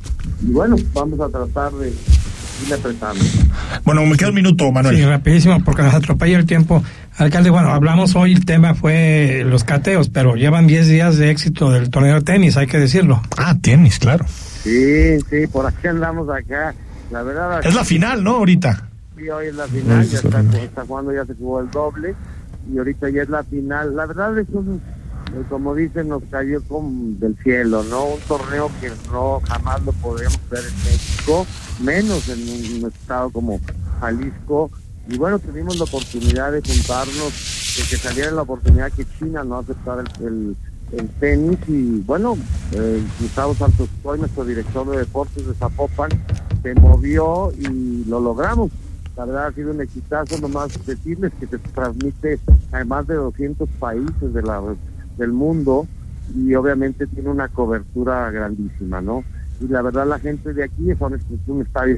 y 0.42 0.52
bueno, 0.52 0.76
vamos 0.94 1.20
a 1.20 1.30
tratar 1.30 1.72
de 1.74 1.90
ir 1.90 2.74
apretando. 2.74 3.24
Bueno, 3.84 4.06
me 4.06 4.16
queda 4.16 4.30
un 4.30 4.36
minuto, 4.36 4.72
Manuel. 4.72 4.96
Sí, 4.96 5.06
rapidísimo, 5.06 5.64
porque 5.64 5.84
nos 5.84 5.94
atropella 5.94 6.38
el 6.38 6.46
tiempo. 6.46 6.84
Alcalde, 7.18 7.50
bueno, 7.50 7.70
hablamos 7.70 8.16
hoy, 8.16 8.34
el 8.34 8.46
tema 8.46 8.74
fue 8.76 9.44
los 9.46 9.64
cateos, 9.64 10.10
pero 10.10 10.36
llevan 10.36 10.68
10 10.68 10.88
días 10.88 11.18
de 11.18 11.30
éxito 11.30 11.72
del 11.72 11.90
torneo 11.90 12.16
de 12.16 12.22
tenis, 12.22 12.58
hay 12.58 12.68
que 12.68 12.80
decirlo. 12.80 13.22
Ah, 13.38 13.56
tenis, 13.62 14.00
claro. 14.00 14.26
Sí, 14.28 15.20
sí, 15.30 15.48
por 15.52 15.66
aquí 15.66 15.88
andamos 15.88 16.30
acá. 16.30 16.74
La 17.12 17.22
verdad 17.22 17.60
Es 17.64 17.76
la 17.76 17.84
final, 17.84 18.24
¿no? 18.24 18.38
Ahorita. 18.38 18.90
Sí, 19.16 19.30
hoy 19.30 19.48
es 19.48 19.56
la 19.56 19.68
final, 19.68 20.08
ya 20.08 20.18
está, 20.18 20.40
está 20.40 20.86
jugando, 20.86 21.14
ya 21.14 21.26
se 21.26 21.36
jugó 21.36 21.60
el 21.60 21.70
doble 21.70 22.16
y 22.72 22.78
ahorita 22.78 23.10
ya 23.10 23.22
es 23.22 23.30
la 23.30 23.44
final. 23.44 23.96
La 23.96 24.06
verdad 24.08 24.40
es 24.40 24.48
un, 24.50 24.82
eh, 25.36 25.44
como 25.50 25.74
dicen, 25.74 26.10
nos 26.10 26.24
cayó 26.30 26.62
con 26.64 27.20
del 27.20 27.36
cielo, 27.44 27.84
¿no? 27.84 28.06
Un 28.06 28.20
torneo 28.22 28.70
que 28.80 28.92
no 29.12 29.42
jamás 29.48 29.84
lo 29.84 29.92
podríamos 29.94 30.40
ver 30.50 30.64
en 30.64 30.76
México, 30.84 31.48
menos 31.82 32.30
en 32.30 32.84
un 32.84 32.92
estado 32.92 33.30
como 33.30 33.60
Jalisco. 34.00 34.70
Y 35.10 35.18
bueno, 35.18 35.40
tuvimos 35.40 35.78
la 35.78 35.86
oportunidad 35.86 36.52
de 36.52 36.62
juntarnos, 36.62 37.76
de 37.78 37.84
que 37.90 37.98
saliera 37.98 38.32
la 38.32 38.44
oportunidad 38.44 38.92
que 38.92 39.06
China 39.18 39.44
no 39.44 39.58
aceptara 39.58 40.04
el, 40.20 40.26
el, 40.26 40.58
el 40.98 41.10
tenis 41.10 41.58
y 41.68 42.00
bueno, 42.02 42.38
eh, 42.72 43.04
Gustavo 43.20 43.56
Santos 43.56 43.90
Coy, 44.02 44.20
nuestro 44.20 44.46
director 44.46 44.90
de 44.90 45.00
deportes 45.00 45.48
de 45.48 45.54
Zapopan, 45.56 46.10
se 46.62 46.76
movió 46.76 47.52
y 47.58 48.06
lo 48.06 48.20
logramos. 48.20 48.72
La 49.18 49.26
verdad 49.26 49.48
ha 49.48 49.52
sido 49.52 49.72
un 49.72 49.82
exitazo, 49.82 50.40
nomás 50.40 50.74
decirles 50.86 51.32
que 51.40 51.48
se 51.48 51.58
transmite 51.58 52.40
a 52.72 52.84
más 52.84 53.06
de 53.08 53.16
200 53.16 53.70
países 53.80 54.34
de 54.34 54.42
la, 54.42 54.62
del 55.18 55.32
mundo 55.32 55.88
y 56.36 56.54
obviamente 56.56 57.08
tiene 57.08 57.30
una 57.30 57.48
cobertura 57.50 58.30
grandísima, 58.32 59.02
¿no? 59.02 59.24
Y 59.62 59.68
la 59.68 59.82
verdad 59.82 60.08
la 60.08 60.20
gente 60.20 60.54
de 60.54 60.64
aquí 60.64 60.90
es 60.92 61.00
un, 61.00 61.14
es 61.16 61.22
un 61.48 61.62
estadio 61.62 61.98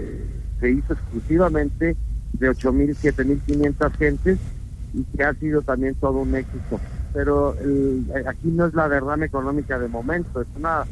se 0.59 0.71
hizo 0.71 0.93
exclusivamente 0.93 1.95
de 2.33 2.49
8.000, 2.49 2.95
7.500 2.95 3.91
gentes 3.97 4.39
y 4.93 5.03
que 5.03 5.23
ha 5.23 5.33
sido 5.33 5.61
también 5.61 5.95
todo 5.95 6.19
un 6.19 6.33
éxito. 6.35 6.79
Pero 7.13 7.55
el- 7.59 8.05
eh, 8.15 8.23
aquí 8.27 8.47
no 8.49 8.65
es 8.65 8.73
la 8.73 8.87
derrama 8.89 9.25
económica 9.25 9.77
de 9.79 9.87
momento, 9.87 10.41
es 10.41 10.47
una 10.57 10.83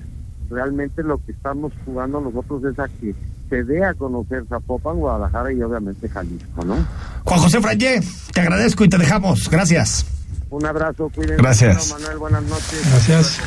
realmente 0.50 1.02
lo 1.04 1.18
que 1.26 1.32
estamos 1.32 1.72
jugando 1.86 2.20
nosotros 2.22 2.64
es 2.66 2.78
a 2.80 2.88
que 2.88 3.16
se 3.50 3.64
dé 3.64 3.84
a 3.84 3.94
conocer 3.94 4.46
Zapopan, 4.48 4.98
Guadalajara 4.98 5.52
y 5.54 5.62
obviamente 5.62 6.10
Jalisco, 6.10 6.64
¿no? 6.66 6.76
Juan 7.24 7.40
José 7.40 7.62
Frayé, 7.62 8.02
te 8.34 8.42
agradezco 8.42 8.84
y 8.84 8.90
te 8.90 8.98
dejamos. 8.98 9.50
Gracias. 9.50 10.06
Un 10.50 10.66
abrazo, 10.66 11.10
cuídense. 11.14 11.42
Gracias. 11.42 11.90
Bueno, 11.90 11.96
Manuel, 12.02 12.18
buenas 12.20 12.44
noches. 12.44 12.82
Gracias. 12.92 13.40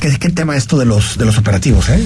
¿Qué, 0.00 0.18
qué 0.18 0.28
tema 0.30 0.56
esto 0.56 0.76
de 0.78 0.84
los 0.86 1.16
de 1.18 1.24
los 1.24 1.38
operativos, 1.38 1.88
eh? 1.88 2.04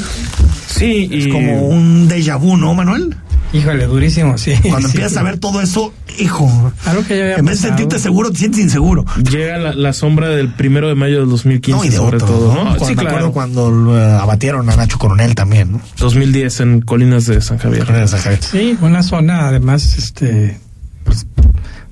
Sí, 0.66 1.08
Es 1.10 1.28
como 1.28 1.68
un 1.68 2.08
déjà 2.08 2.38
vu, 2.38 2.56
¿no, 2.56 2.74
Manuel? 2.74 3.16
Híjole, 3.52 3.86
durísimo, 3.86 4.36
sí. 4.36 4.52
Cuando 4.62 4.88
sí. 4.88 4.96
empiezas 4.96 5.16
a 5.16 5.22
ver 5.22 5.38
todo 5.38 5.62
eso, 5.62 5.94
hijo. 6.18 6.72
Algo 6.84 7.04
que 7.06 7.16
ya 7.16 7.22
había 7.24 7.36
En 7.36 7.44
vez 7.46 7.62
de 7.62 7.68
sentirte 7.68 7.98
seguro, 7.98 8.30
te 8.30 8.38
sientes 8.38 8.60
inseguro. 8.60 9.04
Llega 9.30 9.56
la, 9.56 9.72
la 9.72 9.92
sombra 9.94 10.28
del 10.28 10.52
primero 10.52 10.88
de 10.88 10.96
mayo 10.96 11.20
del 11.20 11.30
2015, 11.30 11.78
No, 11.78 11.84
y 11.84 11.88
de 11.88 11.96
sobre 11.96 12.16
otros, 12.16 12.30
todo, 12.30 12.54
¿no? 12.54 12.64
¿no? 12.64 12.70
Cuando 12.76 12.86
Sí, 12.86 12.94
claro. 12.94 13.08
acuerdo 13.08 13.32
cuando 13.32 13.70
lo, 13.70 13.98
eh, 13.98 14.04
abatieron 14.20 14.68
a 14.68 14.76
Nacho 14.76 14.98
Coronel 14.98 15.34
también, 15.34 15.72
¿no? 15.72 15.80
2010 15.98 16.60
en 16.60 16.80
Colinas 16.82 17.24
de 17.26 17.40
San 17.40 17.56
Javier. 17.56 17.86
Colinas 17.86 18.10
de 18.10 18.18
San 18.18 18.24
Javier. 18.24 18.42
Sí, 18.42 18.78
una 18.82 19.02
zona, 19.02 19.46
además, 19.48 19.96
este, 19.96 20.58
pues, 21.04 21.26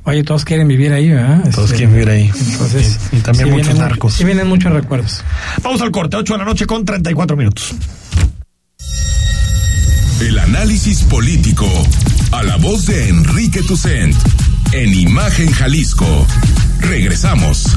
oye, 0.04 0.22
todos 0.24 0.44
quieren 0.44 0.68
vivir 0.68 0.92
ahí, 0.92 1.10
¿verdad? 1.10 1.42
Todos 1.54 1.70
Este, 1.70 1.76
quieren 1.78 1.92
vivir 1.94 2.08
ahí. 2.10 2.30
Entonces, 2.50 2.98
Y- 3.12 3.16
y 3.16 3.20
también 3.20 3.50
muchos 3.50 3.74
narcos. 3.78 4.14
Sí, 4.14 4.24
vienen 4.24 4.46
muchos 4.46 4.72
recuerdos. 4.72 5.22
Vamos 5.62 5.80
al 5.82 5.90
corte, 5.90 6.16
8 6.16 6.34
de 6.34 6.38
la 6.38 6.44
noche 6.44 6.66
con 6.66 6.84
34 6.84 7.36
minutos. 7.36 7.74
El 10.20 10.38
análisis 10.38 11.02
político. 11.02 11.66
A 12.32 12.42
la 12.42 12.56
voz 12.56 12.86
de 12.86 13.08
Enrique 13.08 13.62
Tucent. 13.62 14.14
En 14.72 14.92
Imagen 14.94 15.50
Jalisco. 15.52 16.26
Regresamos. 16.80 17.76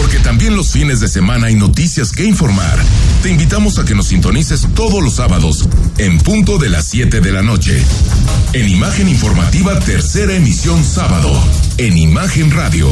Porque 0.00 0.20
también 0.20 0.56
los 0.56 0.70
fines 0.70 1.00
de 1.00 1.08
semana 1.08 1.48
hay 1.48 1.56
noticias 1.56 2.12
que 2.12 2.24
informar. 2.24 2.78
Te 3.22 3.30
invitamos 3.30 3.78
a 3.78 3.84
que 3.84 3.96
nos 3.96 4.06
sintonices 4.06 4.68
todos 4.74 5.02
los 5.02 5.16
sábados 5.16 5.68
en 5.98 6.18
punto 6.18 6.56
de 6.58 6.68
las 6.68 6.86
7 6.86 7.20
de 7.20 7.32
la 7.32 7.42
noche. 7.42 7.82
En 8.52 8.68
Imagen 8.68 9.08
Informativa, 9.08 9.76
tercera 9.80 10.34
emisión 10.34 10.84
sábado. 10.84 11.32
En 11.78 11.98
Imagen 11.98 12.52
Radio. 12.52 12.88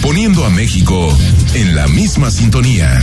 Poniendo 0.00 0.44
a 0.44 0.50
México 0.50 1.16
en 1.54 1.74
la 1.74 1.88
misma 1.88 2.30
sintonía. 2.30 3.02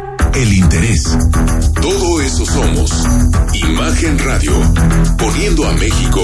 el 0.33 0.53
interés. 0.53 1.03
Todo 1.81 2.21
eso 2.21 2.45
somos. 2.45 2.91
Imagen 3.53 4.19
Radio, 4.19 4.53
poniendo 5.17 5.67
a 5.67 5.73
México 5.73 6.21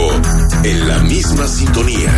en 0.63 0.87
la 0.87 0.99
misma 0.99 1.47
sintonía. 1.47 2.13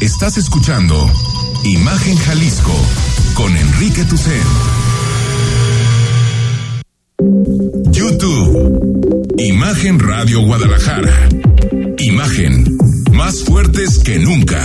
Estás 0.00 0.38
escuchando 0.38 1.10
Imagen 1.64 2.16
Jalisco 2.16 2.74
con 3.34 3.54
Enrique 3.56 4.04
Tucen. 4.04 4.42
YouTube. 7.92 9.34
Imagen 9.38 9.98
Radio 9.98 10.40
Guadalajara. 10.40 11.28
Imagen. 11.98 12.79
Más 13.30 13.44
fuertes 13.44 14.00
que 14.00 14.18
nunca. 14.18 14.58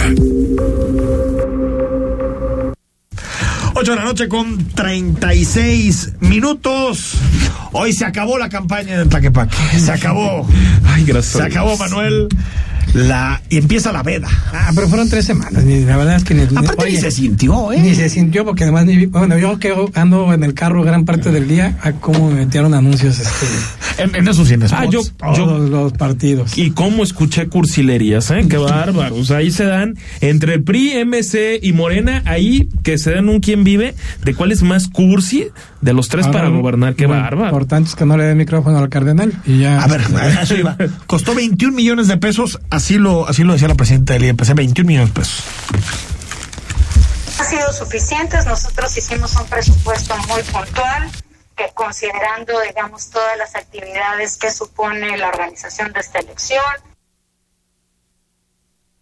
8 3.75 3.91
de 3.91 3.95
la 3.95 4.03
noche 4.03 4.27
con 4.27 4.57
36 4.69 6.13
minutos. 6.21 7.13
Hoy 7.73 7.93
se 7.93 8.05
acabó 8.05 8.39
la 8.39 8.49
campaña 8.49 8.97
de 8.97 9.05
Tlaquepaque. 9.05 9.55
Se 9.77 9.91
acabó. 9.91 10.47
Ay, 10.83 11.03
gracias. 11.05 11.43
Se 11.43 11.43
acabó, 11.43 11.77
Manuel. 11.77 12.27
La, 12.95 13.39
y 13.49 13.57
empieza 13.57 13.91
la 13.91 14.01
veda. 14.01 14.29
Ah, 14.51 14.71
pero 14.73 14.87
fueron 14.87 15.09
tres 15.09 15.25
semanas. 15.25 15.63
La 15.63 15.97
verdad 15.97 16.15
es 16.15 16.23
que 16.23 16.33
ni, 16.33 16.43
Aparte 16.57 16.89
ni 16.89 16.97
se 16.97 17.11
sintió, 17.11 17.71
¿eh? 17.71 17.79
Ni 17.79 17.93
se 17.93 18.09
sintió 18.09 18.45
porque 18.45 18.63
además, 18.63 18.85
ni, 18.85 19.05
bueno, 19.05 19.37
yo 19.37 19.59
que 19.59 19.75
ando 19.93 20.33
en 20.33 20.43
el 20.43 20.55
carro 20.55 20.81
gran 20.81 21.05
parte 21.05 21.31
del 21.31 21.47
día, 21.47 21.77
a 21.83 21.91
cómo 21.91 22.31
me 22.31 22.45
metieron 22.45 22.73
anuncios 22.73 23.19
este, 23.19 23.45
En, 23.97 24.15
en 24.15 24.27
esos 24.27 24.47
cines. 24.47 24.73
Ah, 24.73 24.85
yo, 24.85 25.01
todos 25.17 25.37
yo 25.37 25.57
los 25.57 25.93
partidos. 25.93 26.57
y 26.57 26.71
cómo 26.71 27.03
escuché 27.03 27.47
cursilerías, 27.47 28.29
¿eh? 28.31 28.45
Qué 28.49 28.57
bárbaros. 28.57 29.31
Ahí 29.31 29.51
se 29.51 29.65
dan 29.65 29.95
entre 30.21 30.55
el 30.55 30.63
PRI, 30.63 31.05
MC 31.05 31.59
y 31.61 31.73
Morena, 31.73 32.21
ahí 32.25 32.67
que 32.83 32.97
se 32.97 33.11
dan 33.11 33.29
un 33.29 33.39
quién 33.39 33.63
vive 33.63 33.95
de 34.23 34.33
cuál 34.35 34.51
es 34.51 34.61
más 34.63 34.87
cursi 34.87 35.47
de 35.81 35.93
los 35.93 36.09
tres 36.09 36.25
Ahora, 36.25 36.39
para 36.39 36.49
gobernar. 36.51 36.95
Qué 36.95 37.03
lo 37.03 37.09
bárbaro. 37.09 37.45
importante 37.45 37.89
es 37.89 37.95
que 37.95 38.05
no 38.05 38.17
le 38.17 38.23
dé 38.25 38.35
micrófono 38.35 38.77
al 38.77 38.89
cardenal. 38.89 39.31
Y 39.45 39.59
ya. 39.59 39.81
A 39.81 39.87
ver, 39.87 40.01
a 40.15 40.41
eso 40.41 40.55
iba. 40.55 40.75
Costó 41.07 41.33
21 41.35 41.75
millones 41.75 42.07
de 42.07 42.17
pesos, 42.17 42.59
así 42.69 42.97
lo, 42.97 43.27
así 43.27 43.43
lo 43.43 43.53
decía 43.53 43.67
la 43.67 43.75
presidenta 43.75 44.13
del 44.13 44.23
IEPC, 44.25 44.53
21 44.55 44.87
millones 44.87 45.13
de 45.13 45.19
pesos. 45.21 45.43
han 47.39 47.45
sido 47.49 47.73
suficientes. 47.73 48.45
Nosotros 48.45 48.97
hicimos 48.97 49.35
un 49.35 49.45
presupuesto 49.47 50.15
muy 50.29 50.41
puntual 50.43 51.09
que 51.55 51.65
considerando, 51.73 52.53
digamos, 52.67 53.09
todas 53.09 53.37
las 53.37 53.55
actividades 53.55 54.37
que 54.37 54.51
supone 54.51 55.17
la 55.17 55.29
organización 55.29 55.93
de 55.93 55.99
esta 56.01 56.19
elección, 56.19 56.61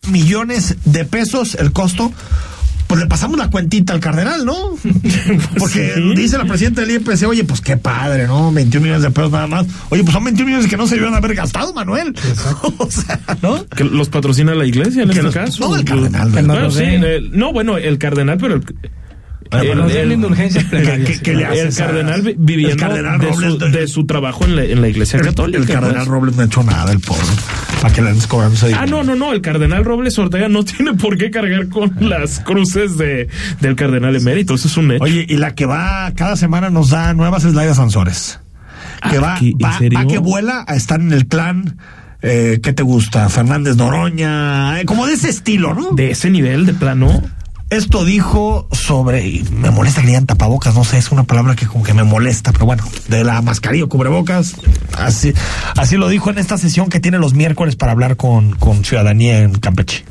Millones 0.09 0.75
de 0.85 1.05
pesos 1.05 1.55
el 1.55 1.71
costo. 1.71 2.11
Pues 2.87 2.99
le 2.99 3.07
pasamos 3.07 3.37
la 3.39 3.49
cuentita 3.49 3.93
al 3.93 4.01
cardenal, 4.01 4.45
¿no? 4.45 4.75
Porque 5.57 5.93
Sí. 5.95 6.13
dice 6.15 6.37
la 6.37 6.43
presidenta 6.45 6.81
del 6.81 6.91
IEPC, 6.91 7.23
oye, 7.27 7.43
pues 7.45 7.61
qué 7.61 7.77
padre, 7.77 8.27
¿no? 8.27 8.51
21 8.51 8.83
millones 8.83 9.01
de 9.03 9.09
pesos 9.11 9.31
nada 9.31 9.47
más. 9.47 9.65
Oye, 9.89 10.03
pues 10.03 10.13
son 10.13 10.25
21 10.25 10.45
millones 10.47 10.69
que 10.69 10.75
no 10.77 10.85
se 10.85 10.95
debieron 10.95 11.15
haber 11.15 11.33
gastado, 11.33 11.73
Manuel. 11.73 12.13
o 12.77 12.91
sea, 12.91 13.19
¿no? 13.41 13.65
Que 13.67 13.85
los 13.85 14.09
patrocina 14.09 14.53
la 14.53 14.65
iglesia 14.65 15.03
en 15.03 15.07
Que 15.09 15.13
este 15.13 15.23
los- 15.23 15.33
caso. 15.33 15.69
no, 15.69 15.75
el 15.77 15.85
cardenal, 15.85 16.29
Bueno, 16.31 16.53
¿verdad? 16.53 16.69
sí, 16.69 16.83
el- 16.83 17.31
no, 17.31 17.53
bueno, 17.53 17.77
el 17.77 17.97
cardenal, 17.97 18.37
pero 18.37 18.55
el, 18.55 18.65
Indulgencias 20.13 20.63
plenarias. 20.65 21.09
¿Qué- 21.09 21.19
qué 21.21 21.33
le 21.35 21.45
hace 21.45 21.61
el 21.67 21.75
cardenal 21.75 22.21
vi- 22.21 22.35
viviendo 22.37 22.73
el 22.73 22.79
cardenal 22.79 23.19
de, 23.19 23.33
su, 23.33 23.39
Robles 23.41 23.59
de- 23.59 23.79
de 23.79 23.87
su 23.87 24.05
trabajo 24.05 24.45
en 24.45 24.55
la, 24.55 24.63
en 24.63 24.81
la 24.81 24.87
iglesia 24.89 25.19
El, 25.19 25.25
católica. 25.25 25.59
el 25.59 25.65
cardenal 25.67 25.95
pues. 25.95 26.07
Robles 26.07 26.35
no 26.35 26.41
ha 26.41 26.45
hecho 26.45 26.63
nada, 26.63 26.91
el 26.91 26.99
pobre. 26.99 27.21
Para 27.81 27.93
que 27.93 28.01
le 28.01 28.09
Ah, 28.77 28.85
no, 28.85 29.03
no, 29.03 29.15
no, 29.15 29.33
el 29.33 29.41
cardenal 29.41 29.83
Robles 29.83 30.17
Ortega 30.17 30.47
no 30.47 30.63
tiene 30.65 30.93
por 30.93 31.17
qué 31.17 31.29
cargar 31.31 31.67
con 31.69 31.93
las 31.99 32.39
cruces 32.39 32.97
de, 32.97 33.27
del 33.59 33.75
cardenal 33.75 34.15
emérito, 34.15 34.55
eso 34.55 34.67
es 34.67 34.77
un 34.77 34.91
hecho. 34.91 35.03
Oye, 35.03 35.25
y 35.27 35.37
la 35.37 35.53
que 35.55 35.65
va 35.65 36.11
cada 36.15 36.35
semana 36.37 36.69
nos 36.69 36.89
da 36.91 37.13
nuevas 37.13 37.43
es 37.43 37.53
Laida 37.53 37.73
Sansores. 37.75 38.39
Que 39.09 39.17
Ah, 39.17 39.21
va, 39.21 39.35
¿qué? 39.39 39.49
¿En 39.49 39.57
va, 39.63 39.77
serio? 39.77 39.99
va 39.99 40.07
que 40.07 40.17
vuela 40.19 40.63
a 40.67 40.75
estar 40.75 40.99
en 41.01 41.11
el 41.11 41.27
clan. 41.27 41.77
Eh, 42.21 42.61
¿Qué 42.63 42.71
te 42.71 42.83
gusta? 42.83 43.27
Fernández 43.27 43.75
Noroña. 43.75 44.79
eh, 44.79 44.85
como 44.85 45.05
de 45.05 45.13
ese 45.15 45.27
estilo, 45.29 45.73
¿no? 45.73 45.89
De 45.91 46.11
ese 46.11 46.29
nivel 46.29 46.65
de 46.65 46.73
plano. 46.73 47.21
Esto 47.73 48.05
dijo 48.05 48.67
sobre. 48.71 49.25
y 49.27 49.43
Me 49.51 49.71
molesta 49.71 50.01
que 50.01 50.07
digan 50.07 50.25
tapabocas, 50.27 50.75
no 50.75 50.83
sé, 50.83 50.97
es 50.99 51.11
una 51.11 51.23
palabra 51.23 51.55
que 51.55 51.65
como 51.65 51.83
que 51.83 51.93
me 51.93 52.03
molesta, 52.03 52.51
pero 52.51 52.65
bueno, 52.67 52.83
de 53.07 53.23
la 53.23 53.41
mascarilla 53.41 53.85
o 53.85 53.89
cubrebocas. 53.89 54.53
Así, 54.97 55.33
así 55.75 55.97
lo 55.97 56.07
dijo 56.07 56.29
en 56.29 56.37
esta 56.37 56.57
sesión 56.59 56.89
que 56.89 56.99
tiene 56.99 57.17
los 57.17 57.33
miércoles 57.33 57.75
para 57.75 57.91
hablar 57.93 58.15
con, 58.15 58.51
con 58.57 58.85
ciudadanía 58.85 59.39
en 59.39 59.53
Campeche. 59.53 60.05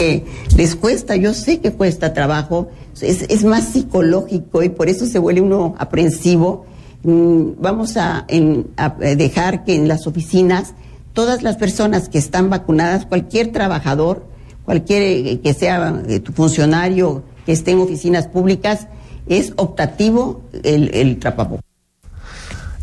Eh, 0.00 0.24
les 0.56 0.74
cuesta, 0.74 1.14
yo 1.14 1.32
sé 1.34 1.60
que 1.60 1.72
cuesta 1.72 2.12
trabajo, 2.12 2.70
es, 3.00 3.22
es 3.22 3.44
más 3.44 3.68
psicológico 3.72 4.64
y 4.64 4.68
por 4.70 4.88
eso 4.88 5.06
se 5.06 5.20
vuelve 5.20 5.40
uno 5.40 5.76
aprensivo. 5.78 6.66
Mm, 7.04 7.60
vamos 7.60 7.96
a, 7.96 8.24
en- 8.26 8.66
a, 8.76 8.96
eh, 9.00 9.14
dejar 9.14 9.64
que 9.64 9.76
en 9.76 9.86
las 9.86 10.08
oficinas 10.08 10.74
todas 11.12 11.42
las 11.42 11.56
personas 11.56 12.08
que 12.08 12.18
están 12.18 12.50
vacunadas, 12.50 13.06
cualquier 13.06 13.52
trabajador, 13.52 14.26
cualquier 14.72 15.40
que 15.40 15.52
sea 15.52 16.02
eh, 16.08 16.20
tu 16.20 16.32
funcionario 16.32 17.22
que 17.44 17.52
esté 17.52 17.72
en 17.72 17.80
oficinas 17.80 18.26
públicas, 18.26 18.86
es 19.26 19.52
optativo 19.56 20.42
el, 20.62 20.90
el. 20.94 21.20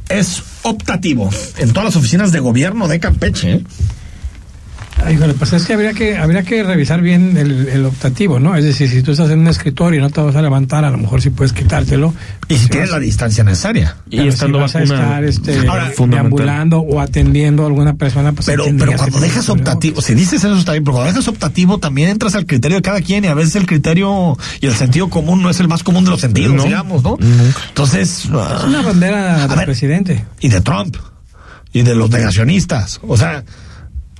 Es 0.08 0.44
optativo 0.62 1.30
en 1.58 1.74
todas 1.74 1.86
las 1.86 1.96
oficinas 1.96 2.32
de 2.32 2.40
gobierno 2.40 2.88
de 2.88 3.00
Campeche. 3.00 3.54
¿eh? 3.54 3.64
Ay, 5.06 5.16
híjole, 5.16 5.34
pues 5.34 5.54
es 5.54 5.66
que 5.66 5.74
habría 5.74 5.94
que 5.94 6.18
habría 6.18 6.44
que 6.44 6.62
revisar 6.62 7.02
bien 7.02 7.38
el, 7.38 7.70
el 7.70 7.86
optativo, 7.86 8.40
¿no? 8.40 8.56
Es 8.56 8.66
decir, 8.66 8.90
si 8.90 9.02
tú 9.02 9.12
estás 9.12 9.30
en 9.32 9.40
un 9.40 9.48
escritorio 9.48 10.00
y 10.00 10.04
no 10.04 10.10
te 10.10 10.20
vas 10.22 10.36
a 10.36 10.42
levantar, 10.42 10.84
a 10.84 10.90
lo 10.90 10.98
mejor 10.98 11.22
sí 11.22 11.30
puedes 11.30 11.54
quitártelo. 11.54 12.14
Y 12.50 12.58
si 12.58 12.68
tienes 12.68 12.92
la 12.92 13.00
distancia 13.00 13.44
necesaria. 13.44 13.96
Y 14.10 14.18
Pero 14.18 14.30
estando 14.30 14.58
si 14.58 14.62
vas 14.62 14.76
a 14.76 14.84
estar 14.84 15.24
este, 15.24 15.68
Ahora, 15.68 15.92
deambulando 16.08 16.80
o 16.80 17.00
atendiendo 17.00 17.64
a 17.64 17.68
alguna 17.68 17.94
persona, 17.96 18.34
pues 18.34 18.46
Pero, 18.48 18.66
pero 18.78 18.94
cuando 18.98 19.20
que 19.20 19.26
dejas 19.26 19.48
optativo, 19.50 20.02
si 20.02 20.14
dices 20.16 20.44
eso 20.44 20.58
está 20.58 20.74
bien, 20.74 20.84
pero 20.84 20.96
cuando 20.96 21.12
dejas 21.12 21.28
optativo 21.30 21.78
también 21.78 22.10
entras 22.10 22.36
al 22.36 22.46
criterio 22.46 22.78
de 22.78 22.82
cada 22.82 23.02
quien 23.02 23.24
y 23.24 23.28
a 23.28 23.34
veces 23.34 23.56
el 23.56 23.66
criterio 23.66 24.38
y 24.60 24.66
el 24.68 24.76
sentido 24.76 25.10
común 25.10 25.42
no 25.42 25.50
es 25.50 25.60
el 25.62 25.68
más 25.70 25.82
común 25.82 26.04
de 26.04 26.12
los 26.12 26.20
sentidos, 26.22 26.54
No. 26.56 26.64
digamos, 26.64 27.04
¿no? 27.04 27.18
Entonces, 27.70 28.26
Es 28.26 28.30
ah, 28.34 28.66
una 28.68 28.82
bandera 28.82 29.44
A 29.44 29.48
del 29.48 29.58
ver. 29.58 29.66
presidente. 29.66 30.26
y 30.42 30.50
de 30.50 30.60
Trump 30.62 30.98
y 31.72 31.84
de 31.84 31.96
los 31.96 32.10
negacionistas, 32.10 33.00
o 33.08 33.16
sea, 33.16 33.44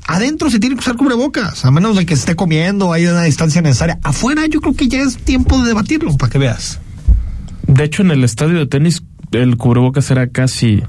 adentro 0.10 0.50
se 0.50 0.60
tiene 0.60 0.76
que 0.76 0.82
usar 0.82 0.96
cubrebocas, 0.96 1.64
a 1.66 1.72
menos 1.72 1.96
de 1.96 2.06
que 2.06 2.14
esté 2.16 2.36
comiendo, 2.36 2.92
hay 2.92 3.06
una 3.06 3.24
distancia 3.24 3.62
necesaria. 3.62 4.00
Afuera 4.04 4.46
yo 4.48 4.60
creo 4.60 4.76
que 4.76 4.88
ya 4.88 5.02
es 5.02 5.18
tiempo 5.18 5.60
de 5.62 5.68
debatirlo 5.70 6.18
para 6.18 6.32
que 6.32 6.38
veas. 6.40 6.80
De 7.68 7.84
hecho, 7.84 8.02
en 8.02 8.12
el 8.12 8.24
estadio 8.24 8.58
de 8.58 8.66
tenis, 8.66 9.04
el 9.32 9.58
cubrebocas 9.58 10.10
era 10.10 10.28
casi, 10.30 10.82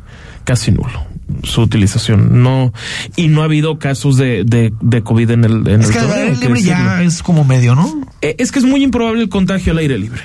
casi 0.45 0.71
nulo. 0.73 1.07
su 1.43 1.61
utilización. 1.61 2.43
No, 2.43 2.73
y 3.17 3.29
no 3.29 3.43
ha 3.43 3.45
habido 3.45 3.79
casos 3.79 4.17
de, 4.17 4.45
de, 4.45 4.73
de 4.81 5.03
COVID 5.03 5.31
en 5.31 5.45
el, 5.45 5.69
en 5.69 5.81
Es 5.83 5.89
el 5.89 5.93
que 5.93 5.99
al 5.99 6.13
aire 6.13 6.37
libre 6.37 6.63
ya 6.63 7.03
es 7.03 7.23
como 7.23 7.45
medio, 7.45 7.75
¿no? 7.75 8.01
Eh, 8.23 8.35
Es 8.39 8.51
que 8.51 8.59
es 8.59 8.65
muy 8.65 8.83
improbable 8.83 9.23
el 9.23 9.29
contagio 9.29 9.73
al 9.73 9.79
aire 9.79 9.99
libre. 9.99 10.23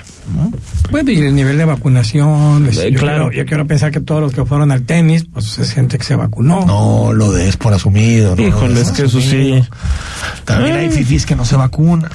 Bueno, 0.90 1.10
y 1.10 1.18
el 1.18 1.34
nivel 1.34 1.58
de 1.58 1.64
vacunación. 1.64 2.68
Eh, 2.72 2.90
yo 2.92 2.98
claro. 3.00 3.28
Quiero, 3.28 3.32
yo 3.32 3.46
quiero 3.46 3.66
pensar 3.66 3.90
que 3.92 4.00
todos 4.00 4.20
los 4.20 4.32
que 4.32 4.44
fueron 4.44 4.70
al 4.72 4.82
tenis, 4.82 5.26
pues 5.32 5.46
se 5.46 5.64
siente 5.64 5.98
que 5.98 6.04
se 6.04 6.16
vacunó. 6.16 6.64
No 6.66 7.12
lo 7.12 7.32
des 7.32 7.56
por 7.56 7.72
asumido. 7.74 8.34
¿no? 8.36 8.42
Híjole, 8.42 8.80
es 8.80 8.90
que 8.92 9.04
eso 9.04 9.20
sí. 9.20 9.62
También 10.44 10.76
hay 10.76 10.86
Ay. 10.86 10.90
fifís 10.90 11.26
que 11.26 11.34
no 11.36 11.44
se 11.44 11.56
vacunan. 11.56 12.10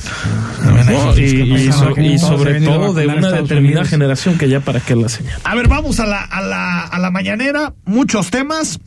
También 0.64 0.88
hay 0.90 0.96
No, 0.98 1.12
y, 1.12 1.16
fifís 1.16 1.34
que 1.34 1.46
no 1.46 1.58
y 1.58 1.66
se 1.66 1.72
so- 1.74 1.86
vacunan. 1.86 2.06
y 2.06 2.20
sobre 2.20 2.62
todo 2.62 2.94
de 2.94 3.08
una 3.08 3.32
determinada 3.32 3.60
Unidos. 3.82 3.90
generación 3.90 4.38
que 4.38 4.50
ya 4.50 4.60
para 4.60 4.80
qué 4.80 4.96
la 4.96 5.10
señal. 5.10 5.38
A 5.44 5.56
ver, 5.56 5.68
vamos 5.68 6.00
a 6.00 6.06
la, 6.06 6.22
a 6.22 6.42
la, 6.42 6.82
a 6.82 7.00
la 7.00 7.12
mañanera. 7.12 7.74
Muchos 7.86 8.30
temas. 8.32 8.80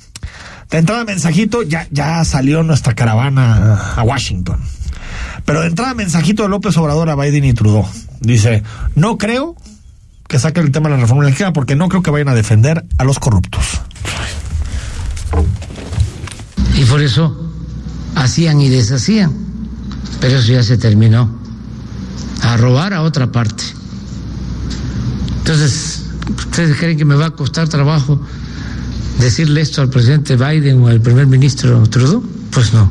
De 0.70 0.78
entrada, 0.78 1.04
mensajito. 1.04 1.62
Ya, 1.62 1.86
ya 1.90 2.24
salió 2.24 2.62
nuestra 2.62 2.94
caravana 2.94 3.92
a 3.96 4.02
Washington. 4.02 4.58
Pero 5.44 5.60
de 5.60 5.68
entrada, 5.68 5.94
mensajito 5.94 6.42
de 6.42 6.48
López 6.48 6.76
Obrador 6.76 7.10
a 7.10 7.16
Biden 7.16 7.44
y 7.44 7.52
Trudeau. 7.52 7.86
Dice: 8.20 8.62
No 8.94 9.18
creo 9.18 9.56
que 10.26 10.38
saquen 10.38 10.64
el 10.64 10.72
tema 10.72 10.88
de 10.88 10.96
la 10.96 11.02
reforma 11.02 11.24
eléctrica 11.24 11.52
porque 11.52 11.76
no 11.76 11.88
creo 11.88 12.02
que 12.02 12.10
vayan 12.10 12.28
a 12.28 12.34
defender 12.34 12.84
a 12.98 13.04
los 13.04 13.18
corruptos. 13.18 13.80
Y 16.76 16.84
por 16.86 17.02
eso 17.02 17.52
hacían 18.14 18.60
y 18.60 18.68
deshacían. 18.68 19.32
Pero 20.20 20.38
eso 20.38 20.52
ya 20.52 20.62
se 20.62 20.78
terminó. 20.78 21.38
A 22.42 22.56
robar 22.56 22.94
a 22.94 23.02
otra 23.02 23.30
parte. 23.30 23.64
Entonces, 25.38 26.04
¿ustedes 26.36 26.76
creen 26.78 26.96
que 26.96 27.04
me 27.04 27.14
va 27.14 27.26
a 27.26 27.30
costar 27.30 27.68
trabajo 27.68 28.20
decirle 29.18 29.60
esto 29.60 29.82
al 29.82 29.90
presidente 29.90 30.36
Biden 30.36 30.82
o 30.82 30.88
al 30.88 31.00
primer 31.00 31.26
ministro 31.26 31.86
Trudeau? 31.88 32.22
Pues 32.50 32.72
no. 32.72 32.90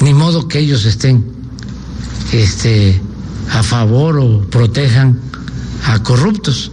Ni 0.00 0.14
modo 0.14 0.48
que 0.48 0.58
ellos 0.58 0.84
estén 0.84 1.24
este, 2.32 3.00
a 3.50 3.62
favor 3.62 4.18
o 4.18 4.42
protejan 4.48 5.20
a 5.84 6.02
corruptos. 6.02 6.72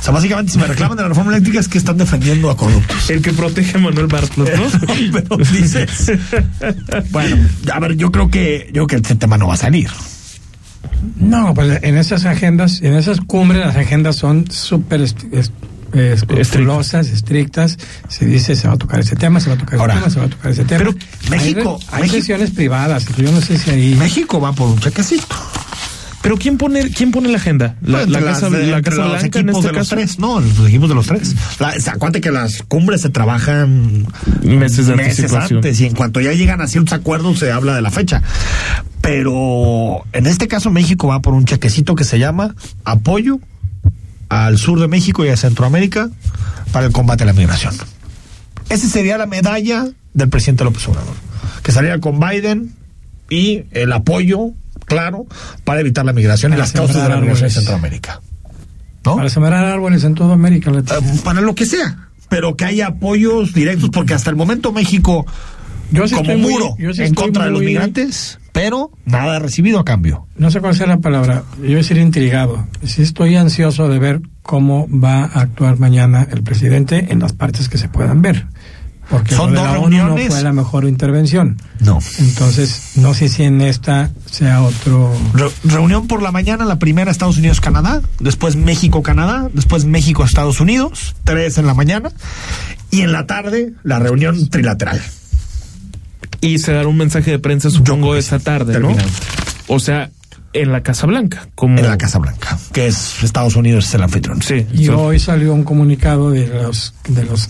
O 0.00 0.02
sea, 0.02 0.12
básicamente, 0.12 0.52
si 0.52 0.58
me 0.58 0.66
reclaman 0.66 0.96
de 0.96 1.02
la 1.02 1.08
reforma 1.08 1.32
eléctrica 1.32 1.58
es 1.58 1.68
que 1.68 1.78
están 1.78 1.98
defendiendo 1.98 2.50
a 2.50 2.56
corruptos. 2.56 3.10
El 3.10 3.22
que 3.22 3.32
protege 3.32 3.76
a 3.76 3.80
Manuel 3.80 4.06
Bartlett, 4.06 4.56
¿no? 4.56 4.64
Pero 5.12 5.36
dices. 5.36 6.12
Bueno, 7.10 7.36
a 7.72 7.80
ver, 7.80 7.96
yo 7.96 8.12
creo 8.12 8.30
que, 8.30 8.66
yo 8.72 8.86
creo 8.86 8.86
que 8.86 8.96
este 8.96 9.16
tema 9.16 9.36
no 9.36 9.48
va 9.48 9.54
a 9.54 9.58
salir. 9.58 9.90
No, 11.16 11.54
pues 11.54 11.82
en 11.82 11.98
esas 11.98 12.24
agendas, 12.24 12.80
en 12.82 12.94
esas 12.94 13.20
cumbres, 13.20 13.66
las 13.66 13.76
agendas 13.76 14.16
son 14.16 14.50
súper 14.50 15.00
escrupulosas, 15.92 17.08
estrictas. 17.08 17.78
Se 18.08 18.24
dice, 18.26 18.56
se 18.56 18.68
va 18.68 18.74
a 18.74 18.78
tocar 18.78 19.00
ese 19.00 19.16
tema, 19.16 19.40
se 19.40 19.48
va 19.50 19.56
a 19.56 19.58
tocar 19.58 19.78
Ahora, 19.80 19.94
ese 19.94 20.00
tema, 20.02 20.12
se 20.14 20.20
va 20.20 20.26
a 20.26 20.30
tocar 20.30 20.50
ese 20.52 20.64
tema. 20.64 20.78
pero 20.78 20.94
México- 21.30 21.80
hay, 21.92 22.08
sesiones 22.08 22.50
privadas. 22.50 23.06
Yo 23.16 23.30
no 23.32 23.40
sé 23.40 23.58
si 23.58 23.70
ahí. 23.70 23.94
México 23.96 24.40
va 24.40 24.52
por 24.52 24.68
un 24.68 24.78
chequecito. 24.78 25.24
Pero 26.22 26.38
¿quién 26.38 26.58
pone, 26.58 26.90
quién 26.90 27.12
pone 27.12 27.28
la 27.28 27.36
agenda? 27.38 27.76
La, 27.82 28.00
Entre 28.02 28.20
la 28.20 28.20
las 28.26 28.40
Casa, 28.40 28.50
de- 28.50 28.66
la 28.66 28.82
casa 28.82 28.96
los 28.96 29.10
Blanca 29.20 29.38
en 29.38 29.44
equipos 29.48 29.64
este 29.64 29.66
de 29.68 29.78
los 29.78 29.88
caso. 29.88 29.94
tres, 29.96 30.18
no, 30.18 30.40
los 30.40 30.68
equipos 30.68 30.88
de 30.88 30.94
los 30.96 31.06
tres. 31.06 31.34
La, 31.60 31.68
o 31.68 31.80
sea, 31.80 31.92
acuérdate 31.92 32.20
que 32.20 32.32
las 32.32 32.62
cumbres 32.62 33.02
se 33.02 33.10
trabajan 33.10 34.08
Meses 34.42 34.88
de 34.88 34.94
anticipación. 34.94 35.58
antes 35.58 35.80
y 35.80 35.86
en 35.86 35.94
cuanto 35.94 36.20
ya 36.20 36.32
llegan 36.32 36.60
a 36.60 36.66
ciertos 36.66 36.94
acuerdos 36.94 37.38
se 37.38 37.52
habla 37.52 37.76
de 37.76 37.82
la 37.82 37.92
fecha. 37.92 38.22
Pero 39.00 40.04
en 40.12 40.26
este 40.26 40.48
caso 40.48 40.70
México 40.72 41.06
va 41.06 41.20
por 41.22 41.32
un 41.32 41.44
chequecito 41.44 41.94
que 41.94 42.02
se 42.02 42.18
llama 42.18 42.56
apoyo 42.84 43.38
al 44.28 44.58
sur 44.58 44.80
de 44.80 44.88
México 44.88 45.24
y 45.24 45.28
a 45.28 45.36
Centroamérica 45.36 46.08
para 46.72 46.86
el 46.86 46.92
combate 46.92 47.22
a 47.24 47.26
la 47.26 47.32
migración. 47.32 47.74
Esa 48.68 48.88
sería 48.88 49.16
la 49.18 49.26
medalla 49.26 49.86
del 50.14 50.28
presidente 50.28 50.64
López 50.64 50.86
Obrador, 50.88 51.14
que 51.62 51.72
saliera 51.72 52.00
con 52.00 52.18
Biden 52.18 52.72
y 53.30 53.64
el 53.70 53.92
apoyo 53.92 54.50
claro 54.86 55.26
para 55.64 55.80
evitar 55.80 56.04
la 56.04 56.12
migración 56.12 56.52
y 56.52 56.56
las 56.56 56.72
causas 56.72 57.02
de 57.02 57.08
la 57.08 57.16
migración 57.16 57.46
en. 57.46 57.50
Centroamérica. 57.52 58.20
¿no? 59.04 59.16
Para 59.16 59.28
sembrar 59.30 59.64
árboles 59.64 60.02
en 60.04 60.14
toda 60.14 60.34
América 60.34 60.70
Latina. 60.70 60.98
Eh, 60.98 61.20
para 61.22 61.40
lo 61.40 61.54
que 61.54 61.64
sea, 61.66 62.08
pero 62.28 62.56
que 62.56 62.64
haya 62.64 62.88
apoyos 62.88 63.52
directos, 63.54 63.90
porque 63.90 64.14
hasta 64.14 64.30
el 64.30 64.36
momento 64.36 64.72
México 64.72 65.24
Yo 65.92 66.08
sí 66.08 66.14
como 66.16 66.30
estoy 66.32 66.42
muy- 66.42 66.52
muro 66.52 66.74
yo 66.78 66.92
sí 66.92 67.02
en 67.04 67.14
contra 67.14 67.44
de 67.44 67.50
los 67.52 67.60
migrantes, 67.62 68.38
pero 68.56 68.90
nada 69.04 69.38
recibido 69.38 69.78
a 69.78 69.84
cambio. 69.84 70.26
No 70.36 70.50
sé 70.50 70.60
cuál 70.60 70.74
sea 70.74 70.86
la 70.86 70.98
palabra. 70.98 71.44
Yo 71.58 71.62
voy 71.64 71.74
a 71.74 71.76
decir 71.76 71.98
intrigado. 71.98 72.66
Sí 72.84 73.02
estoy 73.02 73.36
ansioso 73.36 73.88
de 73.88 73.98
ver 73.98 74.20
cómo 74.42 74.88
va 74.88 75.20
a 75.24 75.40
actuar 75.40 75.78
mañana 75.78 76.26
el 76.30 76.42
presidente 76.42 77.08
en 77.12 77.20
las 77.20 77.32
partes 77.34 77.68
que 77.68 77.76
se 77.78 77.88
puedan 77.88 78.22
ver. 78.22 78.46
Porque 79.10 79.36
Son 79.36 79.54
lo 79.54 79.60
de 79.60 79.66
dos 79.68 79.74
la 79.76 79.80
ONU 79.84 79.96
no 80.16 80.16
fue 80.16 80.42
la 80.42 80.52
mejor 80.52 80.84
intervención. 80.84 81.58
No. 81.78 81.98
Entonces, 82.18 82.92
no 82.96 83.14
sé 83.14 83.28
si 83.28 83.44
en 83.44 83.60
esta 83.60 84.10
sea 84.28 84.62
otro... 84.62 85.12
Re- 85.32 85.50
reunión 85.62 86.08
por 86.08 86.22
la 86.22 86.32
mañana, 86.32 86.64
la 86.64 86.80
primera 86.80 87.12
Estados 87.12 87.36
Unidos-Canadá, 87.38 88.02
después 88.18 88.56
México-Canadá, 88.56 89.48
después 89.52 89.84
México-Estados 89.84 90.58
Unidos, 90.60 91.14
tres 91.22 91.56
en 91.58 91.66
la 91.66 91.74
mañana, 91.74 92.10
y 92.90 93.02
en 93.02 93.12
la 93.12 93.26
tarde 93.26 93.74
la 93.84 94.00
reunión 94.00 94.48
trilateral. 94.48 95.00
Y 96.40 96.58
se 96.58 96.72
dará 96.72 96.88
un 96.88 96.96
mensaje 96.96 97.30
de 97.30 97.38
prensa, 97.38 97.70
supongo, 97.70 98.16
esa 98.16 98.38
tarde, 98.38 98.78
¿no? 98.80 98.94
O 99.68 99.78
sea, 99.80 100.10
en 100.52 100.72
la 100.72 100.82
Casa 100.82 101.06
Blanca. 101.06 101.48
Como... 101.54 101.78
En 101.78 101.88
la 101.88 101.98
Casa 101.98 102.18
Blanca, 102.18 102.58
que 102.72 102.86
es 102.86 103.22
Estados 103.22 103.56
Unidos, 103.56 103.86
es 103.88 103.94
el 103.94 104.02
anfitrión. 104.02 104.42
Sí. 104.42 104.66
Y 104.72 104.88
hoy 104.88 105.18
salió 105.18 105.52
un 105.54 105.64
comunicado 105.64 106.30
de 106.30 106.46
los 106.46 106.94
de 107.08 107.24
los 107.24 107.48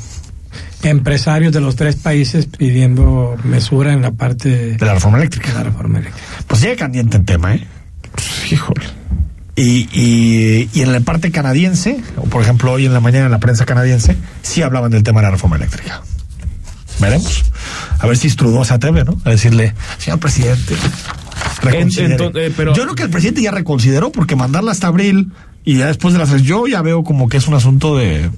empresarios 0.82 1.52
de 1.52 1.60
los 1.60 1.74
tres 1.76 1.96
países 1.96 2.46
pidiendo 2.46 3.36
mesura 3.44 3.92
en 3.92 4.02
la 4.02 4.12
parte 4.12 4.76
De 4.76 4.86
la 4.86 4.94
reforma 4.94 5.18
eléctrica. 5.18 5.48
de 5.48 5.54
la 5.54 5.62
reforma 5.64 5.98
eléctrica. 5.98 6.26
Pues 6.46 6.60
sigue 6.60 6.76
caliente 6.76 7.16
el 7.16 7.24
tema, 7.24 7.54
¿eh? 7.54 7.66
Híjole. 8.50 8.84
Y, 9.56 9.88
y, 9.92 10.68
y 10.74 10.82
en 10.82 10.92
la 10.92 11.00
parte 11.00 11.30
canadiense, 11.30 12.00
o 12.18 12.24
por 12.24 12.42
ejemplo 12.42 12.72
hoy 12.72 12.84
en 12.86 12.92
la 12.92 13.00
mañana 13.00 13.26
en 13.26 13.32
la 13.32 13.38
prensa 13.40 13.64
canadiense, 13.64 14.16
sí 14.42 14.62
hablaban 14.62 14.90
del 14.90 15.02
tema 15.02 15.20
de 15.20 15.26
la 15.26 15.30
reforma 15.32 15.56
eléctrica. 15.56 16.02
Veremos. 17.00 17.44
A 17.98 18.06
ver 18.06 18.16
si 18.16 18.28
Trudeau 18.34 18.64
se 18.64 18.74
atreve, 18.74 19.04
¿no? 19.04 19.16
A 19.24 19.30
decirle, 19.30 19.74
señor 19.98 20.18
presidente, 20.18 20.74
reconsidere". 21.62 22.14
En- 22.14 22.20
ento- 22.20 22.32
eh, 22.38 22.52
pero- 22.56 22.74
Yo 22.74 22.82
creo 22.84 22.94
que 22.94 23.02
el 23.04 23.10
presidente 23.10 23.42
ya 23.42 23.50
reconsideró 23.50 24.12
porque 24.12 24.36
mandarla 24.36 24.72
hasta 24.72 24.86
abril 24.88 25.32
y 25.64 25.78
ya 25.78 25.86
después 25.88 26.14
de 26.14 26.20
las 26.20 26.42
yo 26.42 26.66
ya 26.68 26.80
veo 26.80 27.02
como 27.02 27.28
que 27.28 27.38
es 27.38 27.48
un 27.48 27.54
asunto 27.54 27.96
de 27.96 28.30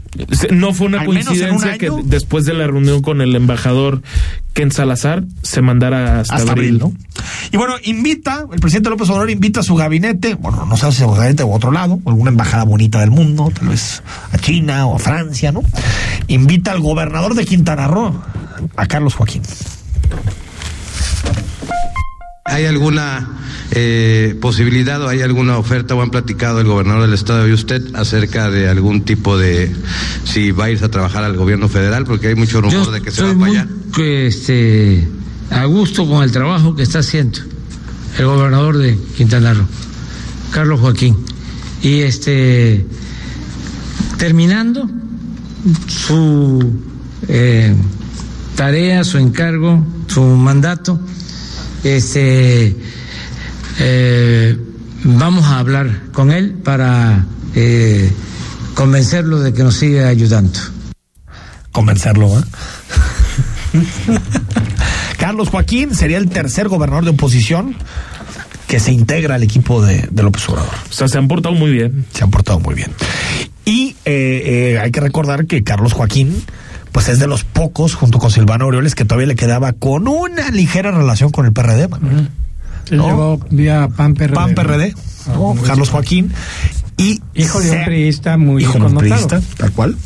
No 0.51 0.73
fue 0.73 0.87
una 0.87 1.01
un 1.01 1.05
coincidencia 1.07 1.77
que 1.77 1.91
después 2.05 2.47
de 2.47 2.55
la 2.55 2.67
reunión 2.67 3.03
con 3.03 3.21
el 3.21 3.37
embajador 3.37 4.01
Ken 4.55 4.73
Salazar 4.73 5.25
se 5.43 5.61
mandara 5.61 6.21
hasta, 6.21 6.37
hasta 6.37 6.53
abril, 6.53 6.79
¿no? 6.79 6.93
Y 7.53 7.59
bueno, 7.59 7.75
invita, 7.85 8.45
el 8.51 8.61
presidente 8.61 8.89
López 8.89 9.09
Obrador 9.11 9.31
invita 9.31 9.61
a 9.61 9.63
su 9.63 9.75
gabinete, 9.77 10.35
bueno, 10.35 10.65
no 10.65 10.77
sé 10.79 10.91
si 10.91 11.03
a 11.03 11.07
su 11.07 11.11
gabinete 11.13 11.43
o 11.43 11.51
otro 11.53 11.71
lado, 11.71 12.01
alguna 12.07 12.31
embajada 12.31 12.65
bonita 12.65 13.01
del 13.01 13.11
mundo, 13.11 13.53
tal 13.57 13.69
vez 13.69 14.03
a 14.33 14.39
China 14.39 14.87
o 14.87 14.97
a 14.97 14.99
Francia, 14.99 15.53
¿no? 15.53 15.63
Invita 16.29 16.73
al 16.73 16.81
gobernador 16.81 17.35
de 17.35 17.45
Quintana 17.45 17.87
Roo, 17.89 18.21
a 18.77 18.87
Carlos 18.87 19.15
Joaquín. 19.15 19.43
¿Hay 22.45 22.65
alguna 22.65 23.29
eh, 23.73 24.37
posibilidad 24.41 25.03
o 25.03 25.09
hay 25.09 25.21
alguna 25.21 25.59
oferta 25.59 25.95
o 25.95 26.01
han 26.01 26.11
platicado 26.11 26.61
el 26.61 26.67
gobernador 26.67 27.03
del 27.03 27.13
estado 27.13 27.47
y 27.47 27.53
usted 27.53 27.95
acerca 27.95 28.51
de 28.51 28.69
algún 28.69 29.03
tipo 29.03 29.37
de 29.37 29.71
si 30.25 30.51
va 30.51 30.65
a 30.65 30.71
irse 30.71 30.87
a 30.87 30.91
trabajar 30.91 31.25
al 31.25 31.37
gobierno 31.37 31.69
federal? 31.69 32.05
Porque 32.05 32.29
hay 32.29 32.35
mucho 32.35 32.61
rumor 32.61 32.87
Yo 32.87 32.91
de 32.91 33.03
que 33.03 33.11
se 33.11 33.23
va 33.23 33.29
para 33.29 33.39
muy 33.39 33.51
allá. 33.51 33.69
que, 33.95 34.27
este, 34.27 35.07
a 35.51 35.65
gusto 35.67 36.09
con 36.09 36.23
el 36.23 36.33
trabajo 36.33 36.75
que 36.75 36.83
está 36.83 37.01
haciendo 37.01 37.39
el 38.19 38.25
gobernador 38.25 38.79
de 38.79 38.99
Quintana 39.17 39.55
Roo, 39.55 39.67
Carlos 40.51 40.81
Joaquín. 40.81 41.17
Y 41.83 42.01
este 42.01 42.85
terminando 44.17 44.89
su 45.87 46.73
eh, 47.29 47.75
tarea, 48.59 49.05
su 49.05 49.19
encargo, 49.19 49.87
su 50.09 50.21
mandato, 50.21 50.99
este 51.85 52.75
eh, 53.79 54.59
vamos 55.05 55.45
a 55.45 55.61
hablar 55.61 56.11
con 56.13 56.33
él 56.33 56.55
para 56.65 57.25
eh, 57.55 58.11
convencerlo 58.75 59.39
de 59.39 59.53
que 59.53 59.63
nos 59.63 59.77
siga 59.77 60.09
ayudando. 60.09 60.59
Convencerlo, 61.71 62.37
¿eh? 62.37 62.43
Carlos 65.19 65.51
Joaquín 65.51 65.95
sería 65.95 66.19
el 66.19 66.29
tercer 66.29 66.67
gobernador 66.67 67.05
de 67.05 67.11
oposición 67.11 67.77
que 68.67 68.81
se 68.81 68.91
integra 68.91 69.37
al 69.37 69.45
equipo 69.45 69.81
de, 69.85 70.09
de 70.11 70.23
López 70.25 70.49
Obrador. 70.49 70.75
O 70.91 70.93
sea, 70.93 71.07
se 71.07 71.17
han 71.17 71.29
portado 71.29 71.55
muy 71.55 71.71
bien. 71.71 72.07
Se 72.13 72.25
han 72.25 72.33
portado 72.33 72.59
muy 72.59 72.75
bien. 72.75 72.91
Y 73.65 73.95
eh, 74.05 74.73
eh, 74.75 74.79
hay 74.81 74.91
que 74.91 75.01
recordar 75.01 75.47
que 75.47 75.63
Carlos 75.63 75.93
Joaquín, 75.93 76.43
pues 76.93 77.09
es 77.09 77.19
de 77.19 77.27
los 77.27 77.45
pocos, 77.45 77.95
junto 77.95 78.19
con 78.19 78.31
Silvano 78.31 78.65
Aureoles, 78.67 78.95
que 78.95 79.05
todavía 79.05 79.27
le 79.29 79.37
quedaba 79.37 79.73
con 79.73 80.09
una 80.09 80.51
ligera 80.51 80.91
relación 80.91 81.31
con 81.31 81.47
el 81.47 81.53
PRD, 81.53 81.89
Manuel. 81.89 82.29
Él 82.91 82.97
¿No? 82.99 83.07
llegó 83.09 83.41
vía 83.51 83.89
PAN 83.95 84.15
PRD. 84.15 84.35
PAN 84.35 84.55
PRD, 84.55 84.95
Ah, 85.27 85.31
¿no? 85.35 85.55
muy 85.55 85.63
Carlos. 85.69 85.91
Joaquín. 85.91 86.33
Y 86.97 87.21
Hijo 87.35 87.61
de 87.61 87.71
un 87.71 87.85
priista 87.85 88.37
muy 88.39 88.63
hijo 88.63 88.73
de 88.73 88.79
un 88.79 88.95
connotado. 88.95 89.29
priista, 89.29 89.41
tal 89.57 89.73
cual. 89.73 89.97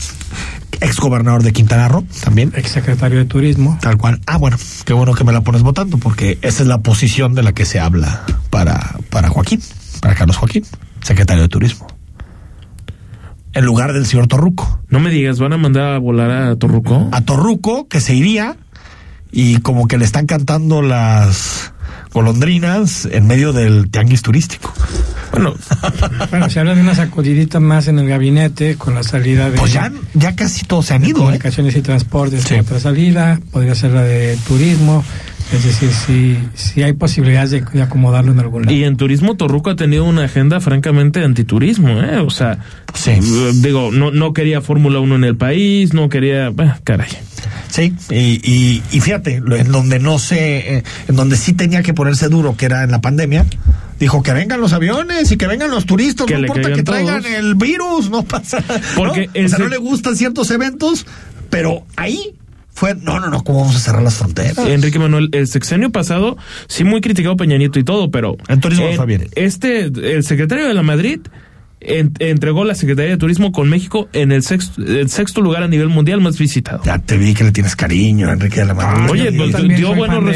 exgobernador 0.80 1.42
de 1.42 1.52
Quintana 1.52 1.88
Roo, 1.88 2.04
también. 2.24 2.52
Exsecretario 2.56 3.18
de 3.18 3.24
Turismo. 3.24 3.78
Tal 3.80 3.96
cual. 3.96 4.20
Ah, 4.26 4.36
bueno, 4.36 4.56
qué 4.84 4.92
bueno 4.92 5.14
que 5.14 5.22
me 5.24 5.32
la 5.32 5.42
pones 5.42 5.62
votando, 5.62 5.98
porque 5.98 6.38
esa 6.42 6.62
es 6.62 6.68
la 6.68 6.78
posición 6.78 7.34
de 7.34 7.42
la 7.44 7.52
que 7.52 7.64
se 7.64 7.78
habla 7.80 8.24
para, 8.50 8.96
para 9.10 9.28
Joaquín, 9.28 9.62
para 10.00 10.14
Carlos 10.14 10.36
Joaquín, 10.36 10.64
secretario 11.02 11.42
de 11.44 11.48
Turismo. 11.48 11.86
En 13.54 13.64
lugar 13.64 13.92
del 13.92 14.06
señor 14.06 14.26
Torruco. 14.28 14.80
No 14.88 15.00
me 15.00 15.10
digas, 15.10 15.38
¿van 15.38 15.52
a 15.52 15.58
mandar 15.58 15.94
a 15.94 15.98
volar 15.98 16.30
a 16.30 16.56
Torruco? 16.56 17.08
A 17.12 17.20
Torruco, 17.20 17.86
que 17.88 18.00
se 18.00 18.14
iría, 18.14 18.56
y 19.30 19.56
como 19.58 19.88
que 19.88 19.98
le 19.98 20.04
están 20.04 20.26
cantando 20.26 20.82
las 20.82 21.72
golondrinas 22.12 23.08
en 23.10 23.26
medio 23.26 23.52
del 23.52 23.90
tianguis 23.90 24.22
turístico. 24.22 24.72
Bueno, 25.32 25.54
Bueno, 26.30 26.50
se 26.50 26.60
habla 26.60 26.74
de 26.74 26.82
una 26.82 26.94
sacudidita 26.94 27.58
más 27.58 27.88
en 27.88 27.98
el 27.98 28.08
gabinete 28.08 28.76
con 28.76 28.94
la 28.94 29.02
salida 29.02 29.50
de. 29.50 29.58
Pues 29.58 29.72
ya, 29.72 29.90
ya 30.14 30.36
casi 30.36 30.64
todos 30.66 30.86
se 30.86 30.94
han 30.94 31.04
ido, 31.04 31.16
¿eh? 31.16 31.20
Comunicaciones 31.20 31.74
y 31.76 31.82
transportes, 31.82 32.50
otra 32.52 32.78
salida, 32.80 33.40
podría 33.50 33.74
ser 33.74 33.92
la 33.92 34.02
de 34.02 34.36
turismo. 34.46 35.02
Es 35.52 35.64
decir, 35.64 35.90
si, 35.92 36.38
si 36.54 36.82
hay 36.82 36.94
posibilidades 36.94 37.50
de, 37.50 37.60
de 37.60 37.82
acomodarlo 37.82 38.32
en 38.32 38.40
algún 38.40 38.62
lado. 38.62 38.74
Y 38.74 38.84
en 38.84 38.96
turismo 38.96 39.36
Torruco 39.36 39.70
ha 39.70 39.76
tenido 39.76 40.04
una 40.04 40.24
agenda 40.24 40.60
francamente 40.60 41.22
antiturismo, 41.22 42.00
¿eh? 42.02 42.18
O 42.18 42.30
sea, 42.30 42.58
eh, 43.06 43.20
digo, 43.56 43.90
no, 43.92 44.10
no 44.10 44.32
quería 44.32 44.60
Fórmula 44.62 44.98
1 45.00 45.16
en 45.16 45.24
el 45.24 45.36
país, 45.36 45.92
no 45.92 46.08
quería, 46.08 46.50
bah, 46.50 46.80
caray. 46.84 47.08
Sí, 47.68 47.94
y, 48.10 48.14
y, 48.50 48.82
y 48.92 49.00
fíjate, 49.00 49.40
lo- 49.40 49.56
en 49.56 49.70
donde 49.72 49.98
no 49.98 50.18
se, 50.18 50.76
eh, 50.78 50.82
en 51.08 51.16
donde 51.16 51.36
sí 51.36 51.52
tenía 51.52 51.82
que 51.82 51.92
ponerse 51.94 52.28
duro, 52.28 52.56
que 52.56 52.66
era 52.66 52.84
en 52.84 52.90
la 52.90 53.00
pandemia, 53.00 53.44
dijo 53.98 54.22
que 54.22 54.32
vengan 54.32 54.60
los 54.60 54.72
aviones 54.72 55.30
y 55.32 55.36
que 55.36 55.46
vengan 55.46 55.70
los 55.70 55.86
turistas, 55.86 56.26
Que 56.26 56.34
no 56.34 56.40
le 56.40 56.46
importa 56.48 56.72
que 56.72 56.82
traigan 56.82 57.22
todos. 57.22 57.34
el 57.34 57.54
virus, 57.56 58.10
no 58.10 58.22
pasa. 58.24 58.62
Porque 58.96 59.26
¿no? 59.26 59.32
el 59.34 59.46
O 59.46 59.48
sea, 59.48 59.56
se- 59.58 59.62
no 59.64 59.68
le 59.68 59.76
gustan 59.78 60.16
ciertos 60.16 60.50
eventos, 60.50 61.06
pero 61.50 61.84
ahí 61.96 62.32
fue, 62.74 62.94
no, 62.94 63.20
no, 63.20 63.28
no, 63.28 63.44
¿cómo 63.44 63.60
vamos 63.60 63.76
a 63.76 63.78
cerrar 63.78 64.02
las 64.02 64.14
fronteras? 64.14 64.58
Enrique 64.58 64.98
Manuel, 64.98 65.28
el 65.32 65.46
sexenio 65.46 65.90
pasado, 65.90 66.36
sí 66.68 66.84
muy 66.84 67.00
criticado 67.00 67.36
Peña 67.36 67.58
Nieto 67.58 67.78
y 67.78 67.84
todo, 67.84 68.10
pero... 68.10 68.36
En 68.48 68.60
turismo. 68.60 68.86
Este, 69.34 69.84
el 69.84 70.24
secretario 70.24 70.66
de 70.66 70.74
la 70.74 70.82
Madrid 70.82 71.20
en- 71.84 72.12
entregó 72.18 72.64
la 72.64 72.74
Secretaría 72.74 73.10
de 73.12 73.16
Turismo 73.16 73.52
con 73.52 73.68
México 73.68 74.08
en 74.12 74.32
el 74.32 74.42
sexto, 74.42 74.82
el 74.82 75.08
sexto 75.10 75.40
lugar 75.40 75.62
a 75.62 75.68
nivel 75.68 75.88
mundial 75.88 76.20
más 76.20 76.38
visitado. 76.38 76.82
Ya 76.84 76.98
te 76.98 77.16
vi 77.18 77.34
que 77.34 77.44
le 77.44 77.52
tienes 77.52 77.76
cariño, 77.76 78.30
Enrique 78.30 78.60
de 78.60 78.66
la 78.66 78.74
Madrid. 78.74 79.10
Oye, 79.10 79.32
pues, 79.32 79.76
dio 79.76 79.94
buenos 79.94 80.24
ya 80.24 80.30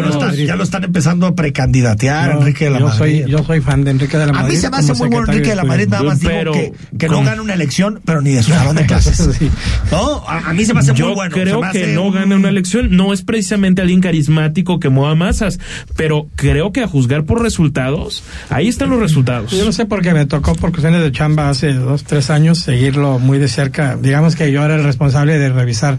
resultados. 0.00 0.36
lo, 0.38 0.44
ya 0.44 0.56
lo 0.56 0.64
están 0.64 0.84
empezando 0.84 1.26
a 1.26 1.34
precandidatear, 1.34 2.32
Yo- 2.32 2.38
Enrique 2.40 2.64
de 2.66 2.70
la 2.70 2.78
yo 2.80 2.86
Madrid. 2.88 2.98
Soy, 3.22 3.30
yo 3.30 3.44
soy 3.44 3.60
fan 3.60 3.84
de 3.84 3.90
Enrique 3.92 4.16
de 4.18 4.26
la 4.26 4.30
A 4.32 4.34
Madrid. 4.34 4.54
mí 4.54 4.60
se 4.60 4.70
me 4.70 4.76
hace 4.76 4.94
muy 4.94 5.08
bueno 5.08 5.26
Enrique 5.32 5.50
de 5.50 5.56
la 5.56 5.64
Madrid, 5.64 5.88
nada 5.88 6.02
más 6.04 6.20
digo 6.20 6.32
Pero, 6.32 6.52
que, 6.52 6.72
que 6.98 7.08
no 7.08 7.22
gana 7.22 7.42
una 7.42 7.54
elección, 7.54 8.00
pero 8.04 8.20
ni 8.22 8.32
de 8.32 8.42
su 8.42 8.50
salón 8.52 8.76
de 8.76 8.86
clases. 8.86 9.16
Sí. 9.38 9.50
No, 9.90 10.24
a, 10.28 10.50
a 10.50 10.52
mí 10.54 10.64
se 10.64 10.74
me 10.74 10.80
hace 10.80 10.94
Yo 10.94 11.06
muy 11.06 11.14
bueno. 11.14 11.34
se 11.34 11.42
creo 11.42 11.60
que 11.72 11.86
no 11.94 12.04
un- 12.06 12.14
gana 12.14 12.36
una 12.36 12.48
elección. 12.48 12.96
No 12.96 13.12
es 13.12 13.22
precisamente 13.22 13.82
alguien 13.82 14.00
carismático 14.00 14.78
que 14.80 14.88
mueva 14.88 15.14
masas, 15.14 15.58
pero 15.96 16.28
creo 16.36 16.72
que 16.72 16.82
a 16.82 16.88
juzgar 16.88 17.24
por 17.24 17.42
resultados, 17.42 18.22
ahí 18.50 18.68
están 18.68 18.90
los 18.90 19.00
resultados. 19.00 19.50
Yo 19.52 19.64
no 19.64 19.72
sé 19.72 19.84
por 19.86 20.02
qué 20.02 20.12
me 20.14 20.26
tocó 20.26 20.54
por 20.54 20.72
cuestiones 20.88 21.12
de 21.12 21.18
chamba 21.18 21.50
hace 21.50 21.74
dos, 21.74 22.04
tres 22.04 22.30
años 22.30 22.60
seguirlo 22.60 23.18
muy 23.18 23.38
de 23.38 23.48
cerca. 23.48 23.96
Digamos 24.00 24.36
que 24.36 24.50
yo 24.50 24.64
era 24.64 24.76
el 24.76 24.84
responsable 24.84 25.38
de 25.38 25.50
revisar 25.50 25.98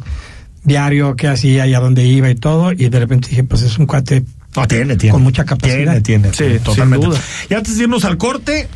diario 0.63 1.15
qué 1.15 1.27
hacía 1.27 1.67
y 1.67 1.75
a 1.75 1.79
dónde 1.79 2.05
iba 2.05 2.27
y 2.29 2.33
todo, 2.35 2.71
y 2.71 2.89
de 2.89 2.99
repente 2.99 3.29
dije, 3.29 3.43
pues 3.43 3.61
es 3.61 3.77
un 3.77 3.85
cuate 3.85 4.23
No, 4.55 4.67
tiene, 4.67 4.95
tiene. 4.95 5.11
con 5.13 5.21
mucha 5.21 5.45
capacidad. 5.45 6.01
Tiene, 6.01 6.31
tiene. 6.31 6.33
Sí, 6.33 6.59
totalmente. 6.63 7.05
sin 7.05 7.11
duda. 7.13 7.21
Y 7.51 7.53
antes 7.53 7.77
de 7.77 7.83
irnos 7.83 8.03
al 8.03 8.17
corte, 8.17 8.67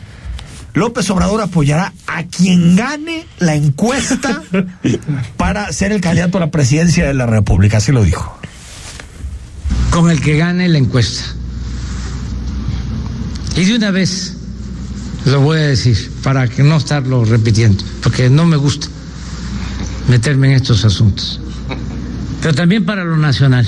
López 0.76 1.09
Obrador 1.09 1.41
apoyará 1.41 1.93
a 2.05 2.24
quien 2.26 2.76
gane 2.76 3.26
la 3.39 3.55
encuesta 3.55 4.43
para 5.38 5.72
ser 5.74 5.93
el 5.93 6.01
candidato 6.01 6.38
a 6.38 6.41
la 6.41 6.51
presidencia 6.51 7.07
de 7.07 7.16
la 7.16 7.26
República. 7.26 7.78
Así 7.78 7.91
lo 7.91 8.03
dijo. 8.03 8.38
con 9.89 10.11
el 10.11 10.22
que 10.22 10.38
gane 10.38 10.70
la 10.70 10.78
encuesta. 10.78 11.24
Y 13.55 13.66
de 13.66 13.76
una 13.76 13.89
vez 13.89 14.38
lo 15.26 15.42
voy 15.42 15.60
a 15.60 15.68
decir, 15.68 16.12
para 16.22 16.48
que 16.48 16.64
no 16.64 16.78
estarlo 16.78 17.24
repitiendo, 17.24 17.84
porque 18.02 18.30
no 18.30 18.46
me 18.46 18.58
gusta 18.58 18.88
meterme 20.10 20.48
en 20.50 20.54
estos 20.54 20.84
asuntos. 20.86 21.40
Pero 22.42 22.54
también 22.54 22.86
para 22.86 23.04
lo 23.06 23.18
nacional. 23.18 23.68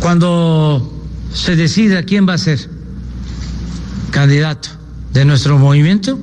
Cuando 0.00 0.94
se 1.32 1.56
decida 1.56 2.02
quién 2.02 2.28
va 2.28 2.34
a 2.34 2.38
ser 2.38 2.68
candidato 4.10 4.68
de 5.12 5.24
nuestro 5.24 5.58
movimiento, 5.58 6.18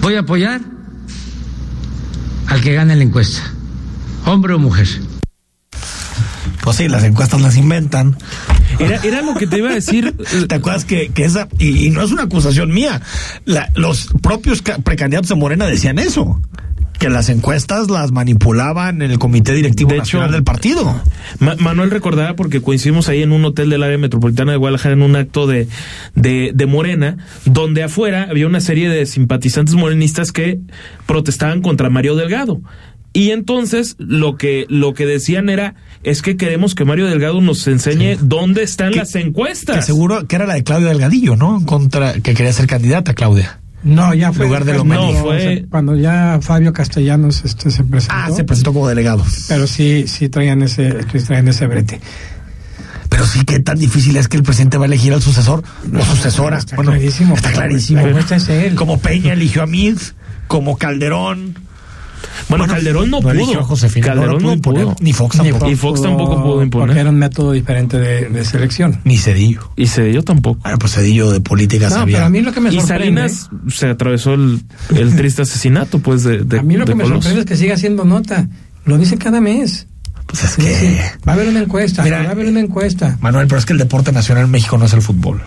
voy 0.00 0.16
a 0.16 0.20
apoyar 0.20 0.60
al 2.48 2.60
que 2.60 2.74
gane 2.74 2.96
la 2.96 3.02
encuesta, 3.02 3.40
hombre 4.26 4.54
o 4.54 4.58
mujer. 4.58 4.88
Pues 6.62 6.76
sí, 6.76 6.88
las 6.88 7.04
encuestas 7.04 7.40
las 7.40 7.56
inventan. 7.56 8.16
Era, 8.78 8.96
era 9.02 9.22
lo 9.22 9.34
que 9.34 9.46
te 9.46 9.58
iba 9.58 9.70
a 9.70 9.74
decir. 9.74 10.14
¿Te 10.48 10.54
acuerdas 10.54 10.84
que, 10.84 11.08
que 11.08 11.24
esa, 11.24 11.48
y, 11.58 11.86
y 11.86 11.90
no 11.90 12.02
es 12.02 12.10
una 12.12 12.22
acusación 12.24 12.72
mía, 12.72 13.00
la- 13.44 13.70
los 13.74 14.08
propios 14.22 14.62
ca- 14.62 14.78
precandidatos 14.78 15.28
de 15.28 15.34
Morena 15.36 15.66
decían 15.66 15.98
eso, 15.98 16.40
que 16.98 17.08
las 17.10 17.28
encuestas 17.28 17.90
las 17.90 18.12
manipulaban 18.12 19.02
en 19.02 19.10
el 19.10 19.18
Comité 19.18 19.52
Directivo 19.52 19.90
De 19.90 19.98
Nacional 19.98 20.28
hecho, 20.28 20.34
del 20.34 20.44
partido. 20.44 21.02
Ma- 21.40 21.56
Manuel 21.58 21.90
recordaba 21.90 22.34
porque 22.36 22.62
coincidimos 22.62 23.08
ahí 23.08 23.22
en 23.22 23.32
un 23.32 23.44
hotel 23.44 23.68
del 23.68 23.82
área 23.82 23.98
metropolitana 23.98 24.52
de 24.52 24.58
Guadalajara 24.58 24.94
en 24.94 25.02
un 25.02 25.16
acto 25.16 25.46
de, 25.46 25.66
de, 26.14 26.52
de 26.54 26.66
Morena, 26.66 27.16
donde 27.44 27.82
afuera 27.82 28.28
había 28.30 28.46
una 28.46 28.60
serie 28.60 28.88
de 28.88 29.06
simpatizantes 29.06 29.74
morenistas 29.74 30.30
que 30.32 30.60
protestaban 31.06 31.62
contra 31.62 31.90
Mario 31.90 32.14
Delgado. 32.16 32.60
Y 33.12 33.30
entonces 33.30 33.94
lo 33.98 34.36
que, 34.36 34.66
lo 34.68 34.92
que 34.94 35.06
decían 35.06 35.48
era, 35.48 35.74
es 36.04 36.22
que 36.22 36.36
queremos 36.36 36.74
que 36.74 36.84
Mario 36.84 37.06
Delgado 37.06 37.40
nos 37.40 37.66
enseñe 37.66 38.16
dónde 38.20 38.62
están 38.62 38.92
Que- 38.92 38.98
las 39.00 39.14
encuestas. 39.14 39.76
Que 39.76 39.82
seguro 39.82 40.26
que 40.26 40.36
era 40.36 40.46
la 40.46 40.54
de 40.54 40.62
Claudia 40.64 40.88
Delgadillo, 40.88 41.36
¿no? 41.36 41.64
Contra, 41.66 42.14
que 42.14 42.34
quería 42.34 42.52
ser 42.52 42.66
candidata, 42.66 43.14
Claudia. 43.14 43.58
No, 43.82 44.14
ya 44.14 44.32
fue. 44.32 44.46
Lugar 44.46 44.64
de 44.64 44.74
Lomelí. 44.74 45.12
No, 45.12 45.22
fue- 45.22 45.66
Cuando 45.70 45.94
ya 45.96 46.38
Fabio 46.40 46.72
Castellanos 46.72 47.44
este, 47.44 47.70
se 47.70 47.84
presentó. 47.84 48.14
Ah, 48.16 48.30
se 48.34 48.44
presentó 48.44 48.72
como 48.72 48.88
delegado. 48.88 49.22
Pero 49.48 49.66
sí, 49.66 50.06
sí 50.08 50.28
traían 50.30 50.62
ese, 50.62 51.02
sí 51.12 51.18
traían 51.26 51.48
ese 51.48 51.66
brete. 51.66 52.00
Pero 53.10 53.26
sí, 53.26 53.44
qué 53.44 53.60
tan 53.60 53.78
difícil 53.78 54.16
es 54.16 54.26
que 54.28 54.36
el 54.38 54.42
presidente 54.42 54.76
va 54.78 54.84
a 54.84 54.86
elegir 54.86 55.12
al 55.12 55.22
sucesor 55.22 55.62
o 55.94 56.04
sucesora. 56.04 56.58
está 56.58 56.76
bueno, 56.76 56.92
clarísimo. 56.92 57.34
Está 57.36 57.52
clarísimo. 57.52 58.00
Él. 58.00 58.74
Como 58.74 58.98
Peña 58.98 59.34
eligió 59.34 59.62
a 59.62 59.66
Mid, 59.66 59.98
como 60.48 60.76
Calderón. 60.78 61.54
Bueno, 62.48 62.66
Calderón 62.66 63.10
no, 63.10 63.20
pudo. 63.20 63.64
Josefina, 63.64 64.06
Calderón 64.06 64.42
no 64.42 64.52
imponer. 64.52 64.84
pudo. 64.84 64.96
Ni 65.00 65.12
Fox 65.12 65.38
Ni 65.42 65.50
tampoco. 65.50 65.70
Y 65.70 65.74
Fox 65.76 66.02
tampoco 66.02 66.42
pudo 66.42 66.62
imponer. 66.62 66.88
Porque 66.88 67.00
era 67.00 67.10
un 67.10 67.16
método 67.16 67.52
diferente 67.52 67.98
de, 67.98 68.28
de 68.28 68.44
selección. 68.44 69.00
Ni 69.04 69.16
Cedillo. 69.16 69.70
Y 69.76 69.86
Cedillo 69.86 70.22
tampoco. 70.22 70.60
Bueno, 70.62 70.78
pues 70.78 70.92
Cedillo 70.94 71.30
de 71.30 71.40
política 71.40 71.88
No, 71.88 71.96
sabía. 71.96 72.16
pero 72.16 72.26
a 72.26 72.30
mí 72.30 72.40
lo 72.42 72.52
que 72.52 72.60
me 72.60 72.70
y 72.70 72.80
sorprende. 72.80 73.28
Salinas 73.28 73.50
se 73.68 73.88
atravesó 73.88 74.34
el, 74.34 74.60
el 74.96 75.14
triste 75.16 75.42
asesinato, 75.42 75.98
pues, 76.00 76.22
de, 76.24 76.38
de 76.44 76.58
a 76.58 76.62
mí 76.62 76.74
lo 76.76 76.84
de 76.84 76.92
que 76.92 76.96
me 76.96 77.04
sorprende 77.06 77.40
es 77.40 77.46
que 77.46 77.56
siga 77.56 77.74
haciendo 77.74 78.04
nota. 78.04 78.48
Lo 78.84 78.98
dice 78.98 79.16
cada 79.16 79.40
mes. 79.40 79.86
Pues 80.26 80.44
es 80.44 80.56
que. 80.56 81.00
va 81.26 81.32
a 81.32 81.34
haber 81.34 81.48
una 81.48 81.60
encuesta. 81.60 82.02
Mira, 82.02 82.22
va 82.22 82.28
a 82.28 82.32
haber 82.32 82.46
una 82.46 82.60
encuesta. 82.60 83.16
Manuel, 83.20 83.46
pero 83.46 83.58
es 83.58 83.66
que 83.66 83.72
el 83.74 83.78
deporte 83.78 84.10
nacional 84.12 84.44
en 84.44 84.50
México 84.50 84.76
no 84.78 84.86
es 84.86 84.92
el 84.92 85.02
fútbol. 85.02 85.42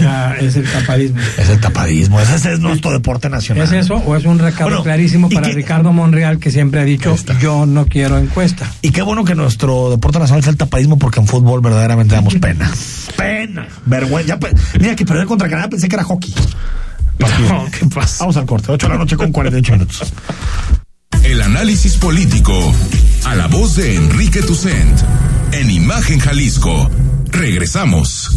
Ya, 0.00 0.34
es 0.40 0.56
el 0.56 0.64
tapadismo. 0.70 1.18
Es 1.38 1.48
el 1.48 1.60
tapadismo. 1.60 2.20
Ese 2.20 2.52
es 2.52 2.60
nuestro 2.60 2.90
deporte 2.92 3.28
nacional. 3.28 3.64
¿Es 3.64 3.72
eso 3.72 3.94
o 3.96 4.16
es 4.16 4.24
un 4.24 4.38
recado 4.38 4.64
Bueno, 4.70 4.82
clarísimo 4.82 5.28
¿y 5.30 5.34
para 5.34 5.48
qué- 5.48 5.54
Ricardo 5.54 5.92
Monreal 5.92 6.38
que 6.38 6.50
siempre 6.50 6.80
ha 6.80 6.84
dicho 6.84 7.16
yo 7.40 7.66
no 7.66 7.86
quiero 7.86 8.18
encuesta? 8.18 8.70
Y 8.82 8.90
qué 8.90 9.02
bueno 9.02 9.24
que 9.24 9.34
nuestro 9.34 9.90
deporte 9.90 10.18
nacional 10.18 10.42
sea 10.42 10.50
el 10.52 10.56
tapadismo 10.58 10.98
porque 10.98 11.20
en 11.20 11.26
fútbol 11.26 11.60
verdaderamente 11.60 12.14
damos 12.14 12.34
pena. 12.40 12.70
Pena. 13.16 13.66
Vergüenza. 13.84 14.38
Pe- 14.38 14.52
Mira 14.80 14.96
que 14.96 15.04
perder 15.06 15.26
contra 15.26 15.48
Canadá 15.48 15.68
pensé 15.68 15.88
que 15.88 15.96
era 15.96 16.04
hockey. 16.04 16.34
No, 17.18 17.66
¿qué 17.70 17.86
pasa? 17.86 18.16
Vamos 18.20 18.36
al 18.36 18.44
corte. 18.46 18.70
8 18.72 18.86
de 18.86 18.92
la 18.92 18.98
noche 18.98 19.16
con 19.16 19.32
48 19.32 19.72
minutos. 19.72 20.12
El 21.22 21.40
análisis 21.42 21.94
político. 21.96 22.74
A 23.24 23.34
la 23.34 23.46
voz 23.46 23.76
de 23.76 23.96
Enrique 23.96 24.42
Tucent. 24.42 25.00
En 25.52 25.70
Imagen 25.70 26.18
Jalisco. 26.20 26.90
Regresamos. 27.30 28.36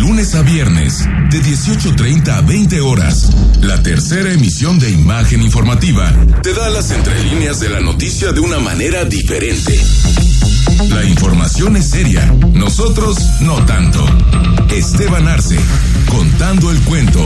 Lunes 0.00 0.34
a 0.34 0.40
viernes, 0.40 1.06
de 1.30 1.42
18.30 1.42 2.28
a 2.30 2.40
20 2.40 2.80
horas, 2.80 3.28
la 3.60 3.82
tercera 3.82 4.32
emisión 4.32 4.78
de 4.78 4.90
Imagen 4.90 5.42
Informativa 5.42 6.10
te 6.42 6.54
da 6.54 6.70
las 6.70 6.90
entrelíneas 6.90 7.60
de 7.60 7.68
la 7.68 7.80
noticia 7.80 8.32
de 8.32 8.40
una 8.40 8.58
manera 8.58 9.04
diferente. 9.04 9.78
La 10.88 11.04
información 11.04 11.76
es 11.76 11.90
seria, 11.90 12.24
nosotros 12.54 13.18
no 13.42 13.62
tanto. 13.66 14.02
Esteban 14.70 15.28
Arce, 15.28 15.58
contando 16.08 16.70
el 16.70 16.80
cuento 16.80 17.20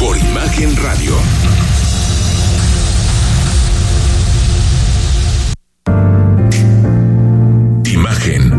por 0.00 0.18
Imagen 0.18 0.76
Radio. 0.82 1.14
Imagen. 7.84 8.52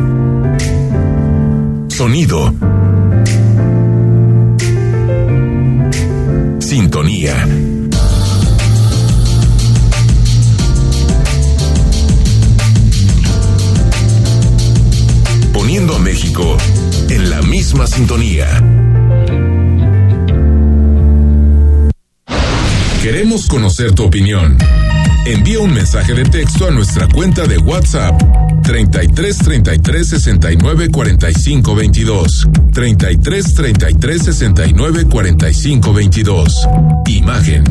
Sonido. 1.89 2.76
Sintonía. 6.67 7.47
Poniendo 15.53 15.95
a 15.95 15.99
México 15.99 16.57
en 17.07 17.29
la 17.29 17.41
misma 17.43 17.87
sintonía. 17.87 18.61
Queremos 23.01 23.47
conocer 23.47 23.93
tu 23.93 24.03
opinión. 24.03 24.57
Envía 25.27 25.59
un 25.59 25.73
mensaje 25.73 26.13
de 26.13 26.23
texto 26.23 26.69
a 26.69 26.71
nuestra 26.71 27.05
cuenta 27.09 27.45
de 27.45 27.57
WhatsApp 27.57 28.17
33 28.63 29.37
33 29.37 30.07
69 30.07 30.89
45 30.89 31.75
22 31.75 32.47
33 32.71 33.53
33 33.53 34.23
69 34.23 35.05
45 35.09 35.93
22 35.93 36.67
Imagen 37.07 37.63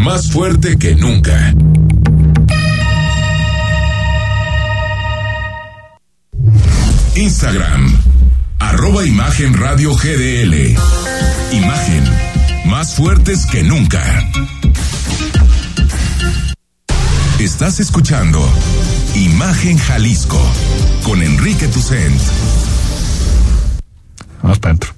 más 0.00 0.30
fuerte 0.30 0.78
que 0.78 0.94
nunca. 0.94 1.54
Instagram 7.14 7.94
arroba 8.58 9.04
Imagen 9.04 9.52
Radio 9.60 9.94
GDL 9.94 10.74
Imagen 11.52 12.04
más 12.64 12.94
fuertes 12.94 13.44
que 13.44 13.62
nunca. 13.62 14.02
Estás 17.42 17.80
escuchando 17.80 18.40
Imagen 19.16 19.76
Jalisco 19.76 20.40
con 21.02 21.20
Enrique 21.20 21.66
Tucent. 21.66 22.20
Vamos 24.40 24.60
para 24.60 24.70
adentro. 24.70 24.94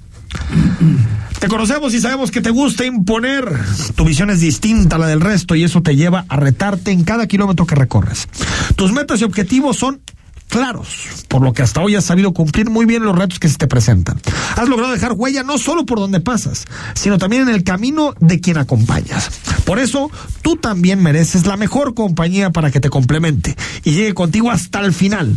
Te 1.39 1.47
conocemos 1.47 1.95
y 1.95 1.99
sabemos 1.99 2.29
que 2.29 2.41
te 2.41 2.51
gusta 2.51 2.85
imponer. 2.85 3.51
Tu 3.95 4.05
visión 4.05 4.29
es 4.29 4.41
distinta 4.41 4.97
a 4.97 4.99
la 4.99 5.07
del 5.07 5.21
resto 5.21 5.55
y 5.55 5.63
eso 5.63 5.81
te 5.81 5.95
lleva 5.95 6.25
a 6.29 6.35
retarte 6.35 6.91
en 6.91 7.03
cada 7.03 7.25
kilómetro 7.25 7.65
que 7.65 7.73
recorres. 7.73 8.27
Tus 8.75 8.91
metas 8.91 9.21
y 9.21 9.23
objetivos 9.23 9.77
son 9.77 10.01
claros, 10.49 11.25
por 11.27 11.41
lo 11.41 11.53
que 11.53 11.61
hasta 11.61 11.81
hoy 11.81 11.95
has 11.95 12.05
sabido 12.05 12.33
cumplir 12.33 12.69
muy 12.69 12.85
bien 12.85 13.03
los 13.03 13.17
retos 13.17 13.39
que 13.39 13.49
se 13.49 13.57
te 13.57 13.67
presentan. 13.67 14.19
Has 14.55 14.69
logrado 14.69 14.93
dejar 14.93 15.13
huella 15.13 15.43
no 15.43 15.57
solo 15.57 15.85
por 15.85 15.99
donde 15.99 16.19
pasas, 16.19 16.65
sino 16.93 17.17
también 17.17 17.43
en 17.43 17.49
el 17.49 17.63
camino 17.63 18.13
de 18.19 18.39
quien 18.39 18.57
acompañas. 18.57 19.29
Por 19.65 19.79
eso, 19.79 20.11
tú 20.41 20.55
también 20.57 21.01
mereces 21.01 21.45
la 21.45 21.57
mejor 21.57 21.93
compañía 21.93 22.51
para 22.51 22.71
que 22.71 22.79
te 22.79 22.89
complemente 22.89 23.55
y 23.83 23.91
llegue 23.91 24.13
contigo 24.13 24.51
hasta 24.51 24.79
el 24.81 24.93
final. 24.93 25.35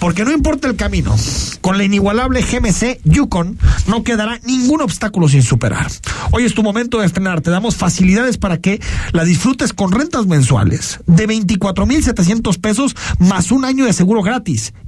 Porque 0.00 0.24
no 0.24 0.32
importa 0.32 0.68
el 0.68 0.76
camino, 0.76 1.14
con 1.60 1.76
la 1.76 1.84
inigualable 1.84 2.42
GMC 2.42 3.00
Yukon 3.04 3.58
no 3.86 4.02
quedará 4.02 4.40
ningún 4.44 4.80
obstáculo 4.80 5.28
sin 5.28 5.42
superar. 5.42 5.90
Hoy 6.30 6.44
es 6.44 6.54
tu 6.54 6.62
momento 6.62 7.00
de 7.00 7.06
estrenar, 7.06 7.40
te 7.40 7.50
damos 7.50 7.76
facilidades 7.76 8.38
para 8.38 8.58
que 8.58 8.80
la 9.12 9.24
disfrutes 9.24 9.72
con 9.72 9.92
rentas 9.92 10.26
mensuales 10.26 11.00
de 11.06 11.28
24.700 11.28 12.60
pesos 12.60 12.96
más 13.18 13.50
un 13.50 13.64
año 13.64 13.84
de 13.84 13.92
seguro 13.92 14.22
gratis 14.22 14.37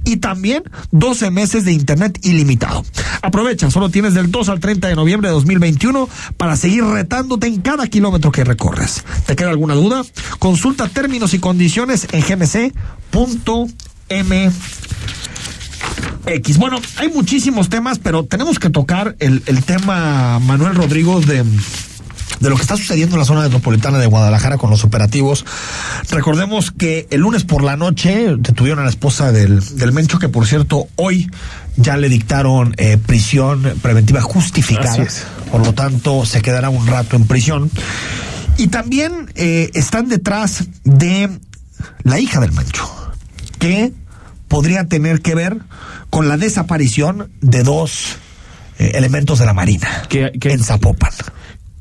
y 0.03 0.17
también 0.17 0.63
12 0.91 1.31
meses 1.31 1.65
de 1.65 1.73
internet 1.73 2.19
ilimitado. 2.23 2.83
Aprovecha, 3.21 3.69
solo 3.69 3.89
tienes 3.89 4.13
del 4.13 4.31
2 4.31 4.49
al 4.49 4.59
30 4.59 4.87
de 4.87 4.95
noviembre 4.95 5.29
de 5.29 5.33
2021 5.33 6.09
para 6.37 6.55
seguir 6.55 6.83
retándote 6.83 7.47
en 7.47 7.61
cada 7.61 7.87
kilómetro 7.87 8.31
que 8.31 8.43
recorres. 8.43 9.03
¿Te 9.25 9.35
queda 9.35 9.49
alguna 9.49 9.75
duda? 9.75 10.03
Consulta 10.39 10.87
términos 10.87 11.33
y 11.33 11.39
condiciones 11.39 12.07
en 12.11 12.21
gmc.mx. 12.21 12.71
Bueno, 16.57 16.79
hay 16.97 17.09
muchísimos 17.09 17.69
temas, 17.69 17.99
pero 17.99 18.25
tenemos 18.25 18.59
que 18.59 18.69
tocar 18.69 19.15
el, 19.19 19.43
el 19.45 19.63
tema, 19.63 20.39
Manuel 20.39 20.75
Rodrigo, 20.75 21.19
de 21.21 21.43
de 22.41 22.49
lo 22.49 22.55
que 22.55 22.63
está 22.63 22.75
sucediendo 22.75 23.15
en 23.15 23.19
la 23.19 23.25
zona 23.25 23.41
metropolitana 23.41 23.99
de 23.99 24.07
Guadalajara 24.07 24.57
con 24.57 24.69
los 24.69 24.83
operativos. 24.83 25.45
Recordemos 26.09 26.71
que 26.71 27.07
el 27.11 27.21
lunes 27.21 27.43
por 27.43 27.63
la 27.63 27.77
noche 27.77 28.35
detuvieron 28.37 28.79
a 28.79 28.83
la 28.83 28.89
esposa 28.89 29.31
del, 29.31 29.61
del 29.77 29.91
Mencho, 29.93 30.19
que 30.19 30.27
por 30.27 30.47
cierto 30.47 30.87
hoy 30.95 31.29
ya 31.77 31.97
le 31.97 32.09
dictaron 32.09 32.73
eh, 32.77 32.97
prisión 32.97 33.73
preventiva 33.81 34.21
justificada. 34.21 35.07
Por 35.51 35.65
lo 35.65 35.73
tanto, 35.73 36.25
se 36.25 36.41
quedará 36.41 36.69
un 36.69 36.87
rato 36.87 37.15
en 37.15 37.27
prisión. 37.27 37.69
Y 38.57 38.67
también 38.67 39.31
eh, 39.35 39.69
están 39.73 40.09
detrás 40.09 40.67
de 40.83 41.29
la 42.03 42.19
hija 42.19 42.39
del 42.39 42.51
Mencho, 42.51 42.89
que 43.59 43.93
podría 44.47 44.85
tener 44.85 45.21
que 45.21 45.35
ver 45.35 45.59
con 46.09 46.27
la 46.27 46.37
desaparición 46.37 47.31
de 47.39 47.63
dos 47.63 48.17
eh, 48.77 48.91
elementos 48.95 49.39
de 49.39 49.45
la 49.45 49.53
Marina 49.53 49.87
que, 50.09 50.31
que, 50.39 50.51
en 50.51 50.63
Zapopan 50.63 51.11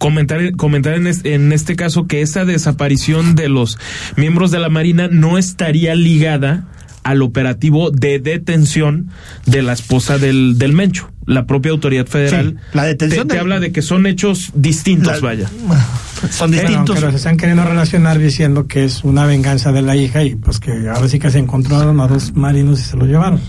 comentar, 0.01 0.57
comentar 0.57 0.95
en, 0.95 1.07
este, 1.07 1.35
en 1.35 1.53
este 1.53 1.77
caso 1.77 2.07
que 2.07 2.23
esa 2.23 2.47
desaparición 2.47 3.35
de 3.35 3.51
los 3.51 3.79
miembros 4.17 4.51
de 4.51 4.59
la 4.59 4.71
Marina 4.71 5.09
no 5.13 5.37
estaría 5.37 5.95
ligada 5.95 6.65
al 7.03 7.21
operativo 7.23 7.91
de 7.91 8.19
detención 8.19 9.11
de 9.45 9.63
la 9.63 9.75
esposa 9.75 10.17
del, 10.19 10.59
del 10.59 10.73
Mencho. 10.73 11.11
La 11.27 11.47
propia 11.47 11.71
autoridad 11.71 12.07
federal 12.07 12.57
Sí, 12.59 12.69
la 12.73 12.85
detención 12.85 13.29
te, 13.29 13.39
habla 13.39 13.61
de 13.61 13.73
que 13.73 13.83
son 13.83 14.07
hechos 14.07 14.51
distintos, 14.55 15.21
vaya. 15.21 15.49
Son 16.31 16.51
Bueno, 16.51 16.69
distintos. 16.69 16.97
pero 16.97 17.11
se 17.11 17.17
están 17.19 17.37
queriendo 17.37 17.65
relacionar 17.65 18.19
diciendo 18.19 18.67
que 18.67 18.85
es 18.85 19.05
una 19.05 19.25
venganza 19.27 19.71
de 19.73 19.81
la 19.83 19.97
hija 19.97 20.23
y 20.23 20.35
pues 20.35 20.61
que 20.61 20.73
ahora 20.89 21.09
sí 21.09 21.19
que 21.19 21.31
se 21.31 21.39
encontraron 21.39 21.99
a 22.01 22.07
dos 22.09 22.35
marinos 22.35 22.81
y 22.81 22.83
se 22.85 22.97
los 22.97 23.07
llevaron. 23.09 23.41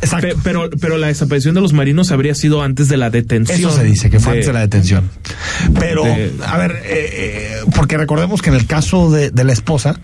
Pe- 0.00 0.34
Pero, 0.42 0.70
pero 0.80 0.96
la 0.96 1.08
desaparición 1.08 1.54
de 1.54 1.60
los 1.60 1.72
marinos 1.72 2.10
habría 2.10 2.34
sido 2.34 2.62
antes 2.62 2.88
de 2.88 2.96
la 2.96 3.10
detención. 3.10 3.58
Eso 3.58 3.70
se 3.70 3.84
dice, 3.84 4.08
que 4.10 4.18
fue 4.18 4.32
de- 4.32 4.38
antes 4.38 4.46
de 4.46 4.52
la 4.54 4.60
detención. 4.60 5.10
Pero, 5.78 6.04
de- 6.04 6.32
a 6.46 6.56
ver, 6.56 6.72
eh, 6.84 7.10
eh, 7.12 7.56
porque 7.74 7.96
recordemos 7.98 8.40
que 8.42 8.50
en 8.50 8.56
el 8.56 8.66
caso 8.66 9.10
de, 9.10 9.30
de 9.30 9.44
la 9.44 9.52
esposa 9.52 10.00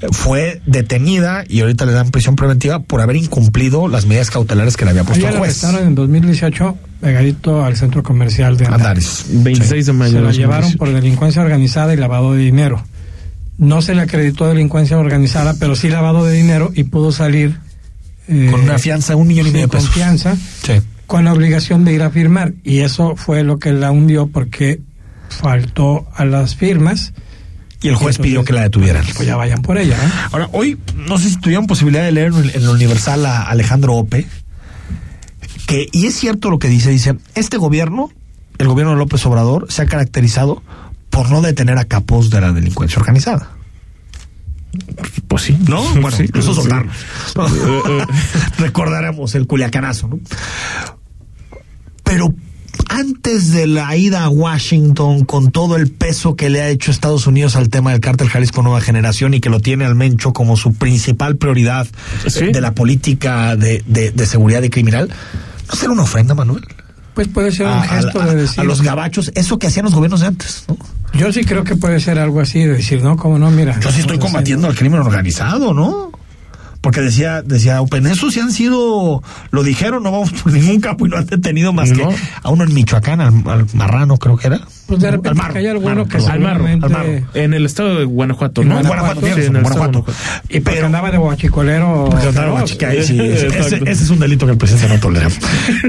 eh, 0.00 0.06
fue 0.12 0.60
detenida 0.66 1.44
y 1.48 1.60
ahorita 1.60 1.86
le 1.86 1.92
dan 1.92 2.10
prisión 2.10 2.36
preventiva 2.36 2.80
por 2.80 3.00
haber 3.00 3.16
incumplido 3.16 3.88
las 3.88 4.06
medidas 4.06 4.30
cautelares 4.30 4.76
que 4.76 4.84
le 4.84 4.92
había 4.92 5.04
puesto 5.04 5.26
el 5.26 5.32
la 5.34 5.38
juez. 5.40 5.62
arrestaron 5.64 5.88
en 5.88 5.94
2018 5.96 6.76
pegadito 7.00 7.64
al 7.64 7.76
centro 7.76 8.02
comercial 8.04 8.56
de 8.56 8.66
Andares. 8.66 9.24
26 9.28 9.86
de 9.86 9.92
mayo 9.92 10.10
Se 10.12 10.16
la 10.18 10.22
2018. 10.28 10.40
llevaron 10.40 10.72
por 10.78 10.92
delincuencia 10.92 11.42
organizada 11.42 11.92
y 11.92 11.96
lavado 11.96 12.32
de 12.34 12.38
dinero. 12.44 12.84
No 13.58 13.82
se 13.82 13.94
le 13.94 14.02
acreditó 14.02 14.48
delincuencia 14.48 14.96
organizada, 14.98 15.54
pero 15.58 15.74
sí 15.76 15.88
lavado 15.88 16.24
de 16.24 16.32
dinero 16.32 16.70
y 16.74 16.84
pudo 16.84 17.12
salir 17.12 17.56
eh, 18.28 18.48
Con 18.50 18.60
una 18.60 18.78
fianza 18.78 19.14
de 19.14 19.20
un 19.20 19.26
millón 19.28 19.46
y 19.48 19.50
medio 19.50 19.66
de 19.66 19.72
pesos. 19.72 19.88
confianza, 19.88 20.36
Sí. 20.62 20.74
con 21.06 21.24
la 21.24 21.32
obligación 21.32 21.84
de 21.84 21.92
ir 21.92 22.02
a 22.02 22.10
firmar. 22.10 22.54
Y 22.64 22.80
eso 22.80 23.16
fue 23.16 23.42
lo 23.44 23.58
que 23.58 23.72
la 23.72 23.90
hundió 23.90 24.26
porque 24.28 24.80
faltó 25.28 26.06
a 26.14 26.24
las 26.24 26.54
firmas. 26.56 27.12
Y 27.80 27.88
el 27.88 27.96
juez 27.96 28.18
pidió 28.18 28.44
que 28.44 28.52
la 28.52 28.62
detuvieran. 28.62 29.04
Pues 29.16 29.26
ya 29.26 29.34
vayan 29.36 29.60
por 29.62 29.76
ella. 29.76 29.96
¿eh? 29.96 30.08
Ahora, 30.30 30.48
hoy, 30.52 30.78
no 30.94 31.18
sé 31.18 31.30
si 31.30 31.36
tuvieron 31.38 31.66
posibilidad 31.66 32.04
de 32.04 32.12
leer 32.12 32.28
en 32.28 32.34
el- 32.36 32.50
en 32.50 32.62
el 32.62 32.68
Universal 32.68 33.26
a 33.26 33.42
Alejandro 33.42 33.94
Ope, 33.94 34.24
que, 35.66 35.88
y 35.92 36.06
es 36.06 36.14
cierto 36.14 36.50
lo 36.50 36.58
que 36.58 36.68
dice, 36.68 36.90
dice, 36.90 37.16
este 37.34 37.56
gobierno, 37.56 38.10
el 38.58 38.68
gobierno 38.68 38.92
de 38.92 38.98
López 38.98 39.24
Obrador, 39.26 39.66
se 39.70 39.82
ha 39.82 39.86
caracterizado 39.86 40.62
por 41.10 41.30
no 41.30 41.40
detener 41.42 41.76
a 41.78 41.84
capos 41.84 42.30
de 42.30 42.40
la 42.40 42.52
delincuencia 42.52 42.98
organizada. 43.00 43.50
Pues 45.28 45.42
sí. 45.42 45.56
¿No? 45.68 45.82
Bueno, 45.94 46.10
Sí, 46.16 46.24
eso 46.34 46.54
sí. 46.54 46.60
soltarnos. 46.60 46.96
Recordaremos 48.58 49.34
el 49.34 49.46
culiacanazo, 49.46 50.08
¿no? 50.08 50.18
Pero 52.04 52.34
antes 52.88 53.52
de 53.52 53.66
la 53.66 53.96
ida 53.96 54.24
a 54.24 54.28
Washington, 54.28 55.24
con 55.24 55.50
todo 55.50 55.76
el 55.76 55.90
peso 55.90 56.36
que 56.36 56.50
le 56.50 56.60
ha 56.62 56.68
hecho 56.68 56.90
Estados 56.90 57.26
Unidos 57.26 57.56
al 57.56 57.68
tema 57.70 57.92
del 57.92 58.00
cártel 58.00 58.28
Jalisco 58.28 58.62
Nueva 58.62 58.80
Generación 58.80 59.34
y 59.34 59.40
que 59.40 59.50
lo 59.50 59.60
tiene 59.60 59.84
al 59.84 59.94
Mencho 59.94 60.32
como 60.32 60.56
su 60.56 60.74
principal 60.74 61.36
prioridad 61.36 61.86
Sí. 62.28 62.44
eh, 62.44 62.52
de 62.52 62.60
la 62.60 62.74
política 62.74 63.56
de, 63.56 63.82
de- 63.86 64.10
de 64.10 64.26
seguridad 64.26 64.62
y 64.62 64.70
criminal, 64.70 65.10
¿no 65.68 65.74
será 65.76 65.92
una 65.92 66.02
ofrenda, 66.02 66.34
Manuel? 66.34 66.64
Pues 67.14 67.28
puede 67.28 67.52
ser 67.52 67.66
un 67.66 67.72
A, 67.72 67.82
gesto 67.82 68.20
a- 68.22 68.26
de 68.26 68.34
decir. 68.36 68.60
a 68.60 68.64
los 68.64 68.80
gabachos, 68.82 69.30
eso 69.34 69.58
que 69.58 69.66
hacían 69.66 69.84
los 69.84 69.94
gobiernos 69.94 70.20
de 70.20 70.28
antes, 70.28 70.64
¿no? 70.68 70.76
Yo 71.12 71.30
sí 71.32 71.44
creo 71.44 71.62
que 71.62 71.76
puede 71.76 72.00
ser 72.00 72.18
algo 72.18 72.40
así, 72.40 72.60
de 72.60 72.74
decir, 72.74 73.02
no, 73.02 73.16
como 73.18 73.38
no, 73.38 73.50
mira. 73.50 73.78
Yo 73.80 73.90
sí 73.92 74.00
estoy 74.00 74.18
combatiendo 74.18 74.66
al 74.66 74.74
crimen 74.74 75.00
organizado, 75.00 75.74
¿no? 75.74 76.10
Porque 76.80 77.00
decía, 77.00 77.42
decía 77.42 77.80
Open, 77.80 78.06
esos 78.06 78.32
sí 78.34 78.40
han 78.40 78.50
sido, 78.50 79.22
lo 79.50 79.62
dijeron, 79.62 80.02
no 80.02 80.10
vamos 80.10 80.32
por 80.32 80.52
ningún 80.52 80.80
campo 80.80 81.06
y 81.06 81.10
no 81.10 81.16
han 81.18 81.26
detenido 81.26 81.72
más 81.72 81.90
No. 81.90 82.08
que 82.08 82.16
a 82.42 82.50
uno 82.50 82.64
en 82.64 82.74
Michoacán, 82.74 83.20
al, 83.20 83.34
al 83.46 83.66
marrano 83.74 84.16
creo 84.16 84.36
que 84.36 84.46
era. 84.48 84.60
Pues 84.86 85.00
de 85.00 85.10
repente 85.10 85.40
que 85.52 85.58
hay 85.58 85.66
alguno 85.68 86.06
que. 86.06 86.18
Al 86.18 86.40
marro. 86.40 86.66
En 87.34 87.54
el 87.54 87.64
estado 87.66 87.98
de 87.98 88.04
Guanajuato, 88.04 88.62
En 88.62 88.68
¿no? 88.68 88.82
Guanajuato, 88.82 89.20
tienes 89.20 89.44
Sí, 89.44 89.50
en 89.50 89.56
el 89.56 89.62
estado 89.62 89.80
Guanajuato. 89.80 90.12
Y 90.48 90.60
porque 90.60 90.80
andaba 90.80 91.10
de 91.10 91.18
guachicolero. 91.18 92.10
Andaba 92.16 92.66
sí, 92.66 92.76
ese, 92.80 93.32
ese- 93.32 93.46
Exacto. 93.46 93.86
ese 93.86 94.04
es 94.04 94.10
un 94.10 94.18
delito 94.18 94.46
que 94.46 94.52
el 94.52 94.58
presidente 94.58 94.88
no 94.88 95.00
tolera. 95.00 95.28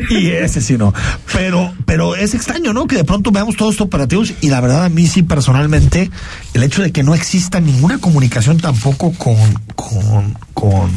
y 0.10 0.28
ese 0.30 0.62
sí 0.62 0.78
no. 0.78 0.94
Pero, 1.34 1.74
pero 1.86 2.16
es 2.16 2.34
extraño, 2.34 2.74
¿no? 2.74 2.88
Que 2.88 2.96
de 2.98 3.04
pronto 3.04 3.32
veamos 3.32 3.56
todos 3.56 3.74
estos 3.74 3.88
operativos 3.88 4.34
y 4.42 4.50
la 4.50 4.62
verdad 4.62 4.86
a 4.86 4.90
mí 4.90 5.08
sí 5.08 5.24
personalmente 5.24 6.10
el 6.54 6.64
hecho 6.64 6.82
de 6.82 6.92
que 6.92 7.04
no 7.04 7.14
exista 7.16 7.60
ninguna 7.60 7.98
comunicación 8.00 8.58
tampoco 8.58 9.12
con, 9.14 9.36
con, 9.76 10.38
con, 10.54 10.92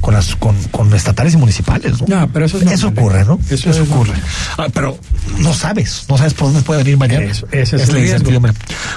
con 0.00 0.14
las, 0.14 0.34
con, 0.36 0.56
con 0.70 0.92
estatales 0.94 1.34
y 1.34 1.36
municipales, 1.36 2.00
¿no? 2.00 2.06
No, 2.20 2.28
pero 2.32 2.46
eso 2.46 2.58
es 2.58 2.64
Eso 2.64 2.86
normal, 2.86 3.04
ocurre, 3.04 3.20
¿eh? 3.20 3.24
¿no? 3.26 3.40
Eso 3.50 3.70
Eso, 3.70 3.82
es 3.82 3.90
ocurre. 3.90 4.12
Ah, 4.58 4.66
pero 4.72 4.98
no 5.38 5.52
sabes, 5.54 6.06
no 6.08 6.16
sabes 6.18 6.34
por 6.34 6.48
dónde 6.48 6.62
puede 6.62 6.82
venir 6.82 6.98
mañana. 6.98 7.24
Eso- 7.26 7.41
ese 7.50 7.76
es 7.76 7.82
el 7.82 7.88
la 7.88 7.94
riesgo. 7.94 8.16
incertidumbre. 8.16 8.52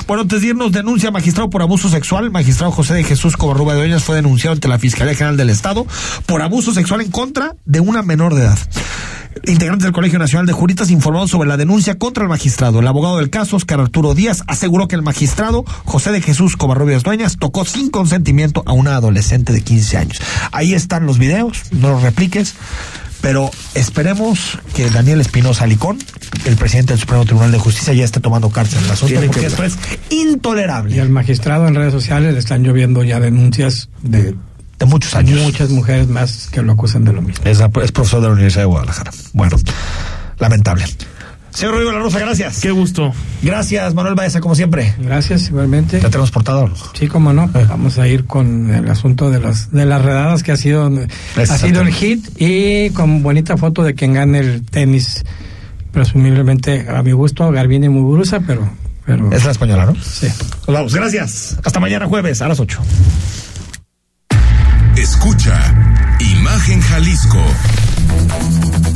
Bueno, 0.08 0.22
antes 0.24 0.42
de 0.42 0.48
irnos, 0.48 0.72
denuncia 0.72 1.12
magistrado 1.12 1.50
por 1.50 1.62
abuso 1.62 1.90
sexual. 1.90 2.32
Magistrado 2.32 2.72
José 2.72 2.94
de 2.94 3.04
Jesús 3.04 3.38
Covarruba 3.38 3.74
de 3.74 3.80
Dueñas 3.80 4.04
fue 4.04 4.16
denunciado 4.16 4.54
ante 4.54 4.68
la 4.68 4.80
Fiscalía 4.80 5.16
General 5.16 5.38
del 5.38 5.50
Estado 5.50 5.86
por 6.26 6.42
abuso 6.42 6.74
sexual 6.74 7.02
en 7.02 7.12
contra 7.12 7.56
de 7.66 7.80
una 7.80 8.02
menor 8.02 8.36
de 8.36 8.44
edad. 8.44 8.60
Integrantes 9.48 9.84
del 9.84 9.92
Colegio 9.92 10.18
Nacional 10.18 10.46
de 10.46 10.54
Juristas 10.54 10.90
informaron 10.90 11.28
sobre 11.28 11.50
la 11.50 11.58
denuncia 11.58 11.98
contra 11.98 12.24
el 12.24 12.30
magistrado. 12.30 12.80
El 12.80 12.88
abogado 12.88 13.18
del 13.18 13.30
caso, 13.30 13.58
Oscar 13.58 13.82
Arturo 13.82 14.14
Díaz, 14.14 14.44
aseguró 14.48 14.88
que 14.88 14.96
el 14.96 15.02
magistrado 15.02 15.66
José 15.84 16.12
de 16.12 16.22
Jesús 16.22 16.56
Covarrubias 16.56 17.04
Dueñas 17.04 17.38
tocó 17.38 17.66
sin 17.66 17.90
consentimiento 17.90 18.64
a 18.66 18.72
una 18.72 18.96
adolescente 18.96 19.52
de 19.52 19.62
15 19.62 19.98
años. 19.98 20.18
Ahí 20.52 20.74
están 20.74 21.06
los 21.06 21.20
videos, 21.20 21.64
no 21.72 21.90
los 21.90 22.02
repliques. 22.02 22.56
Pero 23.26 23.50
esperemos 23.74 24.60
que 24.76 24.88
Daniel 24.92 25.20
Espinosa 25.20 25.66
Licón, 25.66 25.98
el 26.46 26.56
presidente 26.58 26.94
del 26.94 27.00
Supremo 27.00 27.26
Tribunal 27.26 27.52
de 27.52 27.58
Justicia, 27.58 27.92
ya 27.96 28.06
esté 28.06 28.20
tomando 28.20 28.52
cárcel 28.52 28.78
en 28.78 28.86
el 28.86 28.92
asunto, 28.92 29.14
Tiene 29.14 29.26
porque 29.26 29.40
que- 29.40 29.48
esto 29.48 29.64
es 29.64 29.80
Y 30.12 30.22
intolerable. 30.30 31.02
al 31.02 31.10
magistrado 31.10 31.68
en 31.68 31.74
redes 31.74 31.92
sociales 31.92 32.34
le 32.34 32.40
están 32.40 32.62
lloviendo 32.62 33.04
ya 33.04 33.20
denuncias 33.20 33.90
de 34.04 34.36
De 34.78 34.86
muchos 34.86 35.16
años. 35.16 35.42
muchas 35.42 35.72
mujeres 35.72 36.08
más 36.08 36.50
que 36.52 36.62
lo 36.62 36.74
acusan 36.74 37.04
de 37.04 37.14
lo 37.14 37.24
mismo. 37.24 37.44
Es, 37.46 37.60
es 37.84 37.92
profesor 37.92 38.22
de 38.22 38.28
la 38.28 38.34
Universidad 38.34 38.62
de 38.62 38.68
Guadalajara. 38.68 39.10
Bueno, 39.34 39.58
lamentable. 40.38 40.86
Señor 41.56 41.72
Rodrigo 41.76 41.92
La 41.94 42.00
Rosa, 42.00 42.20
gracias. 42.20 42.60
Qué 42.60 42.72
gusto. 42.72 43.14
Gracias, 43.42 43.94
Manuel 43.94 44.16
Baeza, 44.16 44.42
como 44.42 44.56
siempre. 44.56 44.94
Gracias, 45.00 45.48
igualmente. 45.48 46.02
Ya 46.02 46.10
tenemos 46.10 46.30
portador. 46.32 46.72
Sí, 46.94 47.08
como 47.08 47.32
no, 47.32 47.48
pues 47.50 47.68
vamos 47.68 47.98
a 47.98 48.08
ir 48.08 48.26
con 48.26 48.74
el 48.74 48.90
asunto 48.90 49.30
de 49.32 49.40
las 49.40 49.72
de 49.72 49.86
las 49.86 50.02
redadas 50.02 50.44
que 50.44 50.52
ha 50.52 50.58
sido 50.58 50.92
ha 51.38 51.46
sido 51.58 51.82
el 51.82 51.94
hit 51.94 52.28
y 52.42 52.90
con 52.90 53.24
bonita 53.24 53.56
foto 53.56 53.84
de 53.84 53.94
quien 53.96 54.14
gane 54.14 54.40
el 54.40 54.66
tenis, 54.66 55.24
presumiblemente 55.92 56.88
a 56.90 57.02
mi 57.04 57.14
gusto 57.14 57.50
Garbini 57.52 57.88
Muguruza, 57.88 58.42
pero 58.42 58.70
pero 59.06 59.32
Es 59.32 59.46
la 59.46 59.52
española, 59.52 59.86
¿no? 59.86 59.96
sí. 60.04 60.28
Nos 60.68 60.76
vamos, 60.76 60.94
gracias. 60.94 61.58
Hasta 61.64 61.80
mañana 61.80 62.06
jueves 62.08 62.42
a 62.42 62.48
las 62.50 62.60
8. 62.60 62.80
Escucha 64.98 65.74
Imagen 66.20 66.82
Jalisco 66.82 67.42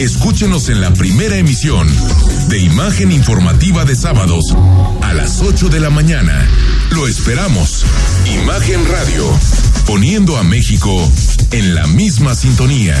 Escúchenos 0.00 0.68
en 0.70 0.80
la 0.80 0.92
primera 0.92 1.36
emisión 1.36 1.88
de 2.48 2.58
Imagen 2.58 3.12
Informativa 3.12 3.84
de 3.84 3.94
sábados 3.94 4.56
a 5.02 5.14
las 5.14 5.40
8 5.40 5.68
de 5.68 5.78
la 5.78 5.90
mañana. 5.90 6.48
Lo 6.90 7.06
esperamos. 7.06 7.86
Imagen 8.42 8.84
Radio, 8.88 9.24
poniendo 9.86 10.36
a 10.36 10.42
México 10.42 11.08
en 11.52 11.76
la 11.76 11.86
misma 11.86 12.34
sintonía. 12.34 13.00